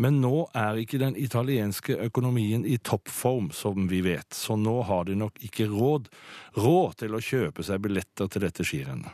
Men 0.00 0.16
nå 0.22 0.46
er 0.56 0.80
ikke 0.80 1.02
den 1.02 1.18
italienske 1.20 1.98
økonomien 2.06 2.64
i 2.64 2.78
toppform, 2.80 3.50
som 3.52 3.84
vi 3.92 4.00
vet, 4.06 4.32
så 4.32 4.56
nå 4.56 4.78
har 4.88 5.10
de 5.10 5.18
nok 5.20 5.36
ikke 5.44 5.68
råd, 5.68 6.08
råd 6.56 6.96
til 7.04 7.18
å 7.18 7.20
kjøpe 7.20 7.68
seg 7.68 7.84
billetter 7.84 8.32
til 8.32 8.48
dette 8.48 8.64
skirennet. 8.64 9.12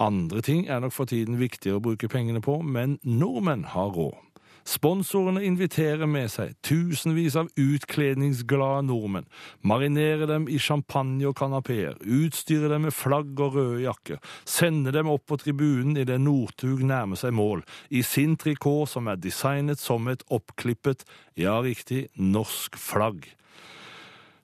Andre 0.00 0.40
ting 0.40 0.64
er 0.72 0.80
nok 0.80 0.96
for 0.96 1.12
tiden 1.12 1.36
viktigere 1.36 1.76
å 1.76 1.84
bruke 1.90 2.08
pengene 2.08 2.40
på, 2.40 2.56
men 2.64 2.96
nordmenn 3.04 3.68
har 3.76 3.92
råd. 3.92 4.31
Sponsorene 4.68 5.42
inviterer 5.42 6.06
med 6.06 6.30
seg 6.30 6.54
tusenvis 6.62 7.34
av 7.38 7.48
utkledningsglade 7.58 8.84
nordmenn, 8.86 9.26
marinerer 9.66 10.28
dem 10.30 10.46
i 10.46 10.58
champagne 10.62 11.26
og 11.26 11.36
kanapeer, 11.40 11.96
utstyrer 12.02 12.70
dem 12.70 12.86
med 12.86 12.94
flagg 12.94 13.40
og 13.42 13.56
røde 13.58 13.82
jakker, 13.86 14.20
sender 14.46 14.94
dem 14.94 15.10
opp 15.10 15.26
på 15.30 15.40
tribunen 15.42 15.98
idet 15.98 16.20
Northug 16.22 16.84
nærmer 16.86 17.18
seg 17.18 17.34
mål, 17.34 17.64
i 17.90 18.04
sin 18.06 18.36
trikot 18.38 18.90
som 18.92 19.10
er 19.10 19.18
designet 19.18 19.82
som 19.82 20.06
et 20.12 20.22
oppklippet, 20.30 21.02
ja 21.38 21.58
riktig, 21.64 22.06
norsk 22.14 22.78
flagg. 22.78 23.26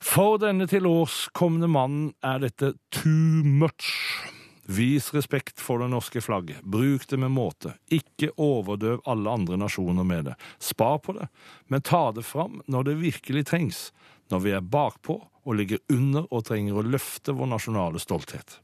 For 0.02 0.38
denne 0.38 0.68
tilårskomne 0.70 1.70
mannen 1.70 2.12
er 2.22 2.42
dette 2.42 2.74
too 2.94 3.42
much. 3.42 4.37
Vis 4.68 5.14
respekt 5.14 5.60
for 5.64 5.80
det 5.80 5.88
norske 5.88 6.20
flagget. 6.20 6.60
Bruk 6.62 7.06
det 7.08 7.16
med 7.16 7.32
måte. 7.32 7.72
Ikke 7.88 8.28
overdøv 8.36 9.00
alle 9.08 9.32
andre 9.32 9.56
nasjoner 9.56 10.04
med 10.04 10.26
det. 10.28 10.34
Spar 10.60 10.98
på 11.00 11.14
det, 11.16 11.30
men 11.72 11.80
ta 11.80 12.10
det 12.12 12.26
fram 12.28 12.60
når 12.66 12.84
det 12.84 12.94
virkelig 13.00 13.46
trengs. 13.48 13.78
Når 14.28 14.42
vi 14.44 14.52
er 14.52 14.60
bakpå 14.60 15.16
og 15.48 15.56
ligger 15.56 15.80
under 15.88 16.26
og 16.28 16.44
trenger 16.44 16.76
å 16.76 16.84
løfte 16.84 17.32
vår 17.32 17.48
nasjonale 17.48 18.02
stolthet. 18.02 18.58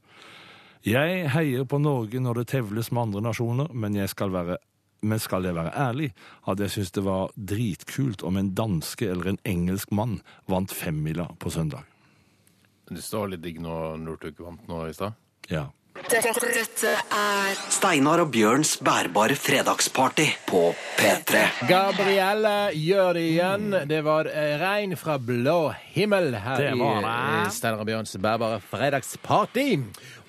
Jeg 0.85 1.23
heier 1.33 1.65
på 1.65 1.79
Norge 1.81 2.21
når 2.21 2.43
det 2.43 2.51
tevles 2.51 2.91
med 2.93 3.07
andre 3.07 3.23
nasjoner, 3.25 3.71
men, 3.73 3.95
jeg 3.97 4.11
skal, 4.11 4.29
være, 4.29 4.59
men 5.01 5.21
skal 5.23 5.47
jeg 5.49 5.57
være 5.57 5.71
ærlig, 5.73 6.11
hadde 6.45 6.67
jeg 6.67 6.75
syntes 6.75 6.93
det 6.93 7.03
var 7.07 7.33
dritkult 7.33 8.21
om 8.21 8.37
en 8.37 8.51
danske 8.53 9.09
eller 9.09 9.31
en 9.31 9.41
engelsk 9.49 9.89
mann 9.89 10.19
vant 10.45 10.69
femmila 10.69 11.31
på 11.41 11.49
søndag. 11.49 11.89
Det 12.85 13.01
står 13.01 13.33
litt 13.33 13.41
digg 13.41 13.57
når 13.65 13.97
Northug 14.03 14.45
vant 14.45 14.69
nå 14.69 14.83
i 14.85 14.93
stad. 14.93 15.17
Ja. 15.49 15.65
Dette, 15.95 16.19
dette 16.51 16.89
er 17.15 17.53
Steinar 17.71 18.19
og 18.25 18.27
Bjørns 18.33 18.73
bærbare 18.83 19.37
fredagsparty 19.39 20.25
på 20.45 20.59
P3. 20.99 21.39
Gabrielle 21.69 22.51
gjør 22.75 23.15
det 23.15 23.23
igjen. 23.29 23.69
Det 23.87 24.01
var 24.03 24.27
eh, 24.27 24.57
regn 24.59 24.97
fra 24.99 25.15
blå 25.23 25.71
himmel 25.95 26.35
her 26.35 26.59
Det 26.59 26.73
var 26.81 26.99
i 26.99 27.05
det. 27.05 27.13
eh, 27.45 27.53
Steinar 27.55 27.79
og 27.85 27.87
Bjørns 27.87 28.11
bærbare 28.21 28.59
fredagsparty. 28.67 29.65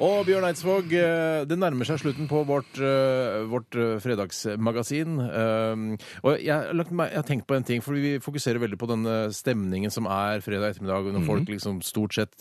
Og 0.07 0.23
Bjørn 0.29 0.47
Eidsvåg, 0.53 0.95
eh, 0.95 1.43
det 1.51 1.59
nærmer 1.59 1.91
seg 1.91 1.99
slutten 2.05 2.31
på 2.31 2.45
vårt, 2.47 2.79
vårt 3.51 3.81
fredagsmagasin. 4.07 5.19
Og 5.27 6.31
jeg 6.47 6.53
har, 6.53 6.71
lagt, 6.79 6.95
jeg 6.95 7.19
har 7.19 7.27
tenkt 7.27 7.49
på 7.51 7.59
en 7.59 7.67
ting, 7.67 7.83
for 7.83 7.99
vi 7.99 8.15
fokuserer 8.23 8.63
veldig 8.63 8.79
på 8.81 8.91
denne 8.95 9.19
stemningen 9.35 9.91
som 9.93 10.07
er 10.07 10.45
fredag 10.47 10.77
ettermiddag, 10.77 11.11
når 11.19 11.27
folk 11.27 11.51
liksom 11.57 11.83
stort 11.85 12.15
sett 12.21 12.39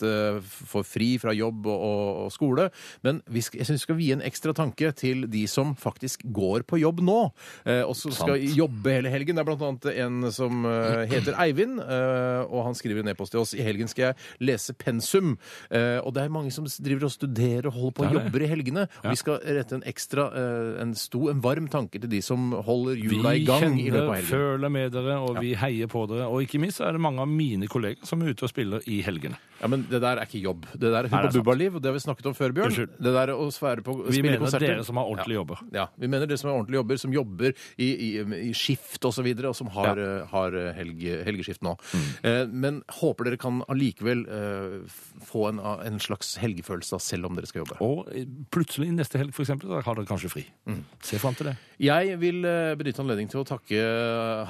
får 0.72 0.86
fri 0.86 1.12
fra 1.22 1.34
jobb 1.34 1.66
og 1.74 2.30
skole. 2.34 2.70
Men 3.02 3.15
vi 3.30 3.40
skal, 3.42 3.58
jeg 3.60 3.66
syns 3.68 3.80
vi 3.80 3.84
skal 3.86 3.96
vie 4.00 4.12
en 4.16 4.22
ekstra 4.26 4.52
tanke 4.56 4.90
til 4.96 5.26
de 5.30 5.46
som 5.48 5.74
faktisk 5.76 6.22
går 6.32 6.64
på 6.68 6.78
jobb 6.80 7.00
nå, 7.04 7.18
eh, 7.66 7.82
og 7.86 7.94
som 7.96 8.10
skal 8.12 8.36
jobbe 8.40 8.92
hele 8.96 9.10
helgen. 9.12 9.36
Det 9.36 9.42
er 9.44 9.48
blant 9.48 9.62
annet 9.62 9.88
en 10.04 10.30
som 10.32 10.64
eh, 10.66 11.06
heter 11.10 11.36
Eivind, 11.40 11.80
eh, 11.80 12.42
og 12.46 12.64
han 12.68 12.74
skriver 12.78 13.00
en 13.04 13.08
e-post 13.12 13.32
til 13.32 13.40
oss. 13.40 13.54
I 13.54 13.62
helgen 13.66 13.88
skal 13.88 14.10
jeg 14.10 14.16
lese 14.40 14.74
pensum. 14.74 15.36
Eh, 15.70 15.98
Og 16.06 16.12
det 16.14 16.22
er 16.24 16.28
mange 16.32 16.50
som 16.52 16.64
driver 16.66 17.06
og 17.08 17.12
studerer 17.14 17.66
og 17.66 17.72
holder 17.72 17.92
på 17.96 18.04
og 18.04 18.08
er 18.10 18.18
jobber 18.20 18.42
i 18.42 18.50
helgene. 18.50 18.86
Og 19.00 19.04
Ja. 19.04 19.10
vi 19.10 19.16
skal 19.16 19.38
rette 19.44 19.72
en 19.74 19.82
ekstra, 19.86 20.26
eh, 20.36 20.82
en 20.82 20.94
stor, 20.94 21.30
en 21.30 21.40
varm 21.40 21.68
tanke 21.68 22.00
til 22.00 22.08
de 22.10 22.20
som 22.22 22.52
holder 22.52 22.96
jula 22.96 23.34
i 23.34 23.44
gang 23.44 23.78
i 23.80 23.90
løpet 23.90 24.08
av 24.08 24.14
kjenner, 24.14 24.30
føler 24.30 24.70
med 24.70 24.92
dere, 24.92 25.18
og 25.20 25.40
vi 25.40 25.54
heier 25.54 25.86
på 25.88 26.06
dere. 26.08 26.26
Og 26.28 26.42
ikke 26.46 26.60
minst 26.60 26.80
er 26.80 26.92
det 26.92 27.00
mange 27.00 27.20
av 27.20 27.28
mine 27.28 27.66
kolleger 27.68 28.04
som 28.06 28.22
er 28.22 28.30
ute 28.34 28.44
og 28.44 28.50
spiller 28.50 28.80
i 28.86 29.00
helgene. 29.02 29.36
Ja, 29.60 29.68
Men 29.68 29.86
det 29.88 30.00
der 30.02 30.16
er 30.20 30.26
ikke 30.26 30.42
jobb. 30.42 30.66
Det 30.72 30.80
der 30.92 31.04
er 31.04 31.04
Er 31.06 31.08
Hubba? 31.08 31.30
Bubba-liv, 31.32 31.74
og 31.76 31.82
det 31.82 31.88
har 31.88 31.94
vi 31.94 32.00
snakket 32.04 32.26
om 32.26 32.34
før, 32.34 32.52
Bjørn. 32.52 32.66
Unnskyld. 32.70 32.90
Det 33.06 33.14
der 33.14 33.32
å 33.36 33.46
svære 33.54 33.84
på 33.86 33.94
Vi 34.02 34.18
spille 34.18 34.32
mener 34.32 34.42
konserter. 34.42 34.74
dere 34.74 34.84
som 34.86 34.98
har 35.00 35.10
ordentlige 35.12 35.38
jobber. 35.40 35.62
Ja, 35.76 35.86
vi 35.96 36.10
mener 36.10 36.26
dere 36.30 36.40
som 36.40 36.50
har 36.50 36.58
ordentlige 36.58 36.80
jobber, 36.82 37.00
som 37.02 37.14
jobber 37.14 37.54
i, 37.78 37.88
i, 37.88 38.10
i 38.48 38.52
skift 38.56 38.98
osv., 39.00 39.06
og, 39.06 39.14
så 39.16 39.24
videre, 39.24 39.48
og 39.52 39.56
som 39.56 39.70
har, 39.72 39.96
eh, 40.02 40.26
har 40.32 40.56
helg, 40.76 41.00
helgeskift 41.26 41.62
nå. 41.64 41.76
Mm. 41.94 42.06
Eh, 42.28 42.42
men 42.66 42.82
håper 42.98 43.30
dere 43.30 43.38
kan 43.40 43.62
allikevel 43.72 44.26
eh, 44.28 44.98
få 45.24 45.46
en, 45.52 45.60
en 45.62 46.00
slags 46.02 46.34
helgefølelse 46.42 46.96
da, 46.96 47.00
selv 47.00 47.30
om 47.30 47.38
dere 47.38 47.48
skal 47.48 47.62
jobbe. 47.64 47.78
Og 47.80 48.10
plutselig 48.52 48.90
neste 48.92 49.20
helg, 49.22 49.32
for 49.36 49.46
eksempel, 49.46 49.70
da 49.72 49.80
har 49.86 49.96
dere 50.00 50.08
kanskje 50.10 50.32
fri. 50.32 50.44
Mm. 50.68 50.82
Se 51.06 51.20
fram 51.22 51.36
til 51.38 51.50
det. 51.52 51.56
Jeg 51.86 52.16
vil 52.20 52.44
eh, 52.48 52.74
benytte 52.80 53.02
anledningen 53.04 53.32
til 53.32 53.42
å 53.42 53.46
takke 53.48 53.80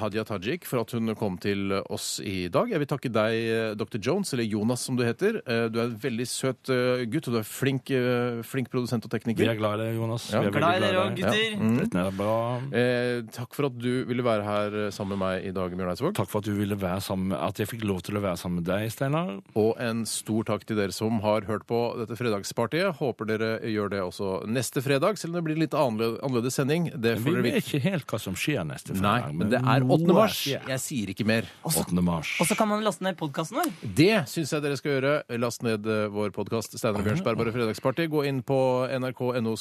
Hadia 0.01 0.23
Tajik 0.27 0.65
for 0.67 0.81
at 0.83 0.93
hun 0.95 1.11
kom 1.19 1.37
til 1.43 1.73
oss 1.91 2.17
i 2.23 2.47
dag. 2.53 2.69
Jeg 2.71 2.81
vil 2.83 2.89
takke 2.89 3.11
deg, 3.13 3.37
eh, 3.51 3.71
Dr. 3.79 3.99
Jones, 4.03 4.31
eller 4.35 4.47
Jonas 4.47 4.83
som 4.87 4.97
du 4.99 5.03
heter. 5.07 5.41
Eh, 5.45 5.65
Du 5.67 5.79
er 5.81 5.89
en 5.89 5.97
veldig 5.99 6.27
søt 6.27 6.69
eh, 6.73 7.03
gutt, 7.11 7.27
og 7.27 7.35
du 7.35 7.39
er 7.41 7.47
flink, 7.47 7.91
eh, 7.91 8.39
flink 8.47 8.69
produsent 8.73 9.05
og 9.05 9.11
tekniker. 9.13 9.43
Vi 9.43 9.49
er 9.51 9.59
glad 9.59 9.81
i 9.81 9.85
deg, 9.85 9.99
Jonas. 9.99 10.27
Ja. 10.31 10.41
Vi 10.43 10.51
er 10.51 10.55
Glad 10.57 10.79
i 10.79 10.83
dere 10.85 11.01
òg, 11.03 11.17
gutter. 11.17 11.41
Ja. 11.43 11.59
Mm. 11.61 11.75
Dette 11.81 12.03
er 12.03 12.15
bra. 12.17 12.37
Eh, 12.81 13.21
takk 13.35 13.57
for 13.57 13.69
at 13.69 13.77
du 13.77 13.91
ville 14.09 14.25
være 14.25 14.45
her 14.47 14.77
eh, 14.85 14.89
sammen 14.95 15.15
med 15.17 15.23
meg 15.25 15.47
i 15.49 15.53
dag, 15.55 15.73
Bjørn 15.73 15.91
Eidsvåg. 15.93 16.15
Takk 16.17 16.31
for 16.31 16.41
at 16.41 16.49
du 16.49 16.55
ville 16.57 16.77
være 16.79 17.01
sammen 17.03 17.35
at 17.37 17.61
jeg 17.61 17.69
fikk 17.69 17.85
lov 17.87 18.01
til 18.07 18.19
å 18.19 18.23
være 18.23 18.39
sammen 18.41 18.61
med 18.61 18.69
deg, 18.69 18.87
Steinar. 18.93 19.35
Og 19.59 19.71
en 19.83 20.03
stor 20.09 20.47
takk 20.49 20.65
til 20.67 20.79
dere 20.79 20.95
som 20.95 21.21
har 21.25 21.47
hørt 21.49 21.67
på 21.69 21.81
dette 22.01 22.17
fredagspartiet. 22.19 22.97
Håper 23.01 23.29
dere 23.29 23.51
gjør 23.67 23.93
det 23.93 24.01
også 24.05 24.31
neste 24.49 24.83
fredag, 24.85 25.19
selv 25.21 25.35
om 25.35 25.39
det 25.39 25.45
blir 25.49 25.61
litt 25.65 25.77
annerledes, 25.77 26.57
sending. 26.57 26.89
Det 26.95 27.17
Vi 27.19 27.27
får 27.27 27.37
dere 27.37 27.45
vet 27.47 27.61
ikke 27.63 27.83
helt 27.85 28.07
hva 28.09 28.21
som 28.21 28.37
skjer 28.37 28.65
neste 28.67 28.95
fredag. 28.95 29.27
Nei, 29.27 29.37
men 29.37 29.51
det 29.53 29.61
er 29.61 29.85
8. 29.85 30.13
mars. 30.15 30.41
Jeg 30.47 30.81
sier 30.83 31.13
ikke 31.13 31.27
mer. 31.27 31.47
8. 31.67 31.85
mars. 32.01 32.35
Og 32.41 32.49
så 32.49 32.57
kan 32.57 32.69
man 32.71 32.83
laste 32.85 33.05
ned 33.05 33.17
podkasten 33.19 33.59
vår. 33.61 33.71
Det 33.97 34.13
syns 34.31 34.53
jeg 34.53 34.63
dere 34.65 34.79
skal 34.79 34.95
gjøre. 34.97 35.13
Last 35.41 35.63
ned 35.65 35.85
eh, 35.87 36.07
vår 36.13 36.33
podkast 36.35 36.77
Steinar 36.77 37.05
Bjørnsberg, 37.05 37.39
bare 37.39 37.53
fredagsparty. 37.55 38.07
Gå 38.11 38.23
inn 38.29 38.36
på 38.45 38.87
nrk.no 38.99 39.55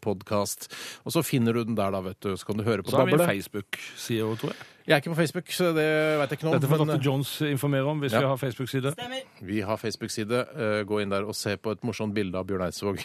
podkast, 0.00 0.68
og 1.04 1.12
så 1.12 1.22
finner 1.22 1.52
du 1.52 1.64
den 1.64 1.76
der, 1.76 1.90
da, 1.90 2.00
vet 2.00 2.20
du. 2.20 2.36
Så 2.36 2.46
kan 2.46 2.58
du 2.58 2.64
høre 2.64 2.82
på 2.82 2.90
Så 2.90 3.02
har 3.02 3.06
vi. 3.10 3.18
Facebook-side 3.18 4.24
òg, 4.24 4.38
tror 4.40 4.54
jeg. 4.54 4.73
Jeg 4.84 4.92
er 4.92 5.00
ikke 5.00 5.14
på 5.14 5.16
Facebook, 5.16 5.46
så 5.48 5.70
det 5.72 5.84
veit 6.20 6.28
jeg 6.28 6.36
ikke 6.38 6.44
noe 6.44 6.54
om. 6.54 6.60
Dette 6.60 6.68
får 6.68 6.80
men, 6.84 6.90
Dr. 6.98 7.04
Jones 7.06 7.30
informere 7.48 7.86
om 7.88 8.00
hvis 8.04 8.12
Ja. 8.12 8.20
vi 8.20 8.26
har 8.26 8.36
Facebook-side. 8.36 8.90
Stemmer. 8.92 9.16
eh, 9.16 9.46
Vi 9.46 9.60
har 9.64 9.76
Facebook-side. 9.80 10.40
Eh, 10.56 10.84
Gå 10.84 11.00
inn 11.00 11.08
der 11.08 11.24
og 11.24 11.34
se 11.34 11.56
på 11.56 11.70
et 11.72 11.80
morsomt 11.82 12.12
bilde 12.12 12.36
av 12.36 12.44
Bjørn 12.46 12.66
Eidsvåg. 12.66 13.00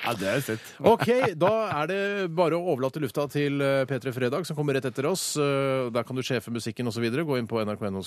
Ja, 0.00 0.14
det 0.14 0.26
har 0.28 0.36
jeg 0.38 0.42
sett. 0.46 0.60
OK, 0.86 1.06
da 1.38 1.50
er 1.82 1.86
det 1.90 2.34
bare 2.36 2.54
å 2.54 2.62
overlate 2.72 3.00
lufta 3.02 3.26
til 3.30 3.60
eh, 3.60 3.84
P3 3.84 4.12
Fredag, 4.14 4.46
som 4.46 4.56
kommer 4.56 4.74
rett 4.78 4.86
etter 4.86 5.06
oss. 5.10 5.36
Eh, 5.36 5.90
Der 5.90 6.02
kan 6.06 6.14
du 6.16 6.22
sjefe 6.22 6.50
musikken 6.54 6.86
osv. 6.86 7.02
Gå 7.10 7.38
inn 7.38 7.48
på 7.50 7.58
nrk.no 7.64 8.00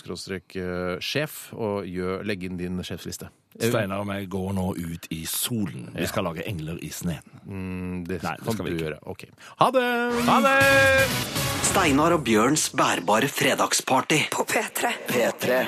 sjef 1.03 1.53
og 1.53 1.83
gjør, 1.85 2.23
legg 2.25 2.43
inn 2.47 2.57
din 2.57 2.79
sjefsliste. 2.83 3.27
Eh, 3.59 3.69
Steinar 3.69 3.99
og 3.99 4.07
meg 4.07 4.29
går 4.29 4.53
nå 4.55 4.71
ut 4.77 5.07
i 5.11 5.25
solen. 5.25 5.91
Vi 5.95 6.05
skal 6.07 6.23
lage 6.23 6.43
engler 6.47 6.79
i 6.81 6.89
sneen. 6.89 7.21
mm, 7.45 8.07
Det 8.07 8.23
Nei, 8.23 8.35
det 8.37 8.45
kan 8.45 8.53
skal 8.53 8.65
du 8.65 8.71
vi 8.71 8.77
ikke. 8.77 8.85
gjøre. 8.87 8.99
OK. 9.07 9.25
Ha 9.59 9.71
det! 9.71 10.25
Ha 10.25 10.41
det! 10.41 11.72
Steinar 11.73 12.13
og 12.13 12.21
Bjørns 12.21 12.67
bærbare 12.77 13.25
fredagsparty 13.33 14.19
På 14.29 14.43
P3. 14.45 14.91
P3. 15.09 15.63